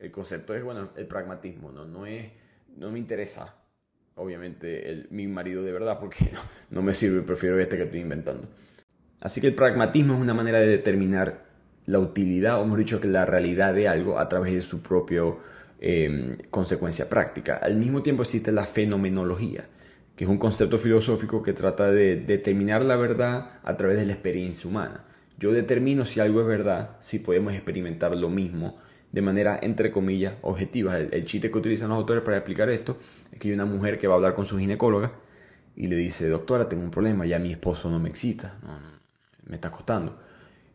El 0.00 0.10
concepto 0.10 0.56
es, 0.56 0.64
bueno, 0.64 0.90
el 0.96 1.06
pragmatismo, 1.06 1.70
no, 1.70 1.84
no, 1.84 2.04
es, 2.04 2.32
no 2.76 2.90
me 2.90 2.98
interesa, 2.98 3.54
obviamente, 4.16 4.90
el, 4.90 5.06
mi 5.10 5.28
marido 5.28 5.62
de 5.62 5.70
verdad, 5.70 6.00
porque 6.00 6.32
no, 6.70 6.82
me 6.82 6.94
sirve, 6.94 7.22
prefiero 7.22 7.60
este 7.60 7.76
que 7.76 7.84
estoy 7.84 8.00
inventando. 8.00 8.48
Así 9.20 9.40
que 9.40 9.46
el 9.46 9.54
pragmatismo 9.54 10.14
es 10.14 10.20
una 10.20 10.34
manera 10.34 10.58
de 10.58 10.66
determinar 10.66 11.44
la 11.86 12.00
utilidad, 12.00 12.60
o 12.60 12.64
mejor 12.64 12.80
dicho, 12.80 13.00
que 13.00 13.06
la 13.06 13.24
realidad 13.24 13.72
de 13.72 13.86
algo 13.86 14.18
a 14.18 14.28
través 14.28 14.52
de 14.52 14.62
su 14.62 14.82
propia 14.82 15.22
em, 15.80 16.36
consecuencia 16.50 17.08
práctica. 17.08 17.56
Al 17.56 17.76
mismo 17.76 18.02
tiempo 18.02 18.22
existe 18.22 18.52
la 18.52 18.66
fenomenología, 18.66 19.68
que 20.14 20.24
es 20.24 20.30
un 20.30 20.38
concepto 20.38 20.78
filosófico 20.78 21.42
que 21.42 21.52
trata 21.52 21.90
de 21.90 22.16
determinar 22.16 22.84
la 22.84 22.96
verdad 22.96 23.58
a 23.64 23.76
través 23.76 23.98
de 23.98 24.06
la 24.06 24.12
experiencia 24.12 24.70
humana. 24.70 25.06
Yo 25.38 25.52
determino 25.52 26.04
si 26.04 26.20
algo 26.20 26.42
es 26.42 26.46
verdad, 26.46 26.96
si 27.00 27.18
podemos 27.18 27.54
experimentar 27.54 28.14
lo 28.14 28.28
mismo 28.28 28.78
de 29.12 29.22
manera, 29.22 29.58
entre 29.62 29.90
comillas, 29.90 30.34
objetiva. 30.42 30.98
El, 30.98 31.24
chiste 31.24 31.50
que 31.50 31.58
utilizan 31.58 31.88
los 31.88 31.98
autores 31.98 32.22
para 32.22 32.36
explicar 32.36 32.68
esto 32.68 32.96
es 33.32 33.38
que 33.38 33.48
hay 33.48 33.54
una 33.54 33.64
mujer 33.64 33.98
que 33.98 34.06
va 34.06 34.14
a 34.14 34.16
hablar 34.16 34.34
con 34.34 34.46
su 34.46 34.58
ginecóloga 34.58 35.12
y 35.74 35.86
le 35.86 35.96
dice, 35.96 36.28
doctora, 36.28 36.68
tengo 36.68 36.82
un 36.82 36.90
problema, 36.90 37.26
ya 37.26 37.38
mi 37.38 37.50
esposo 37.50 37.90
no 37.90 37.98
me 37.98 38.08
excita, 38.08 38.58
me 39.46 39.56
está 39.56 39.70
costando. 39.70 40.18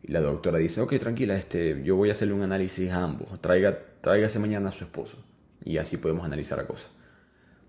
Y 0.06 0.12
la 0.12 0.20
doctora 0.20 0.58
dice, 0.58 0.80
ok, 0.80 0.98
tranquila, 0.98 1.34
este, 1.34 1.82
yo 1.82 1.96
voy 1.96 2.10
a 2.10 2.12
hacerle 2.12 2.34
un 2.34 2.42
análisis 2.42 2.90
a 2.92 3.02
ambos. 3.02 3.40
Traiga, 3.40 3.78
tráigase 4.00 4.38
mañana 4.38 4.68
a 4.68 4.72
su 4.72 4.84
esposo. 4.84 5.18
Y 5.64 5.78
así 5.78 5.96
podemos 5.96 6.24
analizar 6.24 6.58
la 6.58 6.66
cosa. 6.66 6.88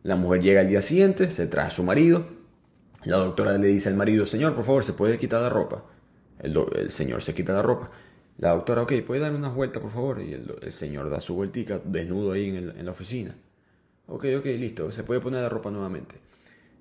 La 0.03 0.15
mujer 0.15 0.41
llega 0.41 0.61
al 0.61 0.67
día 0.67 0.81
siguiente, 0.81 1.31
se 1.31 1.47
trae 1.47 1.65
a 1.67 1.71
su 1.71 1.83
marido. 1.83 2.25
La 3.05 3.17
doctora 3.17 3.57
le 3.57 3.67
dice 3.67 3.89
al 3.89 3.95
marido, 3.95 4.25
señor, 4.25 4.53
por 4.53 4.63
favor, 4.63 4.83
¿se 4.83 4.93
puede 4.93 5.17
quitar 5.17 5.41
la 5.41 5.49
ropa? 5.49 5.83
El, 6.39 6.91
señor 6.91 7.21
se 7.21 7.33
quita 7.33 7.53
la 7.53 7.63
ropa. 7.63 7.89
La 8.37 8.51
doctora, 8.51 8.83
ok, 8.83 8.93
¿puede 9.05 9.21
darme 9.21 9.39
unas 9.39 9.55
vueltas, 9.55 9.81
por 9.81 9.91
favor? 9.91 10.21
Y 10.21 10.33
el, 10.33 10.71
señor 10.71 11.09
da 11.09 11.19
su 11.19 11.33
vueltica, 11.33 11.81
desnudo 11.83 12.33
ahí 12.33 12.49
en, 12.49 12.85
la 12.85 12.91
oficina. 12.91 13.35
Ok, 14.05 14.25
ok, 14.37 14.45
listo, 14.45 14.91
se 14.91 15.03
puede 15.03 15.19
poner 15.19 15.41
la 15.41 15.49
ropa 15.49 15.71
nuevamente. 15.71 16.15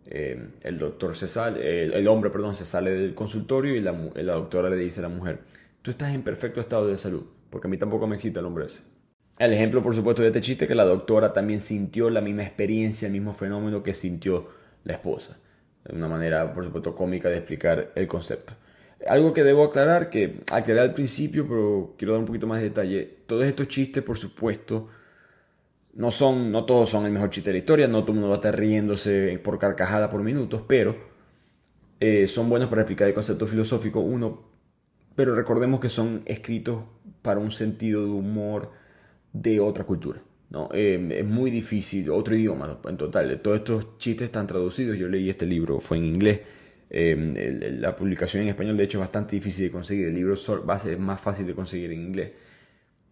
Eh, 0.09 0.51
el 0.63 0.79
doctor 0.79 1.17
se 1.17 1.27
sale, 1.27 1.85
el, 1.85 2.09
hombre, 2.09 2.31
perdón, 2.31 2.55
se 2.55 2.65
sale 2.65 2.93
del 2.93 3.15
consultorio 3.15 3.75
y 3.75 3.81
la, 3.81 3.93
la, 4.15 4.35
doctora 4.35 4.71
le 4.71 4.77
dice 4.77 5.01
a 5.01 5.05
la 5.05 5.09
mujer, 5.09 5.41
tú 5.83 5.91
estás 5.91 6.15
en 6.15 6.23
perfecto 6.23 6.61
estado 6.61 6.87
de 6.87 6.97
salud, 6.97 7.25
porque 7.51 7.67
a 7.67 7.71
mí 7.71 7.77
tampoco 7.77 8.07
me 8.07 8.15
excita 8.15 8.41
el 8.41 8.47
hombre 8.47 8.67
ese. 8.67 8.83
El 9.39 9.53
ejemplo, 9.53 9.83
por 9.83 9.95
supuesto, 9.95 10.23
de 10.23 10.29
este 10.29 10.41
chiste 10.41 10.67
que 10.67 10.75
la 10.75 10.85
doctora 10.85 11.33
también 11.33 11.61
sintió 11.61 12.09
la 12.09 12.23
misma 12.23 12.43
experiencia, 12.43 13.07
el 13.07 13.13
mismo 13.13 13.35
fenómeno 13.35 13.83
que 13.83 13.93
sintió 13.93 14.49
la 14.85 14.95
esposa. 14.95 15.37
Una 15.91 16.09
manera, 16.09 16.53
por 16.55 16.65
supuesto, 16.65 16.95
cómica 16.95 17.29
de 17.29 17.37
explicar 17.37 17.93
el 17.95 18.07
concepto. 18.07 18.55
Algo 19.07 19.35
que 19.35 19.45
debo 19.45 19.65
aclarar, 19.65 20.09
que 20.09 20.41
aclaré 20.51 20.81
al 20.81 20.95
principio, 20.95 21.47
pero 21.47 21.95
quiero 21.99 22.15
dar 22.15 22.21
un 22.21 22.27
poquito 22.27 22.47
más 22.47 22.61
de 22.61 22.71
detalle. 22.71 23.19
Todos 23.27 23.45
estos 23.45 23.69
chistes, 23.69 24.03
por 24.03 24.17
supuesto, 24.17 24.89
no 25.97 26.11
son, 26.11 26.53
no 26.53 26.65
todos 26.65 26.91
son 26.91 27.07
el 27.07 27.13
mejor 27.13 27.31
chiste 27.31 27.51
de 27.51 27.55
la 27.55 27.59
historia, 27.59 27.89
no 27.89 28.03
todo 28.03 28.13
el 28.13 28.15
mundo 28.17 28.29
va 28.29 28.35
a 28.35 28.39
estar 28.39 28.57
riéndose 28.57 29.41
por 29.43 29.59
carcajada 29.59 30.11
por 30.11 30.23
minutos, 30.23 30.63
pero 30.67 30.95
eh, 31.99 32.29
son 32.29 32.49
buenos 32.51 32.69
para 32.69 32.83
explicar 32.83 33.09
el 33.09 33.15
concepto 33.15 33.47
filosófico, 33.47 34.01
uno, 34.01 34.43
pero 35.15 35.35
recordemos 35.35 35.81
que 35.81 35.89
son 35.89 36.23
escritos 36.27 36.85
para 37.23 37.41
un 37.41 37.51
sentido 37.51 38.05
de 38.05 38.11
humor 38.11 38.73
de 39.33 39.59
otra 39.59 39.85
cultura. 39.85 40.23
¿no? 40.51 40.69
Eh, 40.73 41.09
es 41.19 41.25
muy 41.25 41.51
difícil, 41.51 42.11
otro 42.11 42.37
idioma 42.37 42.79
en 42.87 42.97
total. 42.99 43.41
Todos 43.41 43.59
estos 43.59 43.99
chistes 43.99 44.27
están 44.27 44.47
traducidos. 44.47 44.97
Yo 44.97 45.09
leí 45.09 45.29
este 45.29 45.47
libro, 45.47 45.81
fue 45.81 45.97
en 45.97 46.05
inglés. 46.05 46.41
Eh, 46.91 47.77
la 47.81 47.97
publicación 47.97 48.43
en 48.43 48.51
español, 48.51 48.77
de 48.77 48.85
hecho, 48.85 48.99
es 48.99 49.01
bastante 49.01 49.35
difícil 49.35 49.67
de 49.67 49.73
conseguir. 49.73 50.07
El 50.07 50.15
libro 50.15 50.35
va 50.69 50.75
a 50.75 50.79
ser 50.79 50.99
más 50.99 51.21
fácil 51.21 51.47
de 51.47 51.55
conseguir 51.55 51.91
en 51.93 52.03
inglés. 52.03 52.33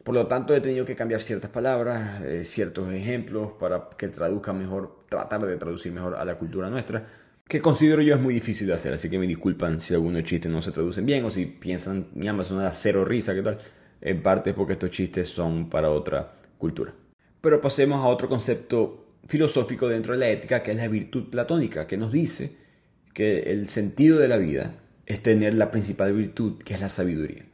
Por 0.05 0.15
lo 0.15 0.27
tanto, 0.27 0.55
he 0.55 0.61
tenido 0.61 0.85
que 0.85 0.95
cambiar 0.95 1.23
ciertas 1.23 1.51
palabras, 1.51 2.21
eh, 2.23 2.45
ciertos 2.45 2.93
ejemplos 2.93 3.53
para 3.59 3.89
que 3.97 4.09
traduzca 4.09 4.53
mejor, 4.53 5.05
tratar 5.09 5.47
de 5.47 5.57
traducir 5.57 5.93
mejor 5.93 6.15
a 6.17 6.25
la 6.27 6.37
cultura 6.37 6.69
nuestra, 6.69 7.07
que 7.49 7.61
considero 7.61 8.03
yo 8.03 8.15
es 8.15 8.21
muy 8.21 8.35
difícil 8.35 8.67
de 8.67 8.75
hacer, 8.75 8.93
así 8.93 9.09
que 9.09 9.19
me 9.19 9.27
disculpan 9.27 9.81
si 9.81 9.95
algunos 9.95 10.23
chistes 10.25 10.53
no 10.53 10.61
se 10.61 10.73
traducen 10.73 11.07
bien 11.07 11.25
o 11.25 11.31
si 11.31 11.47
piensan, 11.47 12.09
mi 12.15 12.29
alma 12.29 12.45
una 12.51 12.71
cero 12.71 13.05
risa, 13.05 13.35
¿qué 13.35 13.43
tal? 13.43 13.59
En 14.03 14.23
parte 14.23 14.51
es 14.51 14.57
porque 14.57 14.75
estos 14.75 14.91
chistes 14.91 15.29
son 15.29 15.71
para 15.71 15.91
otra 15.91 16.35
cultura. 16.59 16.93
Pero 17.41 17.61
pasemos 17.63 18.05
a 18.05 18.09
otro 18.09 18.29
concepto 18.29 19.07
filosófico 19.27 19.89
dentro 19.89 20.13
de 20.13 20.19
la 20.19 20.29
ética, 20.29 20.63
que 20.63 20.73
es 20.73 20.77
la 20.77 20.89
virtud 20.89 21.31
platónica, 21.31 21.87
que 21.87 21.97
nos 21.97 22.13
dice 22.13 22.57
que 23.15 23.41
el 23.53 23.69
sentido 23.69 24.19
de 24.19 24.29
la 24.29 24.37
vida 24.37 24.75
es 25.07 25.23
tener 25.23 25.55
la 25.55 25.71
principal 25.71 26.13
virtud, 26.13 26.59
que 26.63 26.75
es 26.75 26.81
la 26.81 26.91
sabiduría. 26.91 27.45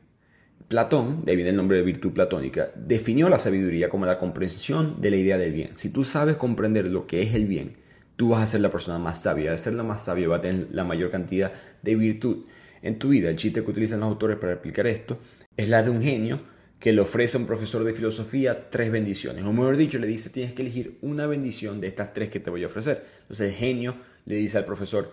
Platón, 0.70 1.24
de 1.24 1.32
ahí 1.32 1.36
viene 1.36 1.50
el 1.50 1.56
nombre 1.56 1.78
de 1.78 1.82
virtud 1.82 2.12
platónica, 2.12 2.68
definió 2.76 3.28
la 3.28 3.40
sabiduría 3.40 3.88
como 3.88 4.06
la 4.06 4.18
comprensión 4.18 5.00
de 5.00 5.10
la 5.10 5.16
idea 5.16 5.36
del 5.36 5.52
bien. 5.52 5.70
Si 5.74 5.88
tú 5.88 6.04
sabes 6.04 6.36
comprender 6.36 6.86
lo 6.86 7.08
que 7.08 7.22
es 7.22 7.34
el 7.34 7.48
bien, 7.48 7.72
tú 8.14 8.28
vas 8.28 8.42
a 8.44 8.46
ser 8.46 8.60
la 8.60 8.70
persona 8.70 9.00
más 9.00 9.20
sabia. 9.20 9.50
Al 9.50 9.58
ser 9.58 9.72
la 9.72 9.82
más 9.82 10.04
sabia 10.04 10.28
va 10.28 10.36
a 10.36 10.40
tener 10.40 10.68
la 10.70 10.84
mayor 10.84 11.10
cantidad 11.10 11.50
de 11.82 11.96
virtud 11.96 12.44
en 12.82 13.00
tu 13.00 13.08
vida. 13.08 13.30
El 13.30 13.34
chiste 13.34 13.64
que 13.64 13.70
utilizan 13.72 13.98
los 13.98 14.10
autores 14.10 14.36
para 14.36 14.52
explicar 14.52 14.86
esto 14.86 15.18
es 15.56 15.68
la 15.68 15.82
de 15.82 15.90
un 15.90 16.00
genio 16.00 16.40
que 16.78 16.92
le 16.92 17.00
ofrece 17.00 17.36
a 17.36 17.40
un 17.40 17.48
profesor 17.48 17.82
de 17.82 17.92
filosofía 17.92 18.70
tres 18.70 18.92
bendiciones. 18.92 19.42
O 19.42 19.52
mejor 19.52 19.76
dicho, 19.76 19.98
le 19.98 20.06
dice, 20.06 20.30
tienes 20.30 20.52
que 20.52 20.62
elegir 20.62 20.98
una 21.02 21.26
bendición 21.26 21.80
de 21.80 21.88
estas 21.88 22.14
tres 22.14 22.28
que 22.28 22.38
te 22.38 22.48
voy 22.48 22.62
a 22.62 22.66
ofrecer. 22.68 23.04
Entonces 23.22 23.50
el 23.50 23.56
genio 23.56 23.96
le 24.24 24.36
dice 24.36 24.58
al 24.58 24.66
profesor, 24.66 25.10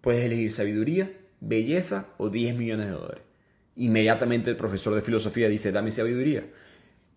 puedes 0.00 0.24
elegir 0.24 0.50
sabiduría, 0.50 1.12
belleza 1.40 2.08
o 2.16 2.30
10 2.30 2.56
millones 2.56 2.86
de 2.86 2.92
dólares. 2.92 3.27
Inmediatamente 3.78 4.50
el 4.50 4.56
profesor 4.56 4.94
de 4.94 5.02
filosofía 5.02 5.48
dice, 5.48 5.70
dame 5.70 5.92
sabiduría. 5.92 6.42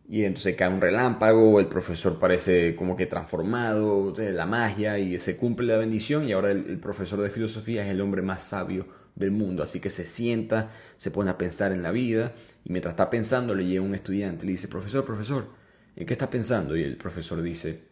Y 0.08 0.26
entonces 0.26 0.56
cae 0.56 0.70
un 0.70 0.80
relámpago, 0.80 1.60
el 1.60 1.68
profesor 1.68 2.20
parece 2.20 2.76
como 2.76 2.96
que 2.96 3.08
transformado, 3.08 4.12
de 4.12 4.32
la 4.32 4.46
magia, 4.46 5.00
y 5.00 5.18
se 5.18 5.38
cumple 5.38 5.68
la 5.68 5.78
bendición, 5.78 6.28
y 6.28 6.34
ahora 6.34 6.52
el, 6.52 6.80
profesor 6.80 7.20
de 7.22 7.30
filosofía 7.30 7.84
es 7.84 7.90
el 7.90 8.00
hombre 8.02 8.22
más 8.22 8.44
sabio 8.44 8.86
del 9.16 9.32
mundo. 9.32 9.64
Así 9.64 9.80
que 9.80 9.90
se 9.90 10.06
sienta, 10.06 10.70
se 10.98 11.10
pone 11.10 11.32
a 11.32 11.38
pensar 11.38 11.72
en 11.72 11.82
la 11.82 11.92
vida, 11.92 12.34
y 12.64 12.72
mientras 12.72 12.94
está 12.94 13.10
pensando 13.10 13.56
le 13.56 13.66
llega 13.66 13.82
un 13.82 13.96
estudiante 13.96 14.46
le 14.46 14.52
dice, 14.52 14.68
profesor, 14.68 15.04
profesor, 15.04 15.48
¿en 15.96 16.06
qué 16.06 16.14
está 16.14 16.30
pensando? 16.30 16.78
Y 16.78 16.84
el 16.84 16.96
profesor 16.96 17.42
dice, 17.42 17.86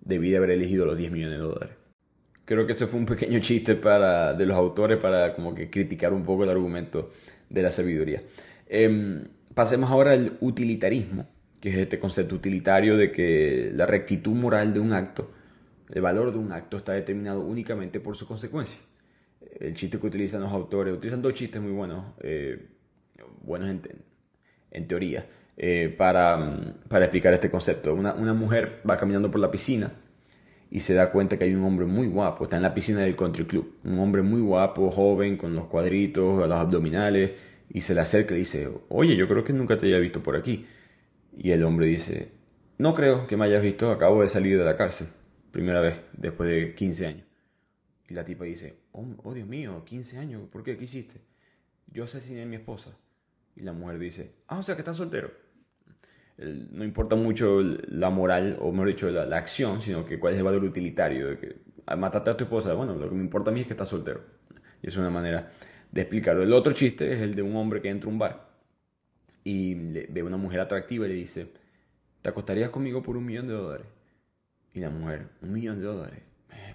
debí 0.00 0.30
de 0.30 0.38
haber 0.38 0.50
elegido 0.50 0.86
los 0.86 0.98
10 0.98 1.12
millones 1.12 1.38
de 1.38 1.44
dólares. 1.44 1.76
Creo 2.44 2.66
que 2.66 2.72
ese 2.72 2.86
fue 2.86 2.98
un 2.98 3.06
pequeño 3.06 3.38
chiste 3.40 3.76
para, 3.76 4.32
de 4.32 4.46
los 4.46 4.56
autores 4.56 4.98
para 4.98 5.34
como 5.34 5.54
que 5.54 5.68
criticar 5.68 6.14
un 6.14 6.24
poco 6.24 6.44
el 6.44 6.50
argumento 6.50 7.10
de 7.48 7.62
la 7.62 7.70
sabiduría. 7.70 8.22
Em, 8.66 9.24
pasemos 9.54 9.90
ahora 9.90 10.12
al 10.12 10.36
utilitarismo, 10.40 11.26
que 11.60 11.70
es 11.70 11.76
este 11.76 11.98
concepto 11.98 12.34
utilitario 12.34 12.96
de 12.96 13.10
que 13.10 13.72
la 13.74 13.86
rectitud 13.86 14.32
moral 14.34 14.72
de 14.72 14.80
un 14.80 14.92
acto, 14.92 15.30
el 15.90 16.02
valor 16.02 16.32
de 16.32 16.38
un 16.38 16.52
acto 16.52 16.76
está 16.76 16.92
determinado 16.92 17.40
únicamente 17.40 18.00
por 18.00 18.16
su 18.16 18.26
consecuencia. 18.26 18.80
El 19.58 19.74
chiste 19.74 19.98
que 19.98 20.06
utilizan 20.06 20.42
los 20.42 20.52
autores, 20.52 20.94
utilizan 20.94 21.22
dos 21.22 21.34
chistes 21.34 21.60
muy 21.60 21.72
buenos, 21.72 22.04
eh, 22.20 22.68
buenos 23.42 23.70
en, 24.70 24.86
teoría, 24.86 25.26
eh, 25.56 25.92
para, 25.96 26.74
para, 26.88 27.06
explicar 27.06 27.32
este 27.32 27.50
concepto. 27.50 27.94
Una, 27.94 28.14
una 28.14 28.34
mujer 28.34 28.82
va 28.88 28.96
caminando 28.96 29.30
por 29.30 29.40
la 29.40 29.50
piscina 29.50 29.90
y 30.70 30.80
se 30.80 30.94
da 30.94 31.10
cuenta 31.10 31.38
que 31.38 31.44
hay 31.44 31.54
un 31.54 31.64
hombre 31.64 31.86
muy 31.86 32.08
guapo, 32.08 32.44
está 32.44 32.56
en 32.56 32.62
la 32.62 32.74
piscina 32.74 33.00
del 33.00 33.16
country 33.16 33.46
club, 33.46 33.76
un 33.84 33.98
hombre 33.98 34.22
muy 34.22 34.40
guapo, 34.40 34.90
joven, 34.90 35.36
con 35.36 35.54
los 35.54 35.66
cuadritos, 35.66 36.46
los 36.46 36.58
abdominales, 36.58 37.32
y 37.70 37.80
se 37.80 37.94
le 37.94 38.00
acerca 38.00 38.34
y 38.34 38.38
dice, 38.38 38.70
oye, 38.88 39.16
yo 39.16 39.28
creo 39.28 39.44
que 39.44 39.52
nunca 39.52 39.78
te 39.78 39.86
haya 39.86 39.98
visto 39.98 40.22
por 40.22 40.36
aquí. 40.36 40.66
Y 41.36 41.50
el 41.50 41.62
hombre 41.64 41.86
dice, 41.86 42.32
no 42.78 42.94
creo 42.94 43.26
que 43.26 43.36
me 43.36 43.46
hayas 43.46 43.62
visto, 43.62 43.90
acabo 43.90 44.22
de 44.22 44.28
salir 44.28 44.58
de 44.58 44.64
la 44.64 44.76
cárcel, 44.76 45.08
primera 45.50 45.80
vez, 45.80 46.00
después 46.12 46.48
de 46.50 46.74
15 46.74 47.06
años. 47.06 47.26
Y 48.08 48.14
la 48.14 48.24
tipa 48.24 48.44
dice, 48.44 48.78
oh, 48.92 49.06
oh 49.22 49.34
Dios 49.34 49.48
mío, 49.48 49.84
15 49.84 50.18
años, 50.18 50.48
¿por 50.50 50.62
qué? 50.62 50.76
¿Qué 50.76 50.84
hiciste? 50.84 51.20
Yo 51.86 52.04
asesiné 52.04 52.42
a 52.42 52.46
mi 52.46 52.56
esposa. 52.56 52.96
Y 53.54 53.62
la 53.62 53.72
mujer 53.72 53.98
dice, 53.98 54.34
ah, 54.46 54.58
o 54.58 54.62
sea 54.62 54.76
que 54.76 54.82
estás 54.82 54.96
soltero 54.96 55.47
no 56.38 56.84
importa 56.84 57.16
mucho 57.16 57.60
la 57.88 58.10
moral, 58.10 58.56
o 58.60 58.70
mejor 58.70 58.88
dicho, 58.88 59.10
la, 59.10 59.36
acción, 59.36 59.82
sino 59.82 60.04
que 60.04 60.18
cuál 60.18 60.34
es 60.34 60.38
el 60.38 60.44
valor 60.44 60.64
utilitario. 60.64 61.28
De 61.28 61.38
que 61.38 61.56
ah, 61.86 61.96
mataste 61.96 62.30
a 62.30 62.36
tu 62.36 62.44
esposa, 62.44 62.74
bueno, 62.74 62.94
lo 62.94 63.08
que 63.08 63.14
me 63.14 63.22
importa 63.22 63.50
a 63.50 63.54
mí 63.54 63.60
es 63.60 63.66
que 63.66 63.72
estás 63.72 63.88
soltero. 63.88 64.20
Y 64.82 64.88
es 64.88 64.96
una 64.96 65.10
manera 65.10 65.50
de 65.90 66.00
explicarlo. 66.00 66.42
El 66.42 66.52
otro 66.52 66.72
chiste 66.72 67.12
es 67.12 67.20
el 67.20 67.34
de 67.34 67.42
un 67.42 67.56
hombre 67.56 67.82
que 67.82 67.88
entra 67.88 68.08
a 68.08 68.12
un 68.12 68.18
bar 68.18 68.48
y 69.42 69.74
ve 69.74 70.20
a 70.20 70.24
una 70.24 70.36
mujer 70.36 70.60
atractiva 70.60 71.06
y 71.06 71.08
le 71.08 71.14
dice, 71.14 71.48
¿te 72.22 72.28
acostarías 72.28 72.70
conmigo 72.70 73.02
por 73.02 73.16
un 73.16 73.24
millón 73.24 73.48
de 73.48 73.54
dólares? 73.54 73.86
Y 74.74 74.80
la 74.80 74.90
mujer, 74.90 75.28
un 75.42 75.52
millón 75.52 75.78
de 75.78 75.86
dólares, 75.86 76.20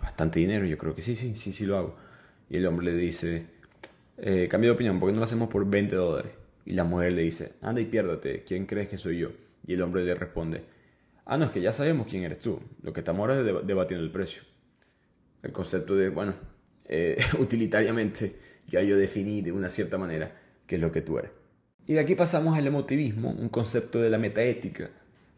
bastante 0.01 0.39
dinero, 0.39 0.65
yo 0.65 0.77
creo 0.77 0.93
que 0.93 1.01
sí, 1.01 1.15
sí, 1.15 1.35
sí, 1.35 1.53
sí 1.53 1.65
lo 1.65 1.77
hago. 1.77 1.95
Y 2.49 2.57
el 2.57 2.65
hombre 2.65 2.87
le 2.87 2.97
dice, 2.97 3.45
eh, 4.17 4.47
cambio 4.49 4.71
de 4.71 4.75
opinión, 4.75 4.99
¿por 4.99 5.07
qué 5.07 5.13
no 5.13 5.19
lo 5.19 5.25
hacemos 5.25 5.49
por 5.49 5.65
20 5.65 5.95
dólares? 5.95 6.33
Y 6.65 6.73
la 6.73 6.83
mujer 6.83 7.13
le 7.13 7.21
dice, 7.21 7.53
anda 7.61 7.79
y 7.79 7.85
piérdate, 7.85 8.43
¿quién 8.43 8.65
crees 8.65 8.89
que 8.89 8.97
soy 8.97 9.19
yo? 9.19 9.29
Y 9.65 9.73
el 9.73 9.81
hombre 9.81 10.03
le 10.03 10.15
responde, 10.15 10.63
ah, 11.25 11.37
no, 11.37 11.45
es 11.45 11.51
que 11.51 11.61
ya 11.61 11.73
sabemos 11.73 12.07
quién 12.07 12.23
eres 12.23 12.39
tú, 12.39 12.59
lo 12.81 12.93
que 12.93 13.01
estamos 13.01 13.21
ahora 13.21 13.39
es 13.39 13.65
debatiendo 13.65 14.03
el 14.03 14.11
precio. 14.11 14.43
El 15.41 15.51
concepto 15.51 15.95
de, 15.95 16.09
bueno, 16.09 16.33
eh, 16.85 17.17
utilitariamente 17.39 18.35
ya 18.67 18.81
yo 18.81 18.97
definí 18.97 19.41
de 19.41 19.51
una 19.51 19.69
cierta 19.69 19.97
manera 19.97 20.35
qué 20.65 20.75
es 20.75 20.81
lo 20.81 20.91
que 20.91 21.01
tú 21.01 21.17
eres. 21.17 21.31
Y 21.85 21.93
de 21.93 21.99
aquí 21.99 22.15
pasamos 22.15 22.57
al 22.57 22.65
emotivismo, 22.65 23.31
un 23.31 23.49
concepto 23.49 23.99
de 23.99 24.09
la 24.09 24.17
metaética, 24.17 24.89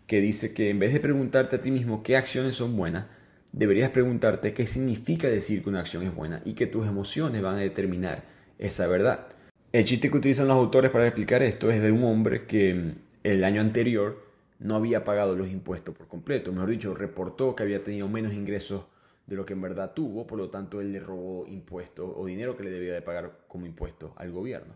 que 0.05 0.21
dice 0.21 0.53
que 0.53 0.69
en 0.69 0.79
vez 0.79 0.93
de 0.93 0.99
preguntarte 0.99 1.55
a 1.55 1.61
ti 1.61 1.71
mismo 1.71 2.03
qué 2.03 2.15
acciones 2.15 2.55
son 2.55 2.77
buenas, 2.77 3.07
deberías 3.51 3.89
preguntarte 3.89 4.53
qué 4.53 4.67
significa 4.67 5.27
decir 5.27 5.63
que 5.63 5.69
una 5.69 5.79
acción 5.79 6.03
es 6.03 6.13
buena 6.13 6.41
y 6.45 6.53
que 6.53 6.67
tus 6.67 6.87
emociones 6.87 7.41
van 7.41 7.55
a 7.55 7.59
determinar 7.59 8.23
esa 8.59 8.85
verdad. 8.87 9.27
El 9.71 9.85
chiste 9.85 10.11
que 10.11 10.17
utilizan 10.17 10.47
los 10.47 10.57
autores 10.57 10.91
para 10.91 11.07
explicar 11.07 11.41
esto 11.41 11.71
es 11.71 11.81
de 11.81 11.91
un 11.91 12.03
hombre 12.03 12.45
que 12.45 12.93
el 13.25 13.43
año 13.43 13.59
anterior 13.59 14.23
no 14.59 14.75
había 14.75 15.03
pagado 15.03 15.35
los 15.35 15.49
impuestos 15.49 15.95
por 15.95 16.07
completo. 16.07 16.51
Mejor 16.51 16.69
dicho, 16.69 16.93
reportó 16.93 17.55
que 17.55 17.63
había 17.63 17.83
tenido 17.83 18.07
menos 18.07 18.33
ingresos 18.33 18.85
de 19.25 19.35
lo 19.35 19.45
que 19.47 19.53
en 19.53 19.61
verdad 19.61 19.93
tuvo, 19.95 20.27
por 20.27 20.37
lo 20.37 20.51
tanto 20.51 20.79
él 20.79 20.93
le 20.93 20.99
robó 20.99 21.47
impuestos 21.47 22.11
o 22.15 22.27
dinero 22.27 22.55
que 22.55 22.63
le 22.63 22.69
debía 22.69 22.93
de 22.93 23.01
pagar 23.01 23.45
como 23.47 23.65
impuestos 23.65 24.11
al 24.17 24.31
gobierno. 24.31 24.75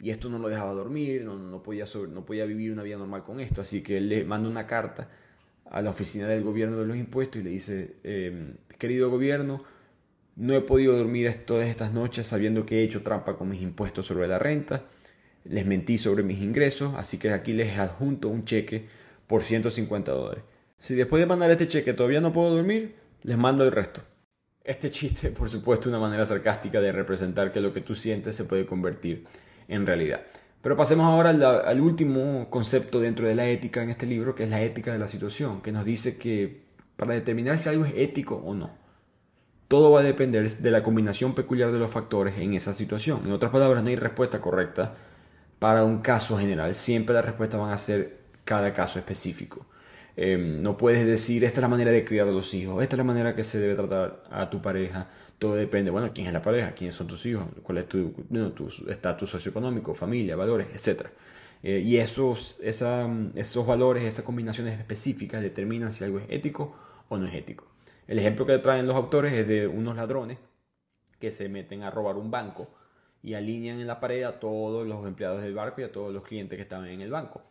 Y 0.00 0.08
esto 0.08 0.30
no 0.30 0.38
lo 0.38 0.48
dejaba 0.48 0.72
dormir, 0.72 1.24
no, 1.26 1.62
podía, 1.62 1.84
vivir 2.46 2.72
una 2.72 2.82
vida 2.82 2.96
normal 2.96 3.22
con 3.22 3.38
esto, 3.38 3.60
así 3.60 3.82
que 3.82 3.98
él 3.98 4.08
le 4.08 4.24
manda 4.24 4.48
una 4.48 4.66
carta 4.66 5.10
a 5.66 5.82
la 5.82 5.90
oficina 5.90 6.26
del 6.26 6.42
gobierno 6.42 6.78
de 6.78 6.86
los 6.86 6.96
impuestos 6.96 7.42
y 7.42 7.44
le 7.44 7.50
dice, 7.50 7.96
em, 8.02 8.54
querido 8.78 9.10
gobierno, 9.10 9.62
no 10.36 10.54
he 10.54 10.62
podido 10.62 10.96
dormir 10.96 11.44
todas 11.44 11.68
estas 11.68 11.92
noches 11.92 12.26
sabiendo 12.26 12.64
que 12.64 12.80
he 12.80 12.82
hecho 12.82 13.02
trampa 13.02 13.36
con 13.36 13.50
mis 13.50 13.60
impuestos 13.60 14.06
sobre 14.06 14.26
la 14.26 14.38
renta 14.38 14.86
les 15.44 15.66
mentí 15.66 15.98
sobre 15.98 16.22
mis 16.22 16.40
ingresos, 16.40 16.94
así 16.96 17.18
que 17.18 17.30
aquí 17.32 17.52
les 17.52 17.78
adjunto 17.78 18.28
un 18.28 18.44
cheque 18.44 18.86
por 19.26 19.42
150 19.42 20.12
dólares. 20.12 20.44
Si 20.78 20.94
después 20.94 21.20
de 21.20 21.26
mandar 21.26 21.50
este 21.50 21.68
cheque 21.68 21.92
todavía 21.92 22.20
no 22.20 22.32
puedo 22.32 22.54
dormir, 22.54 22.96
les 23.22 23.36
mando 23.36 23.64
el 23.64 23.72
resto. 23.72 24.02
Este 24.64 24.90
chiste, 24.90 25.30
por 25.30 25.48
supuesto, 25.48 25.88
es 25.88 25.94
una 25.94 25.98
manera 25.98 26.24
sarcástica 26.24 26.80
de 26.80 26.92
representar 26.92 27.52
que 27.52 27.60
lo 27.60 27.72
que 27.72 27.80
tú 27.80 27.94
sientes 27.94 28.36
se 28.36 28.44
puede 28.44 28.66
convertir 28.66 29.26
en 29.68 29.86
realidad. 29.86 30.22
Pero 30.62 30.76
pasemos 30.76 31.06
ahora 31.06 31.30
al, 31.30 31.80
último 31.80 32.48
concepto 32.50 33.00
dentro 33.00 33.26
de 33.26 33.34
la 33.34 33.48
ética 33.48 33.82
en 33.82 33.90
este 33.90 34.06
libro, 34.06 34.34
que 34.34 34.44
es 34.44 34.50
la 34.50 34.60
ética 34.62 34.92
de 34.92 34.98
la 34.98 35.08
situación, 35.08 35.62
que 35.62 35.72
nos 35.72 35.86
dice 35.86 36.18
que 36.18 36.64
para 36.96 37.14
determinar 37.14 37.56
si 37.56 37.70
algo 37.70 37.86
es 37.86 37.94
ético 37.96 38.36
o 38.36 38.54
no, 38.54 38.70
todo 39.68 39.90
va 39.90 40.00
a 40.00 40.02
depender 40.02 40.50
de 40.50 40.70
la 40.70 40.82
combinación 40.82 41.34
peculiar 41.34 41.72
de 41.72 41.78
los 41.78 41.90
factores 41.90 42.36
en 42.38 42.52
esa 42.52 42.74
situación. 42.74 43.22
En 43.24 43.32
otras 43.32 43.52
palabras, 43.52 43.82
no 43.82 43.88
hay 43.88 43.96
respuesta 43.96 44.40
correcta 44.40 44.94
para 45.60 45.84
un 45.84 46.00
caso 46.00 46.36
general. 46.36 46.74
Siempre 46.74 47.14
las 47.14 47.24
respuestas 47.24 47.60
van 47.60 47.70
a 47.70 47.78
ser 47.78 48.18
cada 48.44 48.72
caso 48.72 48.98
específico. 48.98 49.66
Em, 50.16 50.60
no 50.60 50.76
puedes 50.76 51.06
decir, 51.06 51.44
esta 51.44 51.60
es 51.60 51.62
la 51.62 51.68
manera 51.68 51.92
de 51.92 52.04
criar 52.04 52.26
a 52.26 52.32
los 52.32 52.52
hijos, 52.54 52.82
esta 52.82 52.96
es 52.96 52.98
la 52.98 53.04
manera 53.04 53.36
que 53.36 53.44
se 53.44 53.60
debe 53.60 53.76
tratar 53.76 54.24
a 54.30 54.50
tu 54.50 54.60
pareja. 54.60 55.08
Todo 55.38 55.54
depende, 55.54 55.90
bueno, 55.90 56.10
quién 56.12 56.26
es 56.26 56.32
la 56.32 56.42
pareja, 56.42 56.72
quiénes 56.72 56.96
son 56.96 57.06
tus 57.06 57.24
hijos, 57.26 57.46
cuál 57.62 57.78
es 57.78 57.86
tu 57.88 58.12
estatus 58.88 59.30
socioeconómico, 59.30 59.94
familia, 59.94 60.34
valores, 60.34 60.68
etc. 60.74 61.08
Eh, 61.62 61.80
y 61.84 61.98
esos, 61.98 62.58
esa, 62.62 63.08
esos 63.34 63.66
valores, 63.66 64.02
esas 64.04 64.24
combinaciones 64.24 64.78
específicas 64.78 65.42
determinan 65.42 65.92
si 65.92 66.04
algo 66.04 66.18
es 66.18 66.24
ético 66.28 66.74
o 67.08 67.18
no 67.18 67.26
es 67.26 67.34
ético. 67.34 67.66
El 68.08 68.18
ejemplo 68.18 68.46
que 68.46 68.58
traen 68.58 68.86
los 68.86 68.96
autores 68.96 69.32
es 69.32 69.46
de 69.46 69.68
unos 69.68 69.94
ladrones 69.94 70.38
que 71.18 71.30
se 71.30 71.48
meten 71.48 71.82
a 71.82 71.90
robar 71.90 72.16
un 72.16 72.30
banco 72.30 72.68
y 73.22 73.34
alinean 73.34 73.80
en 73.80 73.86
la 73.86 74.00
pared 74.00 74.22
a 74.24 74.40
todos 74.40 74.86
los 74.86 75.06
empleados 75.06 75.42
del 75.42 75.54
barco 75.54 75.80
y 75.80 75.84
a 75.84 75.92
todos 75.92 76.12
los 76.12 76.22
clientes 76.22 76.56
que 76.56 76.62
estaban 76.62 76.88
en 76.88 77.00
el 77.00 77.10
banco. 77.10 77.42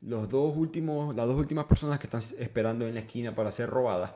Los 0.00 0.28
dos 0.28 0.56
últimos, 0.56 1.14
las 1.14 1.26
dos 1.26 1.36
últimas 1.36 1.66
personas 1.66 1.98
que 1.98 2.06
están 2.06 2.22
esperando 2.38 2.86
en 2.86 2.94
la 2.94 3.00
esquina 3.00 3.34
para 3.34 3.52
ser 3.52 3.68
robadas, 3.68 4.14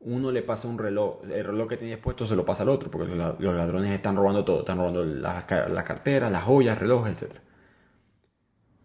uno 0.00 0.30
le 0.30 0.42
pasa 0.42 0.68
un 0.68 0.78
reloj, 0.78 1.20
el 1.24 1.44
reloj 1.44 1.68
que 1.68 1.76
tenía 1.76 2.00
puesto 2.00 2.26
se 2.26 2.36
lo 2.36 2.44
pasa 2.44 2.64
al 2.64 2.68
otro, 2.68 2.90
porque 2.90 3.14
los 3.14 3.54
ladrones 3.54 3.90
están 3.92 4.16
robando 4.16 4.44
todo, 4.44 4.60
están 4.60 4.78
robando 4.78 5.04
las, 5.04 5.44
carteras, 5.44 6.30
las 6.30 6.42
joyas, 6.42 6.78
relojes, 6.78 7.22
etc. 7.22 7.36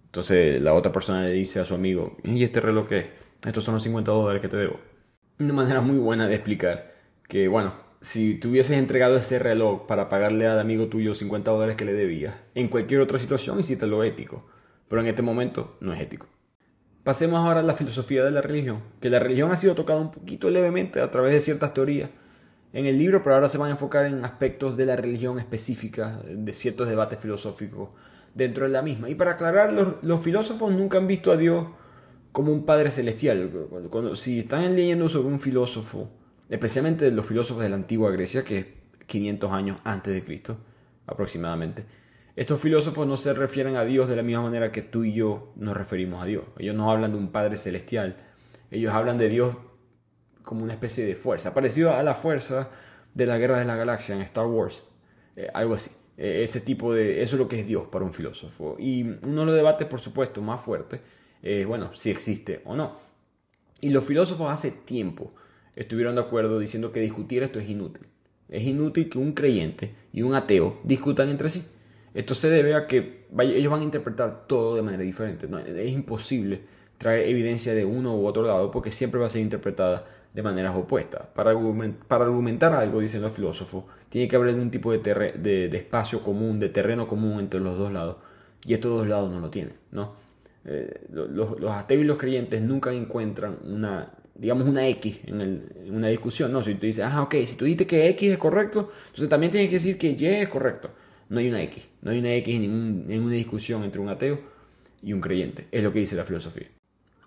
Entonces 0.05 0.61
la 0.61 0.73
otra 0.73 0.91
persona 0.91 1.23
le 1.23 1.31
dice 1.31 1.59
a 1.59 1.65
su 1.65 1.75
amigo, 1.75 2.15
¿y 2.23 2.43
este 2.43 2.61
reloj 2.61 2.87
qué? 2.87 3.11
Estos 3.45 3.63
son 3.63 3.73
los 3.73 3.83
50 3.83 4.11
dólares 4.11 4.41
que 4.41 4.47
te 4.47 4.57
debo. 4.57 4.79
Una 5.39 5.53
manera 5.53 5.81
muy 5.81 5.97
buena 5.97 6.27
de 6.27 6.35
explicar 6.35 6.93
que, 7.27 7.47
bueno, 7.47 7.73
si 8.01 8.35
tú 8.35 8.49
hubieses 8.49 8.77
entregado 8.77 9.15
ese 9.15 9.39
reloj 9.39 9.85
para 9.87 10.09
pagarle 10.09 10.47
al 10.47 10.59
amigo 10.59 10.87
tuyo 10.87 11.15
50 11.15 11.49
dólares 11.51 11.75
que 11.75 11.85
le 11.85 11.93
debías, 11.93 12.41
en 12.55 12.67
cualquier 12.67 13.01
otra 13.01 13.19
situación 13.19 13.59
hiciste 13.59 13.87
lo 13.87 14.03
ético, 14.03 14.45
pero 14.87 15.01
en 15.01 15.07
este 15.07 15.21
momento 15.21 15.77
no 15.79 15.93
es 15.93 16.01
ético. 16.01 16.27
Pasemos 17.03 17.39
ahora 17.39 17.61
a 17.61 17.63
la 17.63 17.73
filosofía 17.73 18.23
de 18.23 18.31
la 18.31 18.41
religión, 18.41 18.81
que 18.99 19.09
la 19.09 19.19
religión 19.19 19.51
ha 19.51 19.55
sido 19.55 19.75
tocada 19.75 19.99
un 19.99 20.11
poquito 20.11 20.49
levemente 20.49 20.99
a 20.99 21.09
través 21.09 21.31
de 21.31 21.39
ciertas 21.39 21.73
teorías 21.73 22.09
en 22.73 22.85
el 22.85 22.97
libro, 22.97 23.23
pero 23.23 23.35
ahora 23.35 23.49
se 23.49 23.57
van 23.57 23.69
a 23.69 23.71
enfocar 23.71 24.05
en 24.05 24.23
aspectos 24.25 24.75
de 24.77 24.85
la 24.85 24.95
religión 24.95 25.39
específica, 25.39 26.21
de 26.29 26.53
ciertos 26.53 26.87
debates 26.87 27.19
filosóficos 27.19 27.89
dentro 28.33 28.65
de 28.65 28.71
la 28.71 28.81
misma. 28.81 29.09
Y 29.09 29.15
para 29.15 29.31
aclarar, 29.31 29.73
los, 30.01 30.21
filósofos 30.21 30.71
nunca 30.71 30.97
han 30.97 31.07
visto 31.07 31.31
a 31.31 31.37
Dios 31.37 31.65
como 32.31 32.51
un 32.51 32.65
Padre 32.65 32.91
Celestial. 32.91 33.49
si 34.13 34.39
están 34.39 34.75
leyendo 34.75 35.09
sobre 35.09 35.29
un 35.29 35.39
filósofo, 35.39 36.09
especialmente 36.49 37.09
los 37.11 37.25
filósofos 37.25 37.63
de 37.63 37.69
la 37.69 37.75
antigua 37.75 38.11
Grecia, 38.11 38.43
que 38.43 38.57
es 38.57 38.65
500 39.05 39.51
años 39.51 39.79
antes 39.83 40.13
de 40.13 40.23
Cristo, 40.23 40.57
aproximadamente, 41.05 41.85
estos 42.35 42.61
filósofos 42.61 43.07
no 43.07 43.17
se 43.17 43.33
refieren 43.33 43.77
a 43.77 43.83
Dios 43.83 44.07
de 44.07 44.15
la 44.15 44.21
misma 44.21 44.43
manera 44.43 44.71
que 44.71 44.83
tú 44.83 45.03
y 45.03 45.13
yo 45.13 45.53
nos 45.55 45.75
referimos 45.75 46.21
a 46.21 46.25
Dios. 46.25 46.43
Ellos 46.59 46.75
no 46.75 46.91
hablan 46.91 47.11
de 47.13 47.17
un 47.17 47.31
Padre 47.31 47.57
Celestial. 47.57 48.15
Ellos 48.69 48.93
hablan 48.93 49.17
de 49.17 49.27
Dios 49.27 49.57
como 50.43 50.63
una 50.63 50.73
especie 50.73 51.03
de 51.03 51.15
fuerza, 51.15 51.55
parecido 51.55 51.95
a 51.95 52.03
la 52.03 52.13
fuerza 52.13 52.69
de 53.15 53.25
la 53.25 53.39
Guerra 53.39 53.57
de 53.57 53.65
la 53.65 53.75
Galaxia 53.75 54.13
en 54.13 54.21
Star 54.21 54.45
Wars. 54.45 54.83
Eh, 55.35 55.49
algo 55.51 55.73
así. 55.73 55.89
Eh, 56.15 56.43
ese 56.43 56.61
tipo 56.61 56.93
de... 56.93 57.23
Eso 57.23 57.37
es 57.37 57.39
lo 57.39 57.47
que 57.47 57.59
es 57.59 57.65
Dios 57.65 57.87
para 57.87 58.05
un 58.05 58.13
filósofo. 58.13 58.75
Y 58.77 59.01
uno 59.01 59.41
de 59.41 59.45
los 59.47 59.55
debates, 59.55 59.87
por 59.87 59.99
supuesto, 59.99 60.39
más 60.39 60.61
fuerte 60.61 61.01
es, 61.41 61.65
bueno, 61.65 61.91
si 61.95 62.11
existe 62.11 62.61
o 62.65 62.75
no. 62.75 62.97
Y 63.81 63.89
los 63.89 64.05
filósofos 64.05 64.51
hace 64.51 64.69
tiempo 64.69 65.33
estuvieron 65.77 66.15
de 66.15 66.21
acuerdo 66.21 66.59
diciendo 66.59 66.91
que 66.91 66.99
discutir 66.99 67.43
esto 67.43 67.59
es 67.59 67.69
inútil. 67.69 68.07
Es 68.49 68.63
inútil 68.63 69.09
que 69.09 69.17
un 69.17 69.33
creyente 69.33 69.93
y 70.11 70.23
un 70.23 70.33
ateo 70.33 70.79
discutan 70.83 71.29
entre 71.29 71.49
sí. 71.49 71.63
Esto 72.13 72.33
se 72.33 72.49
debe 72.49 72.73
a 72.73 72.87
que 72.87 73.27
ellos 73.39 73.71
van 73.71 73.81
a 73.81 73.83
interpretar 73.83 74.47
todo 74.47 74.75
de 74.75 74.81
manera 74.81 75.03
diferente. 75.03 75.47
Es 75.77 75.91
imposible 75.91 76.61
traer 76.97 77.27
evidencia 77.27 77.75
de 77.75 77.85
uno 77.85 78.15
u 78.15 78.25
otro 78.25 78.41
lado 78.41 78.71
porque 78.71 78.89
siempre 78.89 79.19
va 79.19 79.27
a 79.27 79.29
ser 79.29 79.41
interpretada 79.41 80.05
de 80.33 80.41
maneras 80.41 80.75
opuestas. 80.75 81.27
Para, 81.35 81.51
argumentar 81.51 82.73
algo, 82.73 82.99
dicen 82.99 83.21
los 83.21 83.33
filósofos, 83.33 83.83
tiene 84.09 84.27
que 84.27 84.35
haber 84.35 84.49
algún 84.49 84.71
tipo 84.71 84.91
de, 84.91 84.99
de, 84.99 85.77
espacio 85.77 86.21
común, 86.23 86.59
de 86.59 86.69
terreno 86.69 87.07
común 87.07 87.39
entre 87.39 87.59
los 87.59 87.77
dos 87.77 87.91
lados. 87.91 88.17
Y 88.65 88.73
estos 88.73 88.91
dos 88.97 89.07
lados 89.07 89.31
no 89.31 89.39
lo 89.39 89.49
tienen. 89.49 89.75
¿no? 89.91 90.15
Eh, 90.65 91.05
los, 91.11 91.59
los, 91.59 91.71
ateos 91.71 92.01
y 92.01 92.05
los 92.05 92.17
creyentes 92.17 92.61
nunca 92.61 92.91
encuentran 92.91 93.57
una, 93.63 94.13
digamos, 94.37 94.67
una 94.67 94.87
X 94.87 95.21
en, 95.25 95.69
una 95.89 96.07
discusión. 96.07 96.51
No, 96.51 96.63
si 96.63 96.75
tú 96.75 96.85
dices, 96.85 97.05
ah, 97.05 97.23
ok, 97.23 97.35
si 97.45 97.55
tú 97.55 97.65
dices 97.65 97.87
que 97.87 98.07
X 98.09 98.31
es 98.31 98.37
correcto, 98.37 98.91
entonces 99.07 99.29
también 99.29 99.51
tienes 99.51 99.69
que 99.69 99.75
decir 99.75 99.97
que 99.97 100.11
Y 100.11 100.25
es 100.25 100.47
correcto 100.47 100.91
no 101.29 101.39
hay 101.39 101.49
una 101.49 101.61
X. 101.63 101.87
No 102.01 102.11
hay 102.11 102.19
una 102.19 102.33
X 102.35 102.55
en, 102.55 103.07
ninguna 103.07 103.35
discusión 103.35 103.83
entre 103.83 104.01
un 104.01 104.09
ateo 104.09 104.39
y 105.01 105.13
un 105.13 105.21
creyente. 105.21 105.67
Es 105.71 105.83
lo 105.83 105.91
que 105.91 105.99
dice 105.99 106.15
la 106.15 106.25
filosofía. 106.25 106.67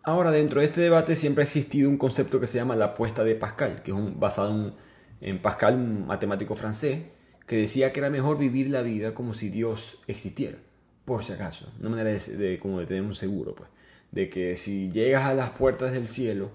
Ahora, 0.02 0.30
dentro 0.30 0.61
de 0.61 0.66
este 0.66 0.80
debate 0.80 1.16
siempre 1.16 1.42
ha 1.42 1.44
existido 1.44 1.88
un 1.88 1.98
concepto 1.98 2.40
que 2.40 2.46
se 2.46 2.58
llama 2.58 2.76
la 2.76 2.86
apuesta 2.86 3.22
de 3.22 3.34
Pascal, 3.34 3.82
que 3.82 3.90
es 3.90 3.96
un, 3.96 4.18
basado 4.18 4.74
en, 5.20 5.42
Pascal, 5.42 5.74
un 5.74 6.06
matemático 6.06 6.54
francés, 6.54 7.04
que 7.46 7.56
decía 7.56 7.92
que 7.92 8.00
era 8.00 8.11
mejor 8.11 8.38
vivir 8.38 8.70
la 8.70 8.82
vida 8.82 9.12
como 9.12 9.34
si 9.34 9.50
Dios 9.50 10.02
existiera, 10.06 10.56
por 11.04 11.22
si 11.22 11.34
acaso. 11.34 11.70
Una 11.80 11.90
manera 11.90 12.11
de, 12.11 12.58
como 12.58 12.80
de 12.80 12.86
tener 12.86 13.02
un 13.02 13.14
seguro, 13.14 13.54
pues. 13.54 13.68
De 14.11 14.28
que 14.28 14.56
si 14.56 14.90
llegas 14.90 15.24
a 15.24 15.34
las 15.34 15.50
puertas 15.50 15.92
del 15.92 16.08
cielo 16.08 16.50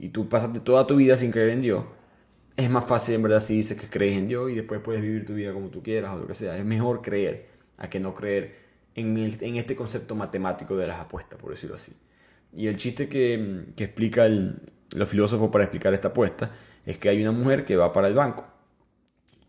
y 0.00 0.08
tú 0.08 0.28
pasaste 0.28 0.60
toda 0.60 0.86
tu 0.86 0.96
vida 0.96 1.16
sin 1.16 1.30
creer 1.30 1.50
en 1.50 1.60
Dios, 1.60 1.84
es 2.56 2.70
más 2.70 2.86
fácil 2.86 3.14
en 3.14 3.22
verdad 3.22 3.40
si 3.40 3.54
dices 3.54 3.80
que 3.80 3.86
crees 3.86 4.16
en 4.16 4.26
Dios 4.26 4.50
y 4.50 4.54
después 4.54 4.80
puedes 4.80 5.02
vivir 5.02 5.26
tu 5.26 5.34
vida 5.34 5.52
como 5.52 5.68
tú 5.68 5.82
quieras 5.82 6.16
o 6.16 6.18
lo 6.18 6.26
que 6.26 6.34
sea. 6.34 6.56
Es 6.56 6.64
mejor 6.64 7.02
creer 7.02 7.46
a 7.76 7.88
que 7.88 8.00
no 8.00 8.14
creer 8.14 8.56
en, 8.94 9.16
en 9.16 9.56
este 9.56 9.76
concepto 9.76 10.14
matemático 10.14 10.76
de 10.76 10.86
las 10.86 10.98
apuestas, 11.00 11.38
por 11.38 11.50
decirlo 11.50 11.76
así. 11.76 11.92
Y 12.52 12.66
el 12.66 12.76
chiste 12.76 13.08
que, 13.08 13.66
que 13.76 13.84
explica 13.84 14.26
el, 14.26 14.60
los 14.96 15.08
filósofos 15.08 15.50
para 15.50 15.64
explicar 15.64 15.94
esta 15.94 16.08
apuesta 16.08 16.50
es 16.84 16.98
que 16.98 17.10
hay 17.10 17.20
una 17.20 17.32
mujer 17.32 17.64
que 17.64 17.76
va 17.76 17.92
para 17.92 18.08
el 18.08 18.14
banco 18.14 18.46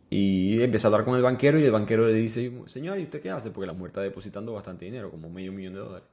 y 0.10 0.62
empieza 0.62 0.88
a 0.88 0.92
hablar 0.92 1.06
con 1.06 1.16
el 1.16 1.22
banquero 1.22 1.58
y 1.58 1.64
el 1.64 1.72
banquero 1.72 2.06
le 2.06 2.14
dice, 2.14 2.52
señor, 2.66 3.00
¿y 3.00 3.04
usted 3.04 3.22
qué 3.22 3.32
hace? 3.32 3.52
Porque 3.52 3.68
la 3.68 3.74
mujer 3.74 3.92
está 3.92 4.02
depositando 4.02 4.52
bastante 4.52 4.84
dinero, 4.84 5.10
como 5.10 5.30
medio 5.30 5.54
millón 5.54 5.74
de 5.74 5.80
dólares. 5.80 6.10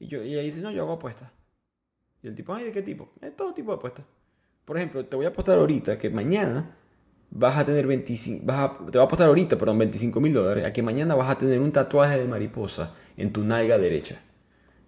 Y, 0.00 0.06
yo, 0.06 0.24
y 0.24 0.32
ella 0.32 0.40
dice, 0.40 0.62
no, 0.62 0.70
yo 0.70 0.82
hago 0.84 0.92
apuestas. 0.92 1.30
Y 2.22 2.28
el 2.28 2.34
tipo, 2.34 2.54
ay, 2.54 2.64
¿de 2.64 2.72
qué 2.72 2.82
tipo? 2.82 3.10
Es 3.20 3.36
todo 3.36 3.52
tipo 3.52 3.72
de 3.72 3.76
apuestas. 3.76 4.04
Por 4.64 4.76
ejemplo, 4.76 5.04
te 5.04 5.16
voy 5.16 5.26
a 5.26 5.30
apostar 5.30 5.58
ahorita 5.58 5.98
que 5.98 6.08
mañana 6.10 6.76
vas 7.30 7.56
a 7.56 7.64
tener 7.64 7.86
25, 7.86 8.46
vas 8.46 8.58
a, 8.58 8.76
te 8.78 8.98
voy 8.98 9.00
a 9.00 9.04
apostar 9.04 9.26
ahorita, 9.26 9.58
perdón, 9.58 9.78
25 9.78 10.20
mil 10.20 10.32
dólares, 10.32 10.64
a 10.64 10.72
que 10.72 10.82
mañana 10.82 11.14
vas 11.14 11.30
a 11.30 11.38
tener 11.38 11.60
un 11.60 11.72
tatuaje 11.72 12.18
de 12.18 12.28
mariposa 12.28 12.94
en 13.16 13.32
tu 13.32 13.42
nalga 13.42 13.78
derecha. 13.78 14.22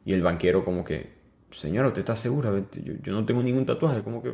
Y 0.05 0.13
el 0.13 0.23
banquero 0.23 0.65
como 0.65 0.85
que, 0.85 1.13
señora, 1.51 1.89
¿usted 1.89 2.01
está 2.01 2.15
segura? 2.15 2.53
Yo, 2.73 2.95
yo 3.03 3.13
no 3.13 3.25
tengo 3.25 3.43
ningún 3.43 3.67
tatuaje, 3.67 4.03
como 4.03 4.23
que 4.23 4.31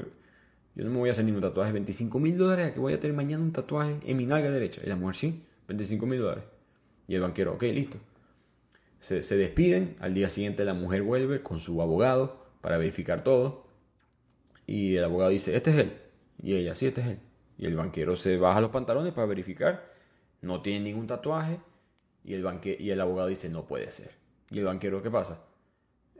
yo 0.74 0.84
no 0.84 0.90
me 0.90 0.98
voy 0.98 1.08
a 1.08 1.12
hacer 1.12 1.24
ningún 1.24 1.40
tatuaje. 1.40 1.72
25 1.72 2.18
mil 2.18 2.36
dólares 2.36 2.66
a 2.66 2.74
que 2.74 2.80
voy 2.80 2.92
a 2.92 3.00
tener 3.00 3.16
mañana 3.16 3.42
un 3.42 3.52
tatuaje 3.52 3.98
en 4.04 4.16
mi 4.16 4.26
nalga 4.26 4.50
derecha. 4.50 4.82
Y 4.84 4.88
la 4.88 4.96
mujer, 4.96 5.16
sí, 5.16 5.44
25 5.68 6.06
mil 6.06 6.20
dólares. 6.20 6.44
Y 7.08 7.14
el 7.14 7.20
banquero, 7.20 7.54
ok, 7.54 7.62
listo. 7.62 7.98
Se, 8.98 9.22
se 9.22 9.36
despiden, 9.36 9.96
al 10.00 10.12
día 10.12 10.28
siguiente 10.28 10.64
la 10.64 10.74
mujer 10.74 11.02
vuelve 11.02 11.42
con 11.42 11.58
su 11.58 11.80
abogado 11.80 12.39
para 12.60 12.78
verificar 12.78 13.22
todo. 13.22 13.66
Y 14.66 14.96
el 14.96 15.04
abogado 15.04 15.30
dice, 15.30 15.56
este 15.56 15.70
es 15.70 15.76
él. 15.76 15.92
Y 16.42 16.54
ella, 16.54 16.74
sí, 16.74 16.86
este 16.86 17.00
es 17.00 17.06
él. 17.08 17.18
Y 17.58 17.66
el 17.66 17.76
banquero 17.76 18.16
se 18.16 18.36
baja 18.36 18.60
los 18.60 18.70
pantalones 18.70 19.12
para 19.12 19.26
verificar. 19.26 19.92
No 20.40 20.62
tiene 20.62 20.86
ningún 20.86 21.06
tatuaje. 21.06 21.60
Y 22.24 22.34
el, 22.34 22.42
banque 22.42 22.76
y 22.78 22.90
el 22.90 23.00
abogado 23.00 23.28
dice, 23.28 23.48
no 23.48 23.66
puede 23.66 23.90
ser. 23.90 24.12
Y 24.50 24.58
el 24.58 24.64
banquero, 24.64 25.02
¿qué 25.02 25.10
pasa? 25.10 25.40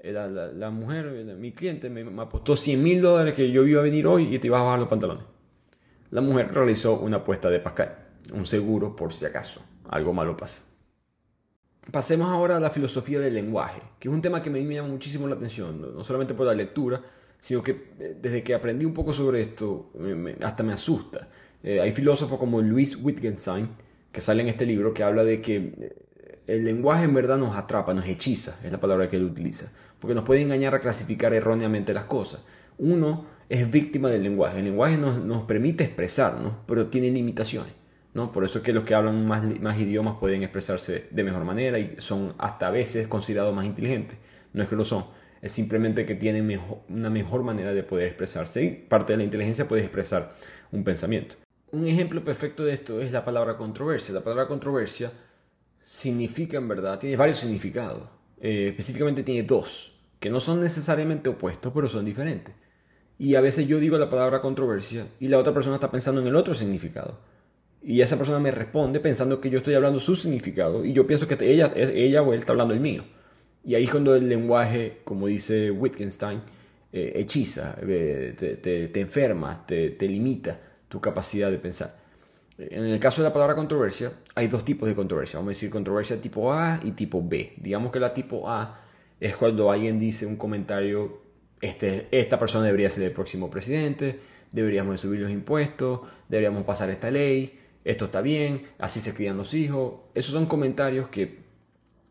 La, 0.02 0.28
la, 0.28 0.70
mujer, 0.70 1.06
mi 1.36 1.52
cliente, 1.52 1.90
me, 1.90 2.22
apostó 2.22 2.56
100 2.56 2.82
mil 2.82 3.02
dólares 3.02 3.34
que 3.34 3.50
yo 3.50 3.66
iba 3.66 3.80
a 3.80 3.84
venir 3.84 4.06
hoy 4.06 4.34
y 4.34 4.38
te 4.38 4.46
iba 4.46 4.58
a 4.58 4.62
bajar 4.62 4.80
los 4.80 4.88
pantalones. 4.88 5.24
La 6.10 6.22
mujer 6.22 6.52
realizó 6.52 6.98
una 6.98 7.18
apuesta 7.18 7.50
de 7.50 7.60
Pascal, 7.60 7.98
un 8.32 8.46
seguro 8.46 8.96
por 8.96 9.12
si 9.12 9.26
acaso 9.26 9.62
algo 9.90 10.12
malo 10.12 10.36
pasa. 10.36 10.64
Pasemos 11.90 12.28
ahora 12.28 12.58
a 12.58 12.60
la 12.60 12.70
filosofía 12.70 13.18
del 13.20 13.34
lenguaje, 13.34 13.80
que 13.98 14.08
es 14.08 14.14
un 14.14 14.20
tema 14.20 14.42
que 14.42 14.50
me 14.50 14.62
llama 14.62 14.88
muchísimo 14.88 15.26
la 15.26 15.34
atención, 15.34 15.94
no 15.94 16.04
solamente 16.04 16.34
por 16.34 16.46
la 16.46 16.54
lectura, 16.54 17.00
sino 17.40 17.62
que 17.62 17.94
eh, 17.98 18.16
desde 18.20 18.42
que 18.42 18.54
aprendí 18.54 18.84
un 18.84 18.92
poco 18.92 19.12
sobre 19.12 19.40
esto, 19.40 19.90
hasta 20.42 20.62
me 20.62 20.72
asusta. 20.72 21.28
Eh, 21.62 21.80
hay 21.80 21.92
filósofos 21.92 22.38
como 22.38 22.60
Luis 22.60 22.96
Wittgenstein, 23.02 23.68
que 24.12 24.20
sale 24.20 24.42
en 24.42 24.48
este 24.48 24.66
libro, 24.66 24.92
que 24.92 25.02
habla 25.02 25.24
de 25.24 25.40
que 25.40 25.56
eh, 25.56 25.96
el 26.46 26.64
lenguaje 26.64 27.04
en 27.04 27.14
verdad 27.14 27.38
nos 27.38 27.56
atrapa, 27.56 27.94
nos 27.94 28.06
hechiza, 28.06 28.58
es 28.62 28.70
la 28.70 28.78
palabra 28.78 29.08
que 29.08 29.16
él 29.16 29.24
utiliza, 29.24 29.72
porque 29.98 30.14
nos 30.14 30.24
puede 30.24 30.42
engañar 30.42 30.74
a 30.74 30.80
clasificar 30.80 31.32
erróneamente 31.32 31.94
las 31.94 32.04
cosas. 32.04 32.42
Uno 32.78 33.26
es 33.48 33.70
víctima 33.70 34.10
del 34.10 34.22
lenguaje, 34.22 34.58
el 34.58 34.66
lenguaje 34.66 34.98
nos, 34.98 35.18
nos 35.18 35.44
permite 35.44 35.84
expresarnos, 35.84 36.52
pero 36.66 36.86
tiene 36.88 37.10
limitaciones. 37.10 37.79
¿No? 38.14 38.32
Por 38.32 38.44
eso 38.44 38.58
es 38.58 38.64
que 38.64 38.72
los 38.72 38.84
que 38.84 38.94
hablan 38.94 39.26
más, 39.26 39.44
más 39.60 39.78
idiomas 39.78 40.16
pueden 40.18 40.42
expresarse 40.42 41.06
de 41.10 41.24
mejor 41.24 41.44
manera 41.44 41.78
y 41.78 41.96
son 41.98 42.34
hasta 42.38 42.68
a 42.68 42.70
veces 42.70 43.08
considerados 43.08 43.54
más 43.54 43.64
inteligentes. 43.64 44.18
No 44.52 44.62
es 44.62 44.68
que 44.68 44.76
lo 44.76 44.84
son, 44.84 45.04
es 45.42 45.52
simplemente 45.52 46.04
que 46.04 46.14
tienen 46.14 46.60
una 46.88 47.10
mejor 47.10 47.42
manera 47.42 47.72
de 47.72 47.82
poder 47.82 48.08
expresarse 48.08 48.62
y 48.64 48.70
parte 48.70 49.12
de 49.12 49.18
la 49.18 49.24
inteligencia 49.24 49.66
puede 49.66 49.82
expresar 49.82 50.34
un 50.72 50.84
pensamiento. 50.84 51.36
Un 51.72 51.86
ejemplo 51.86 52.22
perfecto 52.24 52.64
de 52.64 52.74
esto 52.74 53.00
es 53.00 53.12
la 53.12 53.24
palabra 53.24 53.56
controversia. 53.56 54.14
La 54.14 54.22
palabra 54.22 54.48
controversia 54.48 55.12
significa 55.80 56.58
en 56.58 56.68
verdad, 56.68 56.98
tiene 56.98 57.16
varios 57.16 57.38
significados. 57.38 58.02
Eh, 58.40 58.68
específicamente 58.68 59.22
tiene 59.22 59.44
dos, 59.44 59.92
que 60.18 60.30
no 60.30 60.40
son 60.40 60.60
necesariamente 60.60 61.28
opuestos, 61.28 61.72
pero 61.72 61.88
son 61.88 62.04
diferentes. 62.04 62.54
Y 63.18 63.34
a 63.34 63.40
veces 63.40 63.66
yo 63.66 63.78
digo 63.78 63.98
la 63.98 64.08
palabra 64.08 64.40
controversia 64.40 65.06
y 65.20 65.28
la 65.28 65.38
otra 65.38 65.54
persona 65.54 65.76
está 65.76 65.90
pensando 65.90 66.20
en 66.20 66.26
el 66.26 66.36
otro 66.36 66.54
significado. 66.54 67.18
Y 67.82 68.02
esa 68.02 68.16
persona 68.16 68.38
me 68.38 68.50
responde 68.50 69.00
pensando 69.00 69.40
que 69.40 69.48
yo 69.48 69.58
estoy 69.58 69.74
hablando 69.74 70.00
su 70.00 70.14
significado 70.14 70.84
y 70.84 70.92
yo 70.92 71.06
pienso 71.06 71.26
que 71.26 71.36
ella, 71.40 71.72
ella 71.74 72.22
o 72.22 72.32
él 72.32 72.40
está 72.40 72.52
hablando 72.52 72.74
el 72.74 72.80
mío. 72.80 73.04
Y 73.64 73.74
ahí 73.74 73.84
es 73.84 73.90
cuando 73.90 74.14
el 74.14 74.28
lenguaje, 74.28 75.00
como 75.04 75.26
dice 75.26 75.70
Wittgenstein, 75.70 76.40
eh, 76.92 77.12
hechiza, 77.14 77.76
eh, 77.86 78.34
te, 78.36 79.00
enferma, 79.00 79.64
te, 79.66 80.08
limita 80.08 80.60
tu 80.88 81.00
capacidad 81.00 81.50
de 81.50 81.58
pensar. 81.58 81.98
En 82.58 82.84
el 82.84 83.00
caso 83.00 83.22
de 83.22 83.28
la 83.28 83.32
palabra 83.32 83.54
controversia, 83.54 84.12
hay 84.34 84.48
dos 84.48 84.64
tipos 84.64 84.88
de 84.88 84.94
controversia. 84.94 85.38
Vamos 85.38 85.50
a 85.50 85.54
decir 85.54 85.70
controversia 85.70 86.20
tipo 86.20 86.52
A 86.52 86.80
y 86.82 86.92
tipo 86.92 87.22
B. 87.26 87.54
Digamos 87.56 87.90
que 87.92 88.00
la 88.00 88.12
tipo 88.12 88.50
A 88.50 88.78
es 89.18 89.36
cuando 89.36 89.70
alguien 89.70 89.98
dice 89.98 90.26
un 90.26 90.36
comentario, 90.36 91.22
este, 91.60 92.08
esta 92.10 92.38
persona 92.38 92.66
debería 92.66 92.90
ser 92.90 93.04
el 93.04 93.12
próximo 93.12 93.50
presidente, 93.50 94.18
deberíamos 94.50 95.00
subir 95.00 95.20
los 95.20 95.30
impuestos, 95.30 96.00
deberíamos 96.28 96.64
pasar 96.64 96.90
esta 96.90 97.10
ley, 97.10 97.59
esto 97.84 98.06
está 98.06 98.20
bien, 98.20 98.62
así 98.78 99.00
se 99.00 99.14
crían 99.14 99.36
los 99.36 99.54
hijos. 99.54 99.94
Esos 100.14 100.32
son 100.32 100.46
comentarios 100.46 101.08
que 101.08 101.40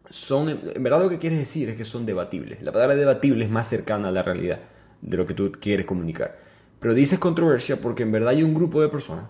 son, 0.10 0.50
en 0.50 0.84
verdad 0.84 1.02
lo 1.02 1.10
que 1.10 1.20
quieres 1.20 1.40
decir 1.40 1.70
es 1.70 1.76
que 1.76 1.86
son 1.86 2.06
debatibles. 2.06 2.62
La 2.62 2.72
palabra 2.72 2.96
debatible 2.96 3.46
es 3.46 3.52
más 3.52 3.68
cercana 3.68 4.10
a 4.10 4.12
la 4.12 4.24
realidad 4.24 4.60
de 5.02 5.18
lo 5.18 5.28
que 5.28 5.34
tú 5.34 5.52
quieres 5.52 5.86
comunicar. 5.86 6.38
Pero 6.80 6.94
dices 6.94 7.20
controversia 7.20 7.82
porque 7.82 8.04
en 8.04 8.12
verdad 8.12 8.30
hay 8.30 8.44
un 8.44 8.54
grupo 8.54 8.82
de 8.82 8.90
personas 8.90 9.26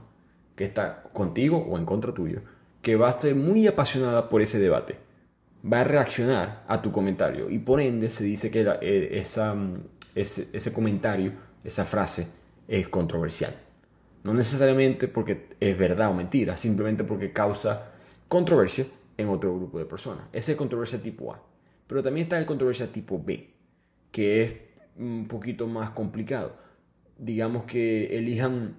que 0.55 0.63
está 0.63 1.03
contigo 1.13 1.57
o 1.57 1.77
en 1.77 1.85
contra 1.85 2.13
tuyo, 2.13 2.41
que 2.81 2.95
va 2.95 3.09
a 3.09 3.19
ser 3.19 3.35
muy 3.35 3.67
apasionada 3.67 4.29
por 4.29 4.41
ese 4.41 4.59
debate. 4.59 4.97
Va 5.71 5.81
a 5.81 5.83
reaccionar 5.83 6.63
a 6.67 6.81
tu 6.81 6.91
comentario 6.91 7.49
y 7.49 7.59
por 7.59 7.81
ende 7.81 8.09
se 8.09 8.23
dice 8.23 8.49
que 8.49 8.61
eh, 8.81 9.19
esa, 9.19 9.53
mm, 9.53 9.83
ese, 10.15 10.47
ese 10.53 10.71
comentario, 10.71 11.33
esa 11.63 11.83
frase 11.83 12.27
es 12.67 12.87
controversial. 12.87 13.53
No 14.23 14.33
necesariamente 14.33 15.07
porque 15.07 15.47
es 15.59 15.77
verdad 15.77 16.09
o 16.09 16.13
mentira, 16.13 16.57
simplemente 16.57 17.03
porque 17.03 17.31
causa 17.31 17.91
controversia 18.27 18.85
en 19.17 19.29
otro 19.29 19.55
grupo 19.55 19.79
de 19.79 19.85
personas. 19.85 20.25
Ese 20.33 20.53
es 20.53 20.57
controversia 20.57 21.01
tipo 21.01 21.33
A. 21.33 21.41
Pero 21.87 22.03
también 22.03 22.25
está 22.25 22.37
el 22.37 22.45
controversia 22.45 22.91
tipo 22.91 23.21
B, 23.21 23.49
que 24.11 24.43
es 24.43 24.55
un 24.97 25.27
poquito 25.27 25.67
más 25.67 25.89
complicado. 25.91 26.55
Digamos 27.17 27.63
que 27.63 28.17
elijan 28.17 28.75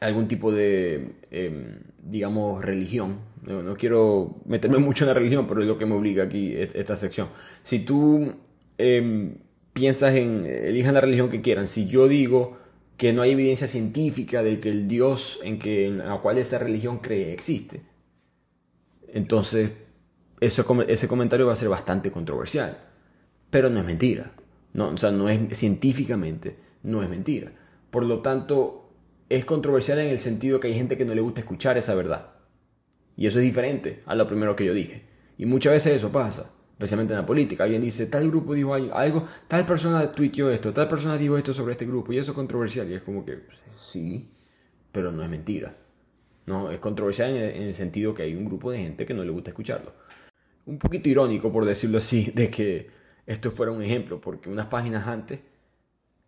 algún 0.00 0.28
tipo 0.28 0.52
de, 0.52 1.16
em, 1.30 1.80
digamos, 2.02 2.64
religión. 2.64 3.18
No, 3.42 3.74
quiero 3.76 4.40
meterme 4.46 4.78
mucho 4.78 5.04
en 5.04 5.08
la 5.08 5.14
religión, 5.14 5.46
pero 5.46 5.60
es 5.60 5.66
lo 5.66 5.78
que 5.78 5.86
me 5.86 5.94
obliga 5.94 6.24
aquí 6.24 6.54
esta 6.54 6.96
sección. 6.96 7.28
Si 7.62 7.80
tú 7.80 8.34
em, 8.78 9.36
piensas 9.72 10.14
en, 10.14 10.46
elijan 10.46 10.94
la 10.94 11.00
religión 11.00 11.28
que 11.28 11.40
quieran. 11.40 11.66
Si 11.66 11.86
yo 11.86 12.08
digo 12.08 12.58
que 12.98 13.14
no 13.14 13.22
hay 13.22 13.30
evidencia 13.30 13.66
científica 13.66 14.42
de 14.42 14.60
que 14.60 14.68
el 14.68 14.88
Dios 14.88 15.40
en, 15.42 15.58
que, 15.58 15.88
la 15.88 16.18
cual 16.18 16.36
esa 16.36 16.58
religión 16.58 16.98
cree 16.98 17.32
existe, 17.32 17.80
entonces, 19.12 19.70
ese 20.40 20.64
comentario 21.08 21.46
va 21.46 21.52
a 21.54 21.56
ser 21.56 21.68
bastante 21.68 22.10
controversial. 22.10 22.78
Pero 23.50 23.70
no 23.70 23.78
es 23.78 23.86
mentira. 23.86 24.32
No, 24.74 24.88
o 24.88 24.96
sea, 24.98 25.10
no 25.10 25.28
es 25.28 25.56
científicamente, 25.56 26.58
no 26.82 27.02
es 27.02 27.08
mentira. 27.08 27.52
Por 27.90 28.04
lo 28.04 28.20
tanto, 28.20 28.90
es 29.28 29.44
controversial 29.44 29.98
en 29.98 30.10
el 30.10 30.18
sentido 30.18 30.60
que 30.60 30.68
hay 30.68 30.74
gente 30.74 30.96
que 30.96 31.06
no 31.06 31.14
le 31.14 31.22
gusta 31.22 31.40
escuchar 31.40 31.78
esa 31.78 31.94
verdad. 31.94 32.34
Y 33.16 33.26
eso 33.26 33.38
es 33.38 33.44
diferente 33.44 34.02
a 34.06 34.14
lo 34.14 34.26
primero 34.26 34.54
que 34.54 34.66
yo 34.66 34.74
dije. 34.74 35.04
Y 35.38 35.46
muchas 35.46 35.72
veces 35.72 35.96
eso 35.96 36.12
pasa, 36.12 36.50
especialmente 36.78 37.12
en 37.12 37.18
la 37.18 37.26
política. 37.26 37.64
Alguien 37.64 37.80
dice, 37.80 38.06
tal 38.06 38.30
grupo 38.30 38.54
dijo 38.54 38.72
algo, 38.72 39.26
tal 39.48 39.66
persona 39.66 40.08
tuiteó 40.08 40.48
esto, 40.48 40.72
tal 40.72 40.86
persona 40.86 41.18
dijo 41.18 41.36
esto 41.36 41.52
sobre 41.52 41.72
este 41.72 41.84
grupo, 41.84 42.12
y 42.12 42.18
eso 42.18 42.30
es 42.30 42.36
controversial. 42.36 42.88
Y 42.88 42.94
es 42.94 43.02
como 43.02 43.24
que, 43.24 43.40
sí, 43.68 44.30
pero 44.92 45.10
no 45.10 45.24
es 45.24 45.28
mentira. 45.28 45.76
No, 46.46 46.70
es 46.70 46.78
controversial 46.78 47.30
en 47.30 47.62
el, 47.62 47.74
sentido 47.74 48.14
que 48.14 48.22
hay 48.22 48.36
un 48.36 48.44
grupo 48.44 48.70
de 48.70 48.78
gente 48.78 49.04
que 49.04 49.12
no 49.12 49.24
le 49.24 49.32
gusta 49.32 49.50
escucharlo. 49.50 49.92
Un 50.66 50.78
poquito 50.78 51.08
irónico, 51.08 51.52
por 51.52 51.64
decirlo 51.64 51.98
así, 51.98 52.30
de 52.34 52.48
que 52.48 52.90
esto 53.26 53.50
fuera 53.50 53.72
un 53.72 53.82
ejemplo, 53.82 54.20
porque 54.20 54.48
unas 54.48 54.66
páginas 54.66 55.08
antes 55.08 55.40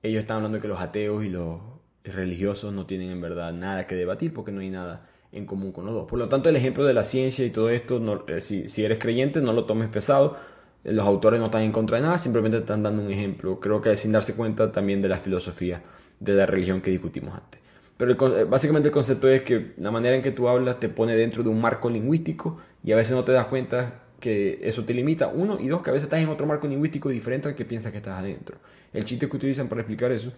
ellos 0.03 0.21
estaban 0.21 0.41
hablando 0.43 0.57
de 0.57 0.63
que 0.63 0.69
los 0.69 0.81
ateos 0.81 1.25
y 1.25 1.29
los 1.29 1.61
religiosos 2.03 2.73
no 2.73 2.87
tienen 2.87 3.11
en 3.11 3.21
verdad 3.21 3.53
nada 3.53 3.87
que 3.87 3.95
debatir 3.95 4.33
porque 4.33 4.51
no 4.51 4.61
hay 4.61 4.71
nada 4.71 5.09
en 5.33 5.47
común 5.47 5.73
con 5.73 5.85
los 5.85 5.95
dos. 5.95 6.07
Por 6.09 6.19
lo 6.19 6.29
tanto, 6.29 6.49
el 6.49 6.57
ejemplo 6.57 6.85
de 6.85 6.95
la 6.95 7.05
ciencia 7.05 7.45
y 7.45 7.51
todo 7.51 7.71
esto, 7.71 8.25
eh, 8.29 8.41
si, 8.41 8.85
eres 8.85 8.99
creyente, 8.99 9.41
no 9.41 9.53
lo 9.53 9.65
tomes 9.65 9.89
pesado. 9.89 10.37
Los 10.83 11.07
autores 11.07 11.39
no 11.39 11.47
están 11.47 11.63
en 11.63 11.73
contra 11.73 11.99
de 11.99 12.05
nada, 12.05 12.19
simplemente 12.19 12.59
están 12.59 12.83
dando 12.83 13.03
un 13.03 13.11
ejemplo. 13.11 13.61
Creo 13.61 13.81
que 13.81 13.97
sin 13.97 14.13
darse 14.13 14.35
cuenta 14.35 14.73
también 14.73 15.03
de 15.03 15.09
la 15.09 15.19
filosofía 15.19 15.83
de 16.19 16.35
la 16.35 16.47
religión 16.47 16.81
que 16.81 16.91
discutimos 16.91 17.35
antes. 17.35 17.61
Pero 17.97 18.37
eh, 18.37 18.45
básicamente 18.45 18.89
el 18.89 18.93
concepto 18.95 19.29
es 19.29 19.43
que 19.43 19.75
la 19.77 19.91
manera 19.91 20.17
en 20.17 20.23
que 20.23 20.31
tú 20.31 20.49
hablas 20.49 20.81
te 20.81 20.89
pone 20.89 21.15
dentro 21.17 21.43
de 21.43 21.51
un 21.51 21.61
marco 21.61 21.91
lingüístico 21.91 22.59
y 22.83 22.93
a 22.93 22.97
veces 22.97 23.15
no 23.15 23.25
te 23.25 23.33
das 23.33 23.47
cuenta 23.47 24.05
que 24.21 24.59
eso 24.63 24.85
te 24.85 24.95
limita. 24.95 25.29
Uno, 25.29 25.59
y 25.61 25.69
dos, 25.69 25.83
que 25.83 25.91
a 25.91 25.93
veces 25.93 26.05
estás 26.05 26.21
en 26.21 26.29
otro 26.29 26.47
marco 26.47 26.67
lingüístico 26.67 27.11
diferente 27.11 27.49
al 27.49 27.55
que 27.55 27.65
piensas 27.65 27.93
que 27.93 27.99
estás 27.99 28.19
adentro. 28.19 28.59
El 28.93 29.05
chiste 29.05 29.29
que 29.29 29.37
utilizan 29.37 29.69
para 29.69 29.83
explicar 29.83 30.13
eso 30.13 30.33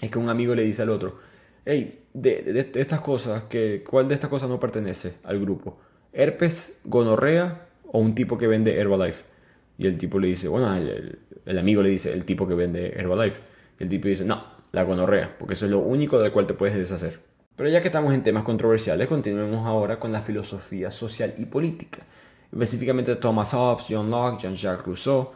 es 0.00 0.10
que 0.10 0.18
un 0.18 0.28
amigo 0.28 0.54
le 0.54 0.62
dice 0.62 0.82
al 0.82 0.90
otro, 0.90 1.18
hey, 1.64 2.00
de, 2.14 2.70
estas 2.74 3.00
cosas, 3.00 3.44
que, 3.44 3.84
¿cuál 3.88 4.08
de 4.08 4.14
estas 4.14 4.30
cosas 4.30 4.48
no 4.48 4.58
pertenece 4.58 5.14
al 5.24 5.40
grupo? 5.40 5.78
¿Herpes, 6.12 6.80
gonorrea 6.84 7.68
o 7.86 7.98
un 7.98 8.14
tipo 8.14 8.38
que 8.38 8.46
vende 8.46 8.78
Herbalife? 8.78 9.24
Y 9.78 9.86
el 9.86 9.96
tipo 9.98 10.18
le 10.18 10.28
dice, 10.28 10.48
bueno, 10.48 10.74
el, 10.74 11.58
amigo 11.58 11.82
le 11.82 11.90
dice, 11.90 12.12
el 12.12 12.24
tipo 12.24 12.48
que 12.48 12.54
vende 12.54 12.94
Herbalife. 12.96 13.40
El 13.78 13.88
tipo 13.88 14.08
dice, 14.08 14.24
no, 14.24 14.42
la 14.72 14.82
gonorrea, 14.82 15.36
porque 15.38 15.54
eso 15.54 15.66
es 15.66 15.70
lo 15.70 15.78
único 15.78 16.18
del 16.18 16.32
cual 16.32 16.46
te 16.46 16.54
puedes 16.54 16.76
deshacer. 16.76 17.20
Pero 17.54 17.70
ya 17.70 17.80
que 17.80 17.88
estamos 17.88 18.14
en 18.14 18.22
temas 18.22 18.44
controversiales, 18.44 19.08
continuemos 19.08 19.66
ahora 19.66 19.98
con 19.98 20.12
la 20.12 20.20
filosofía 20.20 20.90
social 20.90 21.34
y 21.38 21.44
política. 21.46 22.06
Específicamente 22.52 23.14
Thomas 23.16 23.52
Hobbes, 23.52 23.86
John 23.88 24.10
Locke, 24.10 24.42
Jean-Jacques 24.42 24.86
Rousseau. 24.86 25.32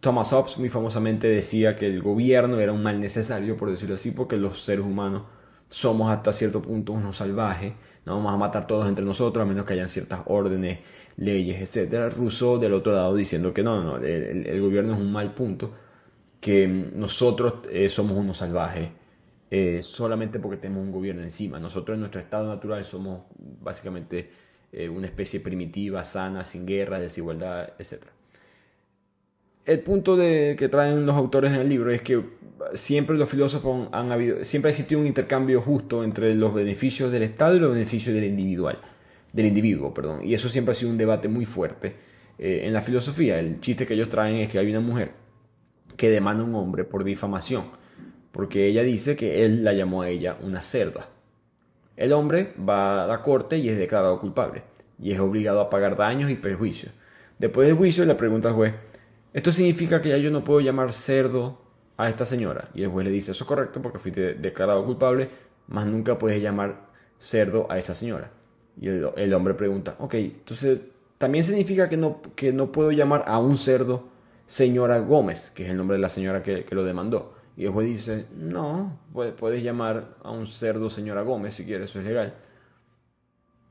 Thomas 0.00 0.32
Hobbes 0.32 0.58
muy 0.58 0.68
famosamente 0.68 1.28
decía 1.28 1.76
que 1.76 1.86
el 1.86 2.02
gobierno 2.02 2.60
era 2.60 2.72
un 2.72 2.82
mal 2.82 3.00
necesario, 3.00 3.56
por 3.56 3.70
decirlo 3.70 3.94
así, 3.94 4.10
porque 4.10 4.36
los 4.36 4.62
seres 4.62 4.84
humanos 4.84 5.22
somos 5.68 6.10
hasta 6.10 6.32
cierto 6.32 6.62
punto 6.62 6.92
unos 6.92 7.16
salvajes, 7.16 7.72
no 8.04 8.16
vamos 8.16 8.32
a 8.32 8.36
matar 8.36 8.66
todos 8.66 8.88
entre 8.88 9.04
nosotros 9.04 9.42
a 9.42 9.46
menos 9.46 9.66
que 9.66 9.72
hayan 9.72 9.88
ciertas 9.88 10.20
órdenes, 10.26 10.78
leyes, 11.16 11.76
etc. 11.76 12.12
Rousseau 12.14 12.58
del 12.58 12.74
otro 12.74 12.92
lado 12.92 13.14
diciendo 13.14 13.52
que 13.52 13.62
no, 13.62 13.82
no, 13.82 13.96
el 13.96 14.60
gobierno 14.60 14.94
es 14.94 15.00
un 15.00 15.10
mal 15.10 15.34
punto 15.34 15.72
que 16.40 16.68
nosotros 16.68 17.54
eh, 17.70 17.88
somos 17.88 18.16
unos 18.16 18.36
salvajes 18.36 18.88
eh, 19.50 19.82
solamente 19.82 20.38
porque 20.38 20.58
tenemos 20.58 20.84
un 20.84 20.92
gobierno 20.92 21.22
encima. 21.22 21.58
Nosotros 21.58 21.94
en 21.94 22.00
nuestro 22.00 22.20
estado 22.20 22.46
natural 22.48 22.84
somos 22.84 23.22
básicamente 23.36 24.30
eh, 24.72 24.88
una 24.88 25.06
especie 25.06 25.40
primitiva, 25.40 26.04
sana, 26.04 26.44
sin 26.44 26.66
guerra, 26.66 27.00
desigualdad, 27.00 27.70
etc. 27.78 28.04
El 29.64 29.80
punto 29.80 30.16
de, 30.16 30.54
que 30.58 30.68
traen 30.68 31.04
los 31.06 31.16
autores 31.16 31.52
en 31.52 31.60
el 31.60 31.68
libro 31.68 31.90
es 31.90 32.02
que 32.02 32.22
siempre 32.74 33.16
los 33.16 33.28
filósofos 33.28 33.88
han 33.92 34.12
habido, 34.12 34.44
siempre 34.44 34.68
ha 34.68 34.70
existido 34.70 35.00
un 35.00 35.06
intercambio 35.06 35.60
justo 35.60 36.04
entre 36.04 36.34
los 36.34 36.54
beneficios 36.54 37.10
del 37.12 37.22
Estado 37.22 37.56
y 37.56 37.60
los 37.60 37.72
beneficios 37.72 38.14
del 38.14 38.24
individual, 38.24 38.78
del 39.32 39.46
individuo, 39.46 39.92
perdón. 39.92 40.20
Y 40.22 40.34
eso 40.34 40.48
siempre 40.48 40.72
ha 40.72 40.74
sido 40.74 40.90
un 40.90 40.98
debate 40.98 41.28
muy 41.28 41.44
fuerte 41.44 41.94
en 42.38 42.72
la 42.72 42.82
filosofía. 42.82 43.38
El 43.38 43.60
chiste 43.60 43.86
que 43.86 43.94
ellos 43.94 44.08
traen 44.08 44.36
es 44.36 44.48
que 44.48 44.58
hay 44.58 44.70
una 44.70 44.80
mujer 44.80 45.12
que 45.96 46.10
demanda 46.10 46.44
un 46.44 46.54
hombre 46.54 46.84
por 46.84 47.04
difamación, 47.04 47.64
porque 48.32 48.66
ella 48.66 48.82
dice 48.82 49.16
que 49.16 49.44
él 49.44 49.64
la 49.64 49.72
llamó 49.72 50.02
a 50.02 50.10
ella 50.10 50.36
una 50.42 50.62
cerda. 50.62 51.08
El 51.96 52.12
hombre 52.12 52.52
va 52.68 53.04
a 53.04 53.06
la 53.06 53.22
corte 53.22 53.56
y 53.56 53.70
es 53.70 53.78
declarado 53.78 54.20
culpable, 54.20 54.62
y 55.00 55.12
es 55.12 55.18
obligado 55.18 55.60
a 55.60 55.70
pagar 55.70 55.96
daños 55.96 56.30
y 56.30 56.34
perjuicios. 56.34 56.92
Después 57.38 57.66
del 57.66 57.76
juicio 57.76 58.04
le 58.04 58.14
pregunta 58.14 58.48
al 58.48 58.54
juez, 58.54 58.74
¿esto 59.32 59.52
significa 59.52 60.02
que 60.02 60.10
ya 60.10 60.18
yo 60.18 60.30
no 60.30 60.44
puedo 60.44 60.60
llamar 60.60 60.92
cerdo 60.92 61.65
a 61.96 62.08
esta 62.08 62.24
señora? 62.24 62.68
Y 62.74 62.82
el 62.82 62.90
juez 62.90 63.06
le 63.06 63.12
dice, 63.12 63.32
eso 63.32 63.44
es 63.44 63.48
correcto 63.48 63.80
porque 63.82 63.98
fuiste 63.98 64.34
declarado 64.34 64.84
culpable, 64.84 65.28
más 65.68 65.86
nunca 65.86 66.18
puedes 66.18 66.42
llamar 66.42 66.90
cerdo 67.18 67.66
a 67.70 67.78
esa 67.78 67.94
señora. 67.94 68.30
Y 68.80 68.88
el, 68.88 69.34
hombre 69.34 69.54
pregunta, 69.54 69.96
ok, 69.98 70.14
entonces, 70.14 70.80
¿también 71.18 71.44
significa 71.44 71.88
que 71.88 71.96
no, 71.96 72.20
que 72.34 72.52
no 72.52 72.70
puedo 72.72 72.92
llamar 72.92 73.24
a 73.26 73.38
un 73.38 73.56
cerdo 73.56 74.16
señora 74.46 75.00
Gómez, 75.00 75.50
que 75.50 75.64
es 75.64 75.70
el 75.70 75.76
nombre 75.76 75.96
de 75.96 76.02
la 76.02 76.08
señora 76.08 76.42
que, 76.42 76.64
lo 76.70 76.84
demandó. 76.84 77.34
Y 77.56 77.64
el 77.64 77.72
juez 77.72 77.86
dice, 77.88 78.26
no, 78.36 78.98
puedes, 79.12 79.62
llamar 79.62 80.16
a 80.22 80.30
un 80.30 80.46
cerdo 80.46 80.88
señora 80.88 81.22
Gómez 81.22 81.54
si 81.54 81.64
quieres, 81.64 81.90
eso 81.90 82.00
es 82.00 82.06
legal. 82.06 82.34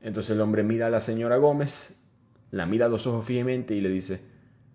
Entonces 0.00 0.36
el 0.36 0.40
hombre 0.40 0.62
mira 0.62 0.86
a 0.86 0.90
la 0.90 1.00
señora 1.00 1.36
Gómez, 1.36 1.94
la 2.50 2.66
mira 2.66 2.86
a 2.86 2.88
los 2.88 3.06
ojos 3.06 3.24
fijamente 3.24 3.74
y 3.74 3.80
le 3.80 3.88
dice, 3.88 4.20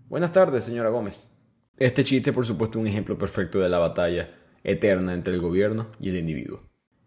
buenas 0.09 0.31
tardes, 0.31 0.65
señora 0.65 0.89
Gómez. 0.89 1.29
Este 1.77 2.03
chiste, 2.03 2.31
por 2.31 2.45
supuesto, 2.45 2.77
es 2.77 2.81
un 2.81 2.87
ejemplo 2.87 3.17
perfecto 3.17 3.59
de 3.59 3.69
la 3.69 3.79
batalla 3.79 4.29
eterna 4.63 5.13
entre 5.13 5.33
el 5.33 5.41
gobierno 5.41 5.87
y 5.99 6.09
el 6.09 6.17
individuo. 6.17 6.61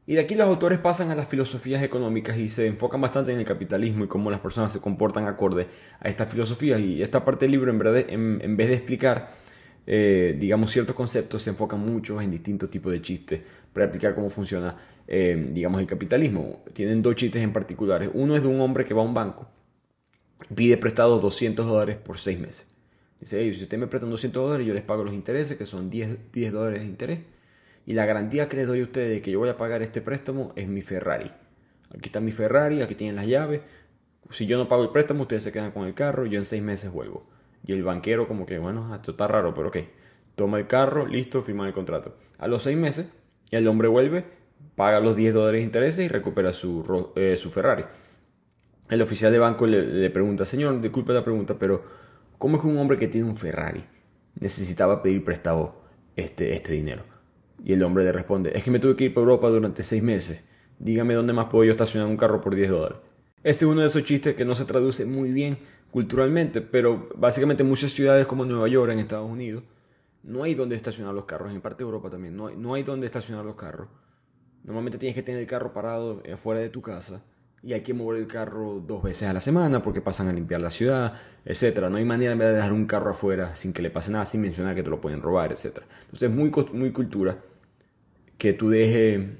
Y 0.06 0.14
de 0.14 0.20
aquí 0.20 0.34
los 0.34 0.46
autores 0.46 0.78
pasan 0.78 1.10
a 1.10 1.14
las 1.14 1.28
filosofías 1.28 1.82
económicas 1.82 2.36
y 2.36 2.48
se 2.48 2.66
enfocan 2.66 3.00
bastante 3.00 3.32
en 3.32 3.38
el 3.38 3.44
capitalismo 3.44 4.04
y 4.04 4.08
cómo 4.08 4.30
las 4.30 4.40
personas 4.40 4.72
se 4.72 4.80
comportan 4.80 5.26
acorde 5.26 5.68
a 5.98 6.08
estas 6.08 6.30
filosofías. 6.30 6.78
Y 6.80 7.02
esta 7.02 7.24
parte 7.24 7.46
del 7.46 7.52
libro, 7.52 7.70
en, 7.70 7.78
verdad, 7.78 8.04
en, 8.08 8.56
vez 8.56 8.68
de 8.68 8.74
explicar, 8.74 9.30
eh, 9.86 10.36
digamos, 10.38 10.70
ciertos 10.70 10.94
conceptos, 10.94 11.42
se 11.42 11.50
enfocan 11.50 11.80
mucho 11.80 12.20
en 12.20 12.30
distintos 12.30 12.68
tipos 12.68 12.92
de 12.92 13.00
chistes 13.00 13.42
para 13.72 13.86
explicar 13.86 14.14
cómo 14.14 14.28
funciona, 14.28 14.76
eh, 15.08 15.50
digamos, 15.52 15.80
el 15.80 15.86
capitalismo. 15.86 16.62
Tienen 16.74 17.00
dos 17.00 17.16
chistes 17.16 17.42
en 17.42 17.54
particular. 17.54 18.10
Uno 18.12 18.36
es 18.36 18.42
de 18.42 18.48
un 18.48 18.60
hombre 18.60 18.84
que 18.84 18.92
va 18.92 19.00
a 19.00 19.06
un 19.06 19.14
banco, 19.14 19.48
pide 20.54 20.76
prestado 20.76 21.18
200 21.18 21.66
dólares 21.66 21.96
por 21.96 22.18
seis 22.18 22.38
meses. 22.38 22.73
Dice, 23.24 23.54
si 23.54 23.62
usted 23.62 23.78
me 23.78 23.86
prestan 23.86 24.10
200 24.10 24.42
dólares, 24.42 24.66
yo 24.66 24.74
les 24.74 24.82
pago 24.82 25.02
los 25.02 25.14
intereses, 25.14 25.56
que 25.56 25.64
son 25.64 25.88
10, 25.88 26.30
10 26.30 26.52
dólares 26.52 26.82
de 26.82 26.86
interés 26.86 27.20
y 27.86 27.94
la 27.94 28.06
garantía 28.06 28.48
que 28.48 28.56
les 28.56 28.66
doy 28.66 28.80
a 28.80 28.84
ustedes 28.84 29.08
de 29.08 29.22
que 29.22 29.30
yo 29.30 29.38
voy 29.38 29.48
a 29.48 29.56
pagar 29.56 29.82
este 29.82 30.00
préstamo 30.00 30.52
es 30.56 30.68
mi 30.68 30.82
Ferrari. 30.82 31.30
Aquí 31.90 32.06
está 32.08 32.20
mi 32.20 32.32
Ferrari, 32.32 32.82
aquí 32.82 32.94
tienen 32.94 33.16
las 33.16 33.26
llaves. 33.26 33.60
Si 34.30 34.46
yo 34.46 34.56
no 34.56 34.68
pago 34.68 34.82
el 34.82 34.90
préstamo, 34.90 35.22
ustedes 35.22 35.42
se 35.42 35.52
quedan 35.52 35.70
con 35.70 35.86
el 35.86 35.94
carro, 35.94 36.26
yo 36.26 36.38
en 36.38 36.44
seis 36.44 36.62
meses 36.62 36.90
vuelvo. 36.90 37.26
Y 37.66 37.72
el 37.72 37.82
banquero 37.82 38.26
como 38.26 38.46
que, 38.46 38.58
bueno, 38.58 38.94
esto 38.94 39.12
está 39.12 39.28
raro, 39.28 39.54
pero 39.54 39.68
ok. 39.68 39.78
Toma 40.34 40.58
el 40.58 40.66
carro, 40.66 41.06
listo, 41.06 41.42
firma 41.42 41.66
el 41.66 41.74
contrato. 41.74 42.16
A 42.38 42.48
los 42.48 42.62
seis 42.62 42.76
meses, 42.76 43.08
el 43.50 43.68
hombre 43.68 43.88
vuelve, 43.88 44.24
paga 44.74 45.00
los 45.00 45.14
10 45.14 45.34
dólares 45.34 45.60
de 45.60 45.64
intereses 45.64 46.04
y 46.04 46.08
recupera 46.08 46.52
su, 46.52 47.12
eh, 47.16 47.36
su 47.36 47.50
Ferrari. 47.50 47.84
El 48.88 49.00
oficial 49.00 49.30
de 49.30 49.38
banco 49.38 49.66
le, 49.66 49.82
le, 49.82 50.10
pregunta, 50.10 50.44
señor, 50.44 50.80
disculpe 50.80 51.12
la 51.12 51.24
pregunta, 51.24 51.56
pero 51.58 51.84
¿Cómo 52.38 52.56
es 52.56 52.62
que 52.62 52.68
un 52.68 52.78
hombre 52.78 52.98
que 52.98 53.08
tiene 53.08 53.28
un 53.28 53.36
Ferrari 53.36 53.84
necesitaba 54.38 55.02
pedir 55.02 55.24
prestado 55.24 55.82
este, 56.16 56.54
este 56.54 56.72
dinero? 56.72 57.04
Y 57.64 57.72
el 57.72 57.82
hombre 57.82 58.04
le 58.04 58.12
responde, 58.12 58.52
es 58.54 58.62
que 58.64 58.70
me 58.70 58.78
tuve 58.78 58.96
que 58.96 59.04
ir 59.04 59.14
para 59.14 59.22
Europa 59.22 59.48
durante 59.48 59.82
seis 59.82 60.02
meses. 60.02 60.42
Dígame 60.78 61.14
dónde 61.14 61.32
más 61.32 61.46
puedo 61.46 61.64
yo 61.64 61.70
estacionar 61.70 62.08
un 62.08 62.16
carro 62.16 62.40
por 62.40 62.54
10 62.54 62.70
dólares. 62.70 62.98
Este 63.42 63.64
es 63.64 63.70
uno 63.70 63.82
de 63.82 63.86
esos 63.86 64.04
chistes 64.04 64.34
que 64.34 64.44
no 64.44 64.54
se 64.54 64.64
traduce 64.64 65.06
muy 65.06 65.32
bien 65.32 65.58
culturalmente, 65.90 66.60
pero 66.60 67.08
básicamente 67.16 67.62
en 67.62 67.68
muchas 67.68 67.92
ciudades 67.92 68.26
como 68.26 68.44
Nueva 68.44 68.68
York, 68.68 68.90
en 68.92 68.98
Estados 68.98 69.30
Unidos, 69.30 69.62
no 70.22 70.42
hay 70.42 70.54
donde 70.54 70.74
estacionar 70.74 71.14
los 71.14 71.26
carros, 71.26 71.52
en 71.52 71.60
parte 71.60 71.84
de 71.84 71.84
Europa 71.84 72.10
también, 72.10 72.36
no 72.36 72.48
hay, 72.48 72.56
no 72.56 72.74
hay 72.74 72.82
donde 72.82 73.06
estacionar 73.06 73.44
los 73.44 73.54
carros. 73.54 73.88
Normalmente 74.64 74.98
tienes 74.98 75.14
que 75.14 75.22
tener 75.22 75.40
el 75.40 75.46
carro 75.46 75.72
parado 75.72 76.22
afuera 76.32 76.60
de 76.60 76.70
tu 76.70 76.82
casa 76.82 77.22
y 77.64 77.72
hay 77.72 77.80
que 77.80 77.94
mover 77.94 78.20
el 78.20 78.26
carro 78.26 78.82
dos 78.86 79.02
veces 79.02 79.26
a 79.26 79.32
la 79.32 79.40
semana 79.40 79.80
porque 79.80 80.02
pasan 80.02 80.28
a 80.28 80.34
limpiar 80.34 80.60
la 80.60 80.70
ciudad, 80.70 81.14
etcétera. 81.46 81.88
No 81.88 81.96
hay 81.96 82.04
manera 82.04 82.36
de 82.36 82.52
dejar 82.52 82.74
un 82.74 82.84
carro 82.84 83.10
afuera 83.10 83.56
sin 83.56 83.72
que 83.72 83.80
le 83.80 83.90
pase 83.90 84.12
nada, 84.12 84.26
sin 84.26 84.42
mencionar 84.42 84.74
que 84.74 84.82
te 84.82 84.90
lo 84.90 85.00
pueden 85.00 85.22
robar, 85.22 85.50
etcétera. 85.50 85.86
Entonces 86.02 86.30
es 86.30 86.36
muy, 86.36 86.50
cultura 86.92 87.38
que 88.36 88.52
tú 88.52 88.68
dejes 88.68 89.38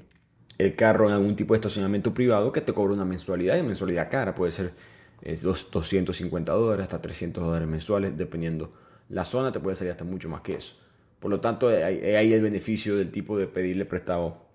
el 0.57 0.75
carro 0.75 1.07
en 1.07 1.13
algún 1.13 1.35
tipo 1.35 1.53
de 1.53 1.59
estacionamiento 1.59 2.15
privado 2.15 2.51
que 2.51 2.61
te 2.61 2.73
cobra 2.73 2.93
una 2.93 3.05
mensualidad 3.05 3.57
y 3.57 3.63
mensualidad 3.63 4.09
cara, 4.09 4.33
puede 4.33 4.51
ser 4.51 4.73
es 5.21 5.43
250 5.43 6.51
dólares 6.51 6.83
hasta 6.83 7.01
300 7.01 7.43
dólares 7.43 7.67
mensuales, 7.67 8.17
dependiendo 8.17 8.73
la 9.09 9.23
zona, 9.23 9.51
te 9.51 9.59
puede 9.59 9.75
salir 9.75 9.91
hasta 9.91 10.03
mucho 10.03 10.29
más 10.29 10.41
que 10.41 10.55
eso. 10.55 10.75
Por 11.19 11.29
lo 11.29 11.39
tanto, 11.39 11.67
hay, 11.67 11.99
hay 11.99 12.33
el 12.33 12.41
beneficio 12.41 12.95
del 12.95 13.11
tipo 13.11 13.37
de 13.37 13.45
pedirle 13.45 13.85
prestado 13.85 14.45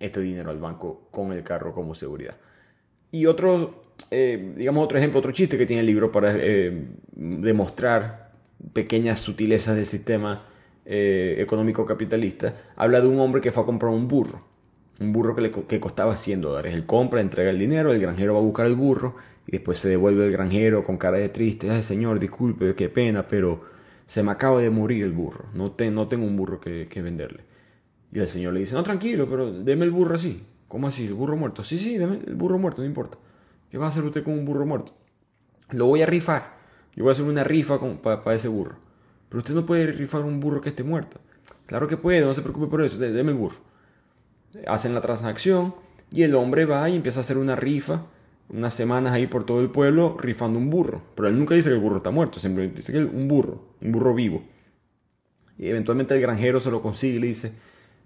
este 0.00 0.20
dinero 0.20 0.50
al 0.50 0.58
banco 0.58 1.08
con 1.10 1.32
el 1.32 1.42
carro 1.42 1.74
como 1.74 1.94
seguridad. 1.94 2.36
Y 3.14 3.26
otro, 3.26 3.84
eh, 4.10 4.54
digamos 4.56 4.84
otro 4.84 4.98
ejemplo, 4.98 5.20
otro 5.20 5.30
chiste 5.30 5.56
que 5.56 5.66
tiene 5.66 5.82
el 5.82 5.86
libro 5.86 6.10
para 6.10 6.34
eh, 6.36 6.88
demostrar 7.12 8.32
pequeñas 8.72 9.20
sutilezas 9.20 9.76
del 9.76 9.86
sistema 9.86 10.48
eh, 10.84 11.36
económico 11.38 11.86
capitalista, 11.86 12.56
habla 12.74 13.00
de 13.00 13.06
un 13.06 13.20
hombre 13.20 13.40
que 13.40 13.52
fue 13.52 13.62
a 13.62 13.66
comprar 13.66 13.92
un 13.92 14.08
burro. 14.08 14.42
Un 14.98 15.12
burro 15.12 15.36
que, 15.36 15.42
le, 15.42 15.52
que 15.52 15.78
costaba 15.78 16.16
100 16.16 16.40
dólares. 16.40 16.74
Él 16.74 16.86
compra, 16.86 17.20
entrega 17.20 17.50
el 17.50 17.58
dinero, 17.60 17.92
el 17.92 18.00
granjero 18.00 18.34
va 18.34 18.40
a 18.40 18.42
buscar 18.42 18.66
el 18.66 18.74
burro 18.74 19.14
y 19.46 19.52
después 19.52 19.78
se 19.78 19.88
devuelve 19.88 20.26
el 20.26 20.32
granjero 20.32 20.82
con 20.82 20.98
cara 20.98 21.18
de 21.18 21.28
triste. 21.28 21.70
Ay, 21.70 21.84
señor, 21.84 22.18
disculpe, 22.18 22.74
qué 22.74 22.88
pena, 22.88 23.28
pero 23.28 23.60
se 24.06 24.24
me 24.24 24.32
acaba 24.32 24.60
de 24.60 24.70
morir 24.70 25.04
el 25.04 25.12
burro. 25.12 25.44
No, 25.54 25.72
no 25.92 26.08
tengo 26.08 26.26
un 26.26 26.36
burro 26.36 26.58
que, 26.58 26.88
venderle. 27.00 27.44
Y 28.12 28.18
el 28.18 28.26
señor 28.26 28.54
le 28.54 28.58
dice, 28.58 28.74
no, 28.74 28.82
tranquilo, 28.82 29.28
pero 29.30 29.52
deme 29.52 29.84
el 29.84 29.92
burro 29.92 30.16
así. 30.16 30.42
¿Cómo 30.74 30.88
así? 30.88 31.06
¿El 31.06 31.14
burro 31.14 31.36
muerto? 31.36 31.62
Sí, 31.62 31.78
sí, 31.78 31.98
deme 31.98 32.18
el 32.26 32.34
burro 32.34 32.58
muerto, 32.58 32.82
no 32.82 32.88
importa. 32.88 33.16
¿Qué 33.70 33.78
va 33.78 33.84
a 33.84 33.88
hacer 33.90 34.02
usted 34.02 34.24
con 34.24 34.34
un 34.34 34.44
burro 34.44 34.66
muerto? 34.66 34.92
Lo 35.70 35.86
voy 35.86 36.02
a 36.02 36.06
rifar. 36.06 36.56
Yo 36.96 37.04
voy 37.04 37.10
a 37.10 37.12
hacer 37.12 37.24
una 37.24 37.44
rifa 37.44 37.78
para 38.02 38.34
ese 38.34 38.48
burro. 38.48 38.74
Pero 39.28 39.38
usted 39.38 39.54
no 39.54 39.64
puede 39.64 39.92
rifar 39.92 40.22
un 40.22 40.40
burro 40.40 40.60
que 40.60 40.70
esté 40.70 40.82
muerto. 40.82 41.20
Claro 41.66 41.86
que 41.86 41.96
puede, 41.96 42.22
no 42.22 42.34
se 42.34 42.42
preocupe 42.42 42.66
por 42.66 42.82
eso. 42.82 42.98
Deme 42.98 43.30
el 43.30 43.38
burro. 43.38 43.58
Hacen 44.66 44.94
la 44.94 45.00
transacción 45.00 45.76
y 46.10 46.24
el 46.24 46.34
hombre 46.34 46.64
va 46.64 46.90
y 46.90 46.96
empieza 46.96 47.20
a 47.20 47.22
hacer 47.22 47.38
una 47.38 47.54
rifa 47.54 48.06
unas 48.48 48.74
semanas 48.74 49.12
ahí 49.12 49.28
por 49.28 49.46
todo 49.46 49.60
el 49.60 49.70
pueblo 49.70 50.16
rifando 50.18 50.58
un 50.58 50.70
burro. 50.70 51.02
Pero 51.14 51.28
él 51.28 51.38
nunca 51.38 51.54
dice 51.54 51.68
que 51.68 51.76
el 51.76 51.80
burro 51.80 51.98
está 51.98 52.10
muerto, 52.10 52.40
siempre 52.40 52.68
dice 52.68 52.90
que 52.90 52.98
es 52.98 53.04
un 53.04 53.28
burro, 53.28 53.62
un 53.80 53.92
burro 53.92 54.12
vivo. 54.12 54.42
Y 55.56 55.68
eventualmente 55.68 56.14
el 56.14 56.20
granjero 56.20 56.58
se 56.58 56.72
lo 56.72 56.82
consigue 56.82 57.18
y 57.18 57.20
le 57.20 57.26
dice, 57.28 57.52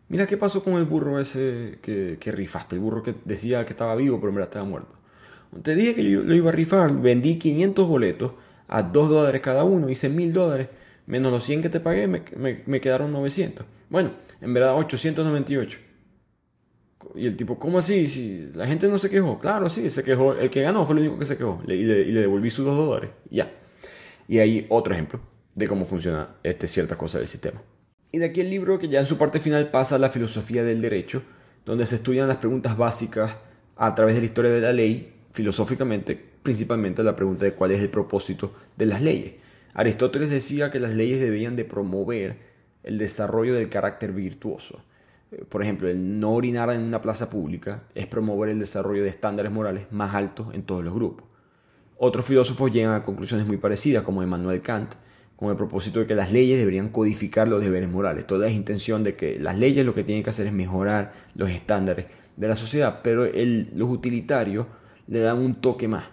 mira 0.08 0.26
qué 0.26 0.36
pasó 0.36 0.62
con 0.62 0.74
el 0.74 0.84
burro 0.84 1.18
ese 1.20 1.78
que, 1.82 2.32
rifaste, 2.32 2.76
el 2.76 2.80
burro 2.80 3.02
que 3.02 3.14
decía 3.24 3.64
que 3.64 3.72
estaba 3.72 3.94
vivo 3.94 4.18
pero 4.18 4.30
en 4.30 4.34
verdad 4.36 4.50
estaba 4.50 4.64
muerto. 4.64 4.94
Te 5.62 5.74
dije 5.74 5.94
que 5.94 6.08
yo 6.08 6.22
lo 6.22 6.34
iba 6.34 6.50
a 6.50 6.52
rifar, 6.52 6.92
vendí 7.00 7.38
500 7.38 7.88
boletos 7.88 8.32
a 8.66 8.82
2 8.82 9.08
dólares 9.08 9.40
cada 9.40 9.64
uno, 9.64 9.88
hice 9.88 10.08
1000 10.08 10.32
dólares, 10.32 10.68
menos 11.06 11.32
los 11.32 11.44
100 11.44 11.62
que 11.62 11.68
te 11.68 11.80
pagué 11.80 12.06
me, 12.06 12.80
quedaron 12.80 13.12
900. 13.12 13.66
Bueno, 13.88 14.12
en 14.40 14.52
verdad 14.52 14.76
898. 14.76 15.78
Y 17.14 17.26
el 17.26 17.36
tipo, 17.36 17.58
¿cómo 17.58 17.78
así? 17.78 18.06
Si 18.08 18.50
la 18.54 18.66
gente 18.66 18.86
no 18.88 18.98
se 18.98 19.08
quejó. 19.08 19.38
Claro, 19.38 19.70
sí, 19.70 19.88
se 19.88 20.04
quejó. 20.04 20.34
El 20.34 20.50
que 20.50 20.60
ganó 20.60 20.84
fue 20.84 20.94
el 20.96 21.00
único 21.00 21.18
que 21.18 21.24
se 21.24 21.38
quejó. 21.38 21.62
y, 21.66 21.72
le, 21.72 22.20
devolví 22.20 22.50
sus 22.50 22.66
dos 22.66 22.76
dólares. 22.76 23.10
Ya. 23.30 23.50
Y 24.28 24.38
ahí 24.38 24.66
otro 24.68 24.92
ejemplo 24.92 25.20
de 25.54 25.66
cómo 25.66 25.86
funciona 25.86 26.36
este, 26.42 26.68
ciertas 26.68 26.98
cosas 26.98 27.20
del 27.20 27.28
sistema. 27.28 27.62
Y 28.10 28.18
de 28.18 28.26
aquí 28.26 28.40
el 28.40 28.50
libro 28.50 28.78
que 28.78 28.88
ya 28.88 29.00
en 29.00 29.06
su 29.06 29.18
parte 29.18 29.40
final 29.40 29.70
pasa 29.70 29.96
a 29.96 29.98
la 29.98 30.10
filosofía 30.10 30.64
del 30.64 30.80
derecho, 30.80 31.22
donde 31.64 31.86
se 31.86 31.96
estudian 31.96 32.28
las 32.28 32.38
preguntas 32.38 32.76
básicas 32.76 33.36
a 33.76 33.94
través 33.94 34.14
de 34.14 34.22
la 34.22 34.26
historia 34.26 34.50
de 34.50 34.60
la 34.60 34.72
ley, 34.72 35.12
filosóficamente, 35.32 36.16
principalmente 36.42 37.02
la 37.02 37.16
pregunta 37.16 37.44
de 37.44 37.52
cuál 37.52 37.72
es 37.72 37.80
el 37.80 37.90
propósito 37.90 38.54
de 38.76 38.86
las 38.86 39.02
leyes. 39.02 39.34
Aristóteles 39.74 40.30
decía 40.30 40.70
que 40.70 40.80
las 40.80 40.94
leyes 40.94 41.20
debían 41.20 41.56
de 41.56 41.64
promover 41.64 42.36
el 42.82 42.98
desarrollo 42.98 43.54
del 43.54 43.68
carácter 43.68 44.12
virtuoso 44.12 44.82
por 45.48 45.62
ejemplo, 45.62 45.88
el 45.88 46.18
no 46.18 46.32
orinar 46.32 46.70
en 46.70 46.82
una 46.82 47.00
plaza 47.00 47.28
pública 47.28 47.84
es 47.94 48.06
promover 48.06 48.48
el 48.48 48.58
desarrollo 48.58 49.02
de 49.02 49.10
estándares 49.10 49.52
morales 49.52 49.86
más 49.90 50.14
altos 50.14 50.54
en 50.54 50.62
todos 50.62 50.84
los 50.84 50.94
grupos. 50.94 51.26
Otros 51.98 52.24
filósofos 52.24 52.70
llegan 52.70 52.94
a 52.94 53.04
conclusiones 53.04 53.46
muy 53.46 53.58
parecidas, 53.58 54.04
como 54.04 54.22
Emmanuel 54.22 54.62
Kant, 54.62 54.94
con 55.38 55.50
el 55.50 55.56
propósito 55.56 56.00
de 56.00 56.06
que 56.08 56.16
las 56.16 56.32
leyes 56.32 56.58
deberían 56.58 56.88
codificar 56.88 57.46
los 57.46 57.62
deberes 57.62 57.88
morales. 57.88 58.26
Toda 58.26 58.48
es 58.48 58.54
intención 58.54 59.04
de 59.04 59.14
que 59.14 59.38
las 59.38 59.56
leyes 59.56 59.86
lo 59.86 59.94
que 59.94 60.02
tienen 60.02 60.24
que 60.24 60.30
hacer 60.30 60.48
es 60.48 60.52
mejorar 60.52 61.12
los 61.36 61.48
estándares 61.48 62.06
de 62.36 62.48
la 62.48 62.56
sociedad, 62.56 63.02
pero 63.04 63.24
los 63.24 63.88
utilitarios 63.88 64.66
le 65.06 65.20
dan 65.20 65.38
un 65.38 65.54
toque 65.60 65.86
más, 65.86 66.06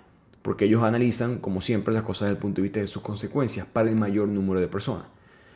porque 0.44 0.66
ellos 0.66 0.84
analizan, 0.84 1.40
como 1.40 1.60
siempre, 1.60 1.92
las 1.92 2.04
cosas 2.04 2.28
desde 2.28 2.36
el 2.36 2.40
punto 2.40 2.62
de 2.62 2.64
vista 2.64 2.80
de 2.80 2.86
sus 2.86 3.02
consecuencias 3.02 3.66
para 3.66 3.90
el 3.90 3.96
mayor 3.96 4.28
número 4.28 4.60
de 4.60 4.68
personas. 4.68 5.08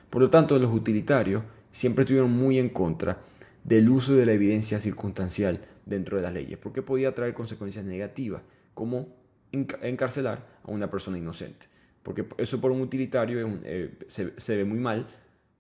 Por 0.09 0.23
lo 0.23 0.31
tanto, 0.31 0.57
los 0.57 0.73
utilitarios 0.73 1.43
siempre 1.71 2.05
estuvieron 2.05 2.31
muy 2.31 2.57
en 2.57 2.69
contra 2.69 3.19
del 3.63 3.87
uso 3.87 4.15
de 4.15 4.25
la 4.25 4.31
evidencia 4.31 4.79
circunstancial 4.79 5.61
dentro 5.85 6.17
de 6.17 6.23
las 6.23 6.33
leyes, 6.33 6.57
porque 6.57 6.81
podía 6.81 7.13
traer 7.13 7.35
consecuencias 7.35 7.85
negativas, 7.85 8.41
como 8.73 9.09
encarcelar 9.51 10.43
a 10.63 10.71
una 10.71 10.89
persona 10.89 11.19
inocente. 11.19 11.67
Porque 12.03 12.25
eso 12.37 12.61
por 12.61 12.71
un 12.71 12.81
utilitario 12.81 13.59
eh, 13.63 13.97
se, 14.07 14.55
ve 14.55 14.65
muy 14.65 14.79
mal, 14.79 15.05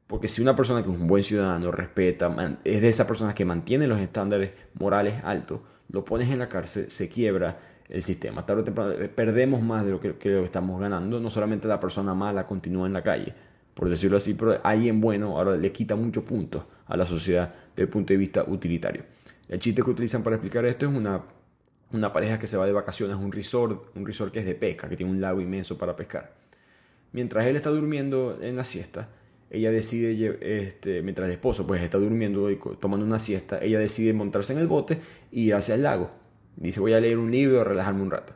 porque 0.07 0.27
si 0.27 0.41
una 0.41 0.55
persona 0.55 0.83
que 0.83 0.91
es 0.91 0.97
un 0.97 1.07
buen 1.07 1.23
ciudadano, 1.23 1.71
respeta, 1.71 2.57
es 2.63 2.81
de 2.81 2.89
esas 2.89 3.05
personas 3.05 3.33
que 3.33 3.45
mantiene 3.45 3.87
los 3.87 3.99
estándares 3.99 4.51
morales 4.73 5.15
altos, 5.23 5.61
lo 5.89 6.05
pones 6.05 6.29
en 6.29 6.39
la 6.39 6.49
cárcel, 6.49 6.89
se 6.89 7.09
quiebra 7.09 7.59
el 7.89 8.01
sistema. 8.03 8.45
Tarde 8.45 8.61
o 8.61 8.63
temprano 8.63 8.91
eh, 8.91 9.09
perdemos 9.09 9.61
más 9.61 9.83
de 9.83 9.91
lo 9.91 9.99
que, 9.99 10.15
que 10.15 10.43
estamos 10.43 10.79
ganando. 10.79 11.19
No 11.19 11.29
solamente 11.29 11.67
la 11.67 11.79
persona 11.79 12.13
mala 12.13 12.45
continúa 12.45 12.87
en 12.87 12.93
la 12.93 13.03
calle, 13.03 13.33
por 13.73 13.89
decirlo 13.89 14.17
así, 14.17 14.33
pero 14.33 14.59
alguien 14.63 15.01
bueno 15.01 15.37
ahora 15.37 15.57
le 15.57 15.71
quita 15.71 15.95
muchos 15.95 16.23
puntos 16.23 16.63
a 16.85 16.95
la 16.95 17.05
sociedad 17.05 17.53
desde 17.71 17.83
el 17.83 17.89
punto 17.89 18.13
de 18.13 18.17
vista 18.17 18.43
utilitario. 18.47 19.03
El 19.47 19.59
chiste 19.59 19.81
que 19.81 19.89
utilizan 19.89 20.23
para 20.23 20.35
explicar 20.35 20.63
esto 20.65 20.85
es 20.85 20.95
una, 20.95 21.23
una 21.91 22.13
pareja 22.13 22.39
que 22.39 22.47
se 22.47 22.57
va 22.57 22.65
de 22.65 22.73
vacaciones 22.73 23.15
a 23.15 23.19
un 23.19 23.31
resort, 23.31 23.95
un 23.95 24.05
resort 24.05 24.31
que 24.31 24.39
es 24.39 24.45
de 24.45 24.55
pesca, 24.55 24.87
que 24.89 24.95
tiene 24.95 25.11
un 25.11 25.21
lago 25.21 25.41
inmenso 25.41 25.77
para 25.77 25.95
pescar. 25.95 26.33
Mientras 27.11 27.45
él 27.47 27.55
está 27.55 27.69
durmiendo 27.69 28.37
en 28.41 28.55
la 28.55 28.63
siesta, 28.63 29.09
ella 29.49 29.71
decide, 29.71 30.37
este, 30.41 31.01
mientras 31.01 31.25
el 31.25 31.31
esposo 31.33 31.65
pues 31.65 31.81
está 31.81 31.97
durmiendo 31.97 32.51
y 32.51 32.59
tomando 32.79 33.05
una 33.05 33.17
siesta, 33.17 33.59
ella 33.63 33.79
decide 33.79 34.13
montarse 34.13 34.53
en 34.53 34.59
el 34.59 34.67
bote 34.67 34.99
y 35.31 35.47
ir 35.47 35.55
hacia 35.55 35.75
el 35.75 35.83
lago. 35.83 36.11
Dice 36.55 36.79
voy 36.79 36.93
a 36.93 36.99
leer 36.99 37.17
un 37.17 37.31
libro, 37.31 37.63
relajarme 37.63 38.03
un 38.03 38.11
rato. 38.11 38.33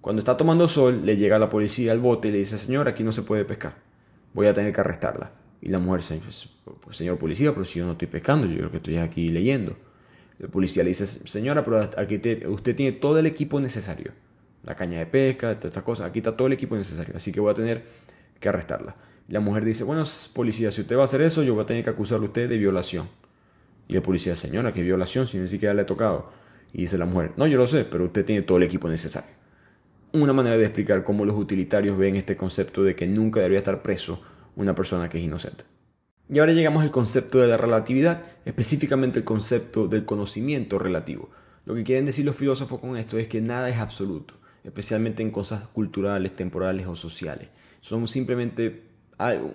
Cuando 0.00 0.20
está 0.20 0.36
tomando 0.36 0.68
sol, 0.68 1.04
le 1.04 1.16
llega 1.16 1.38
la 1.38 1.50
policía 1.50 1.92
al 1.92 2.00
bote 2.00 2.28
y 2.28 2.32
le 2.32 2.38
dice, 2.38 2.56
señor, 2.56 2.88
aquí 2.88 3.02
no 3.02 3.12
se 3.12 3.22
puede 3.22 3.44
pescar 3.44 3.84
voy 4.34 4.48
a 4.48 4.52
tener 4.52 4.72
que 4.72 4.80
arrestarla. 4.80 5.32
Y 5.62 5.68
la 5.68 5.78
mujer 5.78 6.02
pues, 6.22 6.50
pues, 6.80 6.96
señor 6.96 7.16
policía, 7.16 7.52
pero 7.52 7.64
si 7.64 7.78
yo 7.78 7.86
no 7.86 7.92
estoy 7.92 8.08
pescando, 8.08 8.46
yo 8.46 8.58
creo 8.58 8.70
que 8.70 8.76
estoy 8.76 8.98
aquí 8.98 9.30
leyendo. 9.30 9.76
El 10.38 10.48
policía 10.48 10.82
le 10.82 10.88
dice, 10.88 11.06
señora, 11.06 11.62
pero 11.62 11.80
aquí 11.96 12.20
usted 12.48 12.74
tiene 12.74 12.92
todo 12.92 13.18
el 13.18 13.26
equipo 13.26 13.60
necesario. 13.60 14.12
La 14.64 14.74
caña 14.74 14.98
de 14.98 15.06
pesca, 15.06 15.54
todas 15.54 15.66
estas 15.66 15.82
cosas. 15.82 16.06
Aquí 16.06 16.18
está 16.20 16.36
todo 16.36 16.46
el 16.46 16.54
equipo 16.54 16.76
necesario. 16.76 17.14
Así 17.16 17.32
que 17.32 17.40
voy 17.40 17.50
a 17.50 17.54
tener 17.54 17.84
que 18.40 18.48
arrestarla. 18.48 18.96
la 19.28 19.40
mujer 19.40 19.64
dice, 19.64 19.84
bueno, 19.84 20.02
policía, 20.32 20.72
si 20.72 20.80
usted 20.80 20.96
va 20.96 21.02
a 21.02 21.04
hacer 21.04 21.20
eso, 21.22 21.42
yo 21.42 21.54
voy 21.54 21.62
a 21.62 21.66
tener 21.66 21.84
que 21.84 21.90
acusarle 21.90 22.26
a 22.26 22.28
usted 22.28 22.48
de 22.48 22.58
violación. 22.58 23.08
Y 23.88 23.96
el 23.96 24.02
policía, 24.02 24.34
señora, 24.34 24.72
¿qué 24.72 24.82
violación? 24.82 25.26
Si 25.26 25.38
ni 25.38 25.48
siquiera 25.48 25.74
le 25.74 25.82
he 25.82 25.84
tocado. 25.84 26.32
Y 26.72 26.82
dice 26.82 26.98
la 26.98 27.06
mujer, 27.06 27.32
no, 27.36 27.46
yo 27.46 27.58
lo 27.58 27.66
sé, 27.66 27.84
pero 27.84 28.04
usted 28.04 28.24
tiene 28.24 28.42
todo 28.42 28.58
el 28.58 28.64
equipo 28.64 28.88
necesario 28.88 29.44
una 30.22 30.32
manera 30.32 30.56
de 30.56 30.64
explicar 30.64 31.02
cómo 31.02 31.24
los 31.24 31.36
utilitarios 31.36 31.98
ven 31.98 32.14
este 32.14 32.36
concepto 32.36 32.84
de 32.84 32.94
que 32.94 33.06
nunca 33.06 33.40
debería 33.40 33.58
estar 33.58 33.82
preso 33.82 34.22
una 34.54 34.74
persona 34.74 35.08
que 35.08 35.18
es 35.18 35.24
inocente. 35.24 35.64
Y 36.30 36.38
ahora 36.38 36.52
llegamos 36.52 36.82
al 36.82 36.90
concepto 36.90 37.38
de 37.38 37.48
la 37.48 37.56
relatividad, 37.58 38.22
específicamente 38.44 39.18
el 39.18 39.24
concepto 39.24 39.88
del 39.88 40.04
conocimiento 40.06 40.78
relativo. 40.78 41.30
Lo 41.66 41.74
que 41.74 41.84
quieren 41.84 42.06
decir 42.06 42.24
los 42.24 42.36
filósofos 42.36 42.80
con 42.80 42.96
esto 42.96 43.18
es 43.18 43.28
que 43.28 43.40
nada 43.40 43.68
es 43.68 43.78
absoluto, 43.78 44.34
especialmente 44.64 45.22
en 45.22 45.30
cosas 45.30 45.66
culturales, 45.68 46.34
temporales 46.34 46.86
o 46.86 46.96
sociales. 46.96 47.48
Son 47.80 48.08
simplemente 48.08 48.84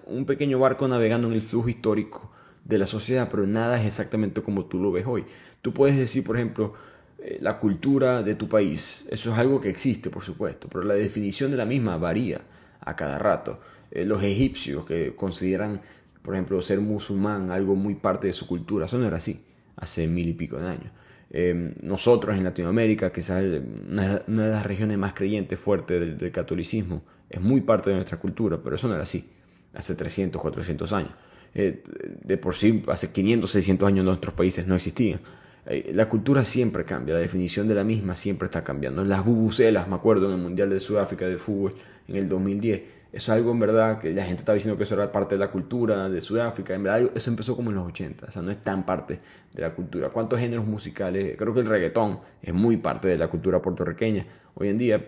un 0.05 0.25
pequeño 0.25 0.59
barco 0.59 0.87
navegando 0.87 1.27
en 1.27 1.33
el 1.33 1.41
flujo 1.41 1.69
histórico 1.69 2.31
de 2.63 2.77
la 2.77 2.85
sociedad, 2.85 3.27
pero 3.29 3.47
nada 3.47 3.79
es 3.79 3.85
exactamente 3.85 4.41
como 4.43 4.65
tú 4.65 4.79
lo 4.79 4.91
ves 4.91 5.05
hoy. 5.07 5.25
Tú 5.61 5.73
puedes 5.73 5.97
decir, 5.97 6.23
por 6.23 6.35
ejemplo, 6.35 6.73
eh, 7.17 7.39
la 7.41 7.59
cultura 7.59 8.21
de 8.23 8.35
tu 8.35 8.47
país. 8.47 9.05
Eso 9.09 9.33
es 9.33 9.37
algo 9.37 9.59
que 9.59 9.69
existe, 9.69 10.09
por 10.09 10.23
supuesto, 10.23 10.67
pero 10.71 10.83
la 10.83 10.93
definición 10.93 11.51
de 11.51 11.57
la 11.57 11.65
misma 11.65 11.97
varía 11.97 12.41
a 12.79 12.95
cada 12.95 13.17
rato. 13.17 13.59
eh, 13.91 14.05
los 14.05 14.21
egipcios 14.23 14.85
que 14.85 15.15
consideran, 15.15 15.81
por 16.29 16.35
ejemplo, 16.35 16.61
ser 16.61 16.79
musulmán 16.79 17.49
algo 17.49 17.73
muy 17.73 17.95
parte 17.95 18.27
de 18.27 18.33
su 18.33 18.45
cultura. 18.45 18.85
Eso 18.85 18.99
no 18.99 19.07
era 19.07 19.17
así 19.17 19.43
hace 19.77 20.05
mil 20.05 20.27
y 20.27 20.33
pico 20.33 20.59
de 20.59 20.67
años. 20.67 20.91
Eh, 21.31 21.73
nosotros 21.81 22.37
en 22.37 22.43
Latinoamérica, 22.43 23.11
quizás 23.11 23.43
una, 23.89 24.21
una, 24.27 24.43
de 24.43 24.51
las 24.51 24.63
regiones 24.63 24.95
más 24.99 25.15
creyentes 25.15 25.59
fuertes 25.59 25.99
del, 25.99 26.19
del, 26.19 26.31
catolicismo, 26.31 27.01
es 27.27 27.41
muy 27.41 27.61
parte 27.61 27.89
de 27.89 27.95
nuestra 27.95 28.19
cultura, 28.19 28.59
pero 28.63 28.75
eso 28.75 28.87
no 28.87 28.93
era 28.93 29.01
así 29.01 29.27
hace 29.73 29.95
300, 29.95 30.39
400 30.39 30.93
años. 30.93 31.13
Eh, 31.55 31.81
de 32.23 32.37
por 32.37 32.53
sí, 32.53 32.83
hace 32.89 33.11
500, 33.11 33.49
600 33.49 33.87
años 33.87 34.05
nuestros 34.05 34.35
países 34.35 34.67
no 34.67 34.75
existían. 34.75 35.21
Eh, 35.65 35.93
la 35.95 36.07
cultura 36.09 36.45
siempre 36.45 36.85
cambia, 36.85 37.15
la 37.15 37.21
definición 37.21 37.67
de 37.67 37.73
la 37.73 37.83
misma 37.83 38.13
siempre 38.13 38.45
está 38.45 38.63
cambiando. 38.63 39.03
Las 39.03 39.25
bubucelas, 39.25 39.87
me 39.87 39.95
acuerdo, 39.95 40.27
en 40.27 40.33
el 40.33 40.43
Mundial 40.43 40.69
de 40.69 40.79
Sudáfrica 40.79 41.27
de 41.27 41.39
fútbol 41.39 41.73
en 42.07 42.17
el 42.17 42.29
2010, 42.29 42.81
eso 42.81 42.89
es 43.11 43.27
algo 43.29 43.51
en 43.51 43.59
verdad 43.59 43.99
que 43.99 44.13
la 44.13 44.23
gente 44.23 44.41
estaba 44.41 44.53
diciendo 44.53 44.77
que 44.77 44.83
eso 44.83 44.93
era 44.93 45.11
parte 45.11 45.35
de 45.35 45.39
la 45.39 45.49
cultura 45.49 46.09
de 46.09 46.21
Sudáfrica. 46.21 46.75
En 46.75 46.83
verdad, 46.83 47.09
eso 47.15 47.29
empezó 47.29 47.55
como 47.55 47.71
en 47.71 47.77
los 47.77 47.87
80, 47.87 48.27
o 48.27 48.31
sea, 48.31 48.41
no 48.41 48.51
es 48.51 48.63
tan 48.63 48.85
parte 48.85 49.19
de 49.51 49.61
la 49.61 49.73
cultura. 49.73 50.09
¿Cuántos 50.09 50.39
géneros 50.39 50.65
musicales? 50.65 51.35
Creo 51.35 51.53
que 51.53 51.61
el 51.61 51.65
reggaetón 51.65 52.19
es 52.41 52.53
muy 52.53 52.77
parte 52.77 53.07
de 53.07 53.17
la 53.17 53.27
cultura 53.27 53.61
puertorriqueña. 53.61 54.25
Hoy 54.53 54.69
en 54.69 54.77
día, 54.77 55.03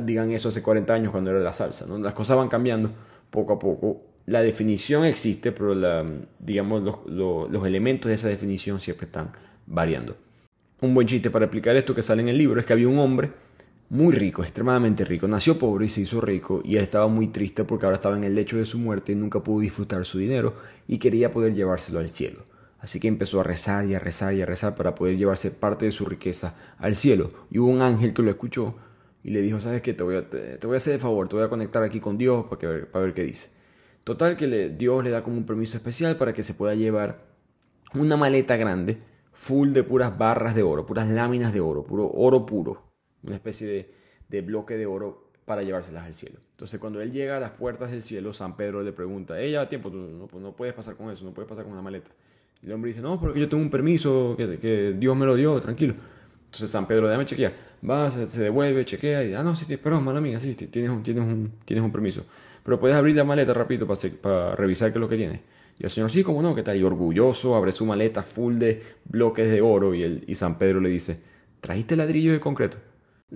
digan 0.00 0.32
eso 0.32 0.48
hace 0.48 0.62
40 0.62 0.92
años 0.92 1.12
cuando 1.12 1.30
era 1.30 1.38
la 1.38 1.52
salsa, 1.52 1.86
¿no? 1.86 1.96
Las 1.98 2.14
cosas 2.14 2.36
van 2.36 2.48
cambiando 2.48 2.90
poco 3.30 3.52
a 3.52 3.58
poco. 3.58 4.02
La 4.26 4.42
definición 4.42 5.04
existe, 5.04 5.52
pero 5.52 5.74
digamos, 6.40 6.82
los, 6.82 7.06
los, 7.06 7.50
los 7.52 7.66
elementos 7.66 8.08
de 8.08 8.16
esa 8.16 8.26
definición 8.26 8.80
siempre 8.80 9.06
están 9.06 9.30
variando. 9.66 10.16
Un 10.80 10.92
buen 10.92 11.06
chiste 11.06 11.30
para 11.30 11.44
explicar 11.44 11.76
esto 11.76 11.94
que 11.94 12.02
sale 12.02 12.22
en 12.22 12.28
el 12.30 12.38
libro 12.38 12.58
es 12.58 12.66
que 12.66 12.72
había 12.72 12.88
un 12.88 12.98
hombre 12.98 13.30
muy 13.90 14.14
rico, 14.14 14.42
extremadamente 14.42 15.04
rico. 15.04 15.28
Nació 15.28 15.58
pobre 15.58 15.86
y 15.86 15.88
se 15.88 16.00
hizo 16.00 16.20
rico 16.20 16.62
y 16.64 16.76
estaba 16.76 17.06
muy 17.08 17.28
triste 17.28 17.64
porque 17.64 17.86
ahora 17.86 17.96
estaba 17.96 18.16
en 18.16 18.24
el 18.24 18.34
lecho 18.34 18.56
de 18.56 18.64
su 18.64 18.78
muerte 18.78 19.12
y 19.12 19.14
nunca 19.14 19.40
pudo 19.40 19.60
disfrutar 19.60 20.04
su 20.04 20.18
dinero 20.18 20.54
y 20.88 20.98
quería 20.98 21.30
poder 21.30 21.54
llevárselo 21.54 21.98
al 21.98 22.08
cielo. 22.08 22.44
Así 22.80 23.00
que 23.00 23.08
empezó 23.08 23.40
a 23.40 23.44
rezar 23.44 23.86
y 23.86 23.94
a 23.94 23.98
rezar 23.98 24.34
y 24.34 24.42
a 24.42 24.46
rezar 24.46 24.74
para 24.74 24.94
poder 24.94 25.16
llevarse 25.16 25.50
parte 25.50 25.86
de 25.86 25.92
su 25.92 26.04
riqueza 26.04 26.56
al 26.78 26.96
cielo. 26.96 27.30
Y 27.50 27.58
hubo 27.58 27.70
un 27.70 27.80
ángel 27.80 28.12
que 28.12 28.22
lo 28.22 28.30
escuchó 28.30 28.74
y 29.22 29.30
le 29.30 29.40
dijo, 29.40 29.58
¿sabes 29.58 29.80
qué? 29.80 29.94
Te 29.94 30.04
voy 30.04 30.16
a, 30.16 30.28
te, 30.28 30.58
voy 30.66 30.74
a 30.74 30.76
hacer 30.76 30.94
el 30.94 31.00
favor, 31.00 31.28
te 31.28 31.36
voy 31.36 31.44
a 31.44 31.48
conectar 31.48 31.82
aquí 31.82 31.98
con 31.98 32.18
Dios 32.18 32.44
para, 32.44 32.58
que, 32.58 32.66
para 32.86 33.06
ver 33.06 33.14
qué 33.14 33.24
dice. 33.24 33.48
Total 34.04 34.36
que 34.36 34.68
Dios 34.68 35.02
le 35.02 35.10
da 35.10 35.22
como 35.22 35.36
un 35.38 35.46
permiso 35.46 35.78
especial 35.78 36.16
para 36.16 36.34
que 36.34 36.42
se 36.42 36.52
pueda 36.52 36.74
llevar 36.74 37.24
una 37.94 38.18
maleta 38.18 38.56
grande, 38.56 38.98
full 39.32 39.72
de 39.72 39.82
puras 39.82 40.18
barras 40.18 40.54
de 40.54 40.62
oro, 40.62 40.84
puras 40.84 41.08
láminas 41.08 41.54
de 41.54 41.60
oro, 41.60 41.84
puro 41.84 42.10
oro 42.12 42.44
puro, 42.44 42.93
una 43.24 43.34
especie 43.34 43.66
de, 43.66 43.90
de 44.28 44.40
bloque 44.42 44.76
de 44.76 44.86
oro 44.86 45.24
para 45.44 45.62
llevárselas 45.62 46.04
al 46.04 46.14
cielo. 46.14 46.36
Entonces 46.52 46.80
cuando 46.80 47.00
él 47.00 47.12
llega 47.12 47.36
a 47.36 47.40
las 47.40 47.50
puertas 47.50 47.90
del 47.90 48.02
cielo, 48.02 48.32
San 48.32 48.56
Pedro 48.56 48.82
le 48.82 48.92
pregunta, 48.92 49.40
ella 49.40 49.62
a 49.62 49.68
tiempo, 49.68 49.90
tú 49.90 50.28
no, 50.40 50.52
puedes 50.52 50.74
pasar 50.74 50.96
con 50.96 51.10
eso, 51.10 51.24
no 51.24 51.32
puedes 51.32 51.48
pasar 51.48 51.64
con 51.64 51.72
una 51.72 51.82
maleta. 51.82 52.10
Y 52.62 52.66
el 52.66 52.72
hombre 52.72 52.88
dice, 52.88 53.02
no, 53.02 53.20
porque 53.20 53.40
yo 53.40 53.48
tengo 53.48 53.62
un 53.62 53.70
permiso 53.70 54.34
que, 54.36 54.94
Dios 54.98 55.16
me 55.16 55.26
lo 55.26 55.34
dio, 55.34 55.60
tranquilo. 55.60 55.94
Entonces 56.46 56.70
San 56.70 56.86
Pedro, 56.86 57.08
déjame 57.08 57.26
chequear. 57.26 57.52
Va, 57.88 58.10
se, 58.10 58.26
se, 58.26 58.42
devuelve, 58.42 58.84
chequea 58.84 59.22
y 59.22 59.26
dice, 59.28 59.36
ah, 59.38 59.44
no, 59.44 59.54
sí, 59.54 59.64
sí 59.66 59.76
perdón, 59.76 60.04
mala 60.04 60.20
mía, 60.20 60.40
sí, 60.40 60.54
tienes 60.54 60.90
un, 60.90 61.02
tienes, 61.02 61.24
un, 61.24 61.52
tienes 61.64 61.84
un 61.84 61.92
permiso. 61.92 62.24
Pero 62.62 62.80
puedes 62.80 62.96
abrir 62.96 63.14
la 63.16 63.24
maleta 63.24 63.52
rapidito 63.52 63.86
para, 63.86 64.00
para 64.22 64.56
revisar 64.56 64.90
qué 64.92 64.98
es 64.98 65.00
lo 65.00 65.08
que 65.08 65.16
tiene. 65.16 65.42
Y 65.78 65.84
el 65.84 65.90
señor, 65.90 66.10
sí, 66.10 66.22
como 66.22 66.40
no, 66.40 66.54
que 66.54 66.60
está 66.60 66.70
ahí 66.70 66.82
orgulloso, 66.82 67.56
abre 67.56 67.72
su 67.72 67.84
maleta 67.84 68.22
full 68.22 68.54
de 68.54 68.82
bloques 69.04 69.50
de 69.50 69.60
oro 69.60 69.94
y, 69.94 70.02
el, 70.04 70.24
y 70.26 70.36
San 70.36 70.56
Pedro 70.56 70.80
le 70.80 70.88
dice, 70.88 71.20
¿trajiste 71.60 71.96
ladrillos 71.96 72.32
de 72.32 72.40
concreto? 72.40 72.78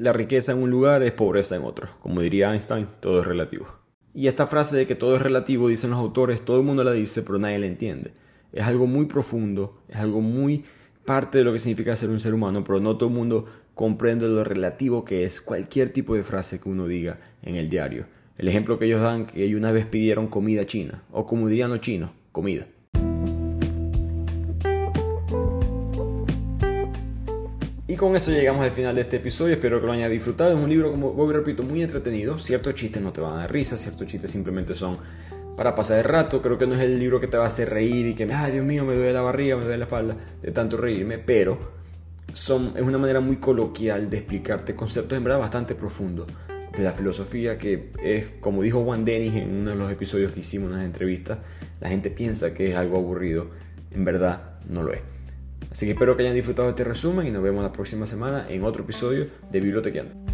La 0.00 0.12
riqueza 0.12 0.52
en 0.52 0.58
un 0.58 0.70
lugar 0.70 1.02
es 1.02 1.10
pobreza 1.10 1.56
en 1.56 1.64
otro. 1.64 1.88
Como 1.98 2.20
diría 2.20 2.52
Einstein, 2.52 2.86
todo 3.00 3.20
es 3.20 3.26
relativo. 3.26 3.66
Y 4.14 4.28
esta 4.28 4.46
frase 4.46 4.76
de 4.76 4.86
que 4.86 4.94
todo 4.94 5.16
es 5.16 5.22
relativo, 5.22 5.66
dicen 5.66 5.90
los 5.90 5.98
autores, 5.98 6.44
todo 6.44 6.58
el 6.58 6.62
mundo 6.62 6.84
la 6.84 6.92
dice, 6.92 7.22
pero 7.22 7.40
nadie 7.40 7.58
la 7.58 7.66
entiende. 7.66 8.12
Es 8.52 8.64
algo 8.64 8.86
muy 8.86 9.06
profundo, 9.06 9.82
es 9.88 9.96
algo 9.96 10.20
muy 10.20 10.62
parte 11.04 11.38
de 11.38 11.44
lo 11.44 11.52
que 11.52 11.58
significa 11.58 11.96
ser 11.96 12.10
un 12.10 12.20
ser 12.20 12.32
humano, 12.32 12.62
pero 12.62 12.78
no 12.78 12.96
todo 12.96 13.08
el 13.08 13.14
mundo 13.16 13.46
comprende 13.74 14.28
lo 14.28 14.44
relativo 14.44 15.04
que 15.04 15.24
es 15.24 15.40
cualquier 15.40 15.88
tipo 15.88 16.14
de 16.14 16.22
frase 16.22 16.60
que 16.60 16.68
uno 16.68 16.86
diga 16.86 17.18
en 17.42 17.56
el 17.56 17.68
diario. 17.68 18.06
El 18.36 18.46
ejemplo 18.46 18.78
que 18.78 18.84
ellos 18.84 19.02
dan, 19.02 19.26
que 19.26 19.42
ellos 19.42 19.58
una 19.58 19.72
vez 19.72 19.84
pidieron 19.84 20.28
comida 20.28 20.64
china, 20.64 21.02
o 21.10 21.26
como 21.26 21.48
dirían 21.48 21.70
los 21.70 21.80
chinos, 21.80 22.12
comida. 22.30 22.68
Con 27.98 28.16
eso 28.16 28.30
llegamos 28.30 28.64
al 28.64 28.70
final 28.70 28.94
de 28.94 29.02
este 29.02 29.16
episodio, 29.16 29.54
espero 29.54 29.80
que 29.80 29.86
lo 29.86 29.92
hayan 29.92 30.10
disfrutado. 30.10 30.56
Es 30.56 30.64
un 30.64 30.70
libro, 30.70 30.90
como 30.90 31.12
voy 31.12 31.34
repito, 31.34 31.62
muy 31.62 31.82
entretenido. 31.82 32.38
Ciertos 32.38 32.74
chistes 32.74 33.02
no 33.02 33.12
te 33.12 33.20
van 33.20 33.34
a 33.34 33.36
dar 33.40 33.52
risa, 33.52 33.76
ciertos 33.76 34.06
chistes 34.06 34.30
simplemente 34.30 34.74
son 34.74 34.96
para 35.56 35.74
pasar 35.74 35.98
el 35.98 36.04
rato. 36.04 36.40
Creo 36.40 36.56
que 36.56 36.66
no 36.66 36.74
es 36.74 36.80
el 36.80 36.98
libro 36.98 37.20
que 37.20 37.26
te 37.26 37.36
va 37.36 37.44
a 37.44 37.48
hacer 37.48 37.68
reír 37.68 38.06
y 38.06 38.14
que, 38.14 38.32
ay 38.32 38.52
Dios 38.52 38.64
mío, 38.64 38.84
me 38.84 38.94
duele 38.94 39.12
la 39.12 39.20
barriga, 39.20 39.56
me 39.56 39.64
duele 39.64 39.78
la 39.78 39.84
espalda 39.84 40.16
de 40.40 40.50
tanto 40.52 40.76
reírme, 40.78 41.18
pero 41.18 41.58
son, 42.32 42.72
es 42.76 42.82
una 42.82 42.98
manera 42.98 43.20
muy 43.20 43.36
coloquial 43.36 44.08
de 44.08 44.18
explicarte 44.18 44.74
conceptos 44.74 45.18
en 45.18 45.24
verdad 45.24 45.40
bastante 45.40 45.74
profundos 45.74 46.28
de 46.76 46.82
la 46.82 46.92
filosofía 46.92 47.58
que 47.58 47.90
es, 48.02 48.28
como 48.40 48.62
dijo 48.62 48.84
Juan 48.84 49.04
Denis 49.04 49.34
en 49.34 49.50
uno 49.50 49.70
de 49.70 49.76
los 49.76 49.90
episodios 49.90 50.32
que 50.32 50.40
hicimos 50.40 50.70
en 50.70 50.76
las 50.76 50.84
entrevistas, 50.84 51.38
la 51.80 51.88
gente 51.88 52.10
piensa 52.10 52.54
que 52.54 52.70
es 52.70 52.76
algo 52.76 52.98
aburrido, 52.98 53.48
en 53.92 54.04
verdad 54.04 54.58
no 54.68 54.82
lo 54.84 54.92
es. 54.92 55.17
Así 55.70 55.86
que 55.86 55.92
espero 55.92 56.16
que 56.16 56.22
hayan 56.22 56.34
disfrutado 56.34 56.68
este 56.68 56.84
resumen 56.84 57.26
y 57.26 57.30
nos 57.30 57.42
vemos 57.42 57.62
la 57.62 57.72
próxima 57.72 58.06
semana 58.06 58.46
en 58.48 58.64
otro 58.64 58.84
episodio 58.84 59.28
de 59.50 59.60
Bibliotequeando. 59.60 60.27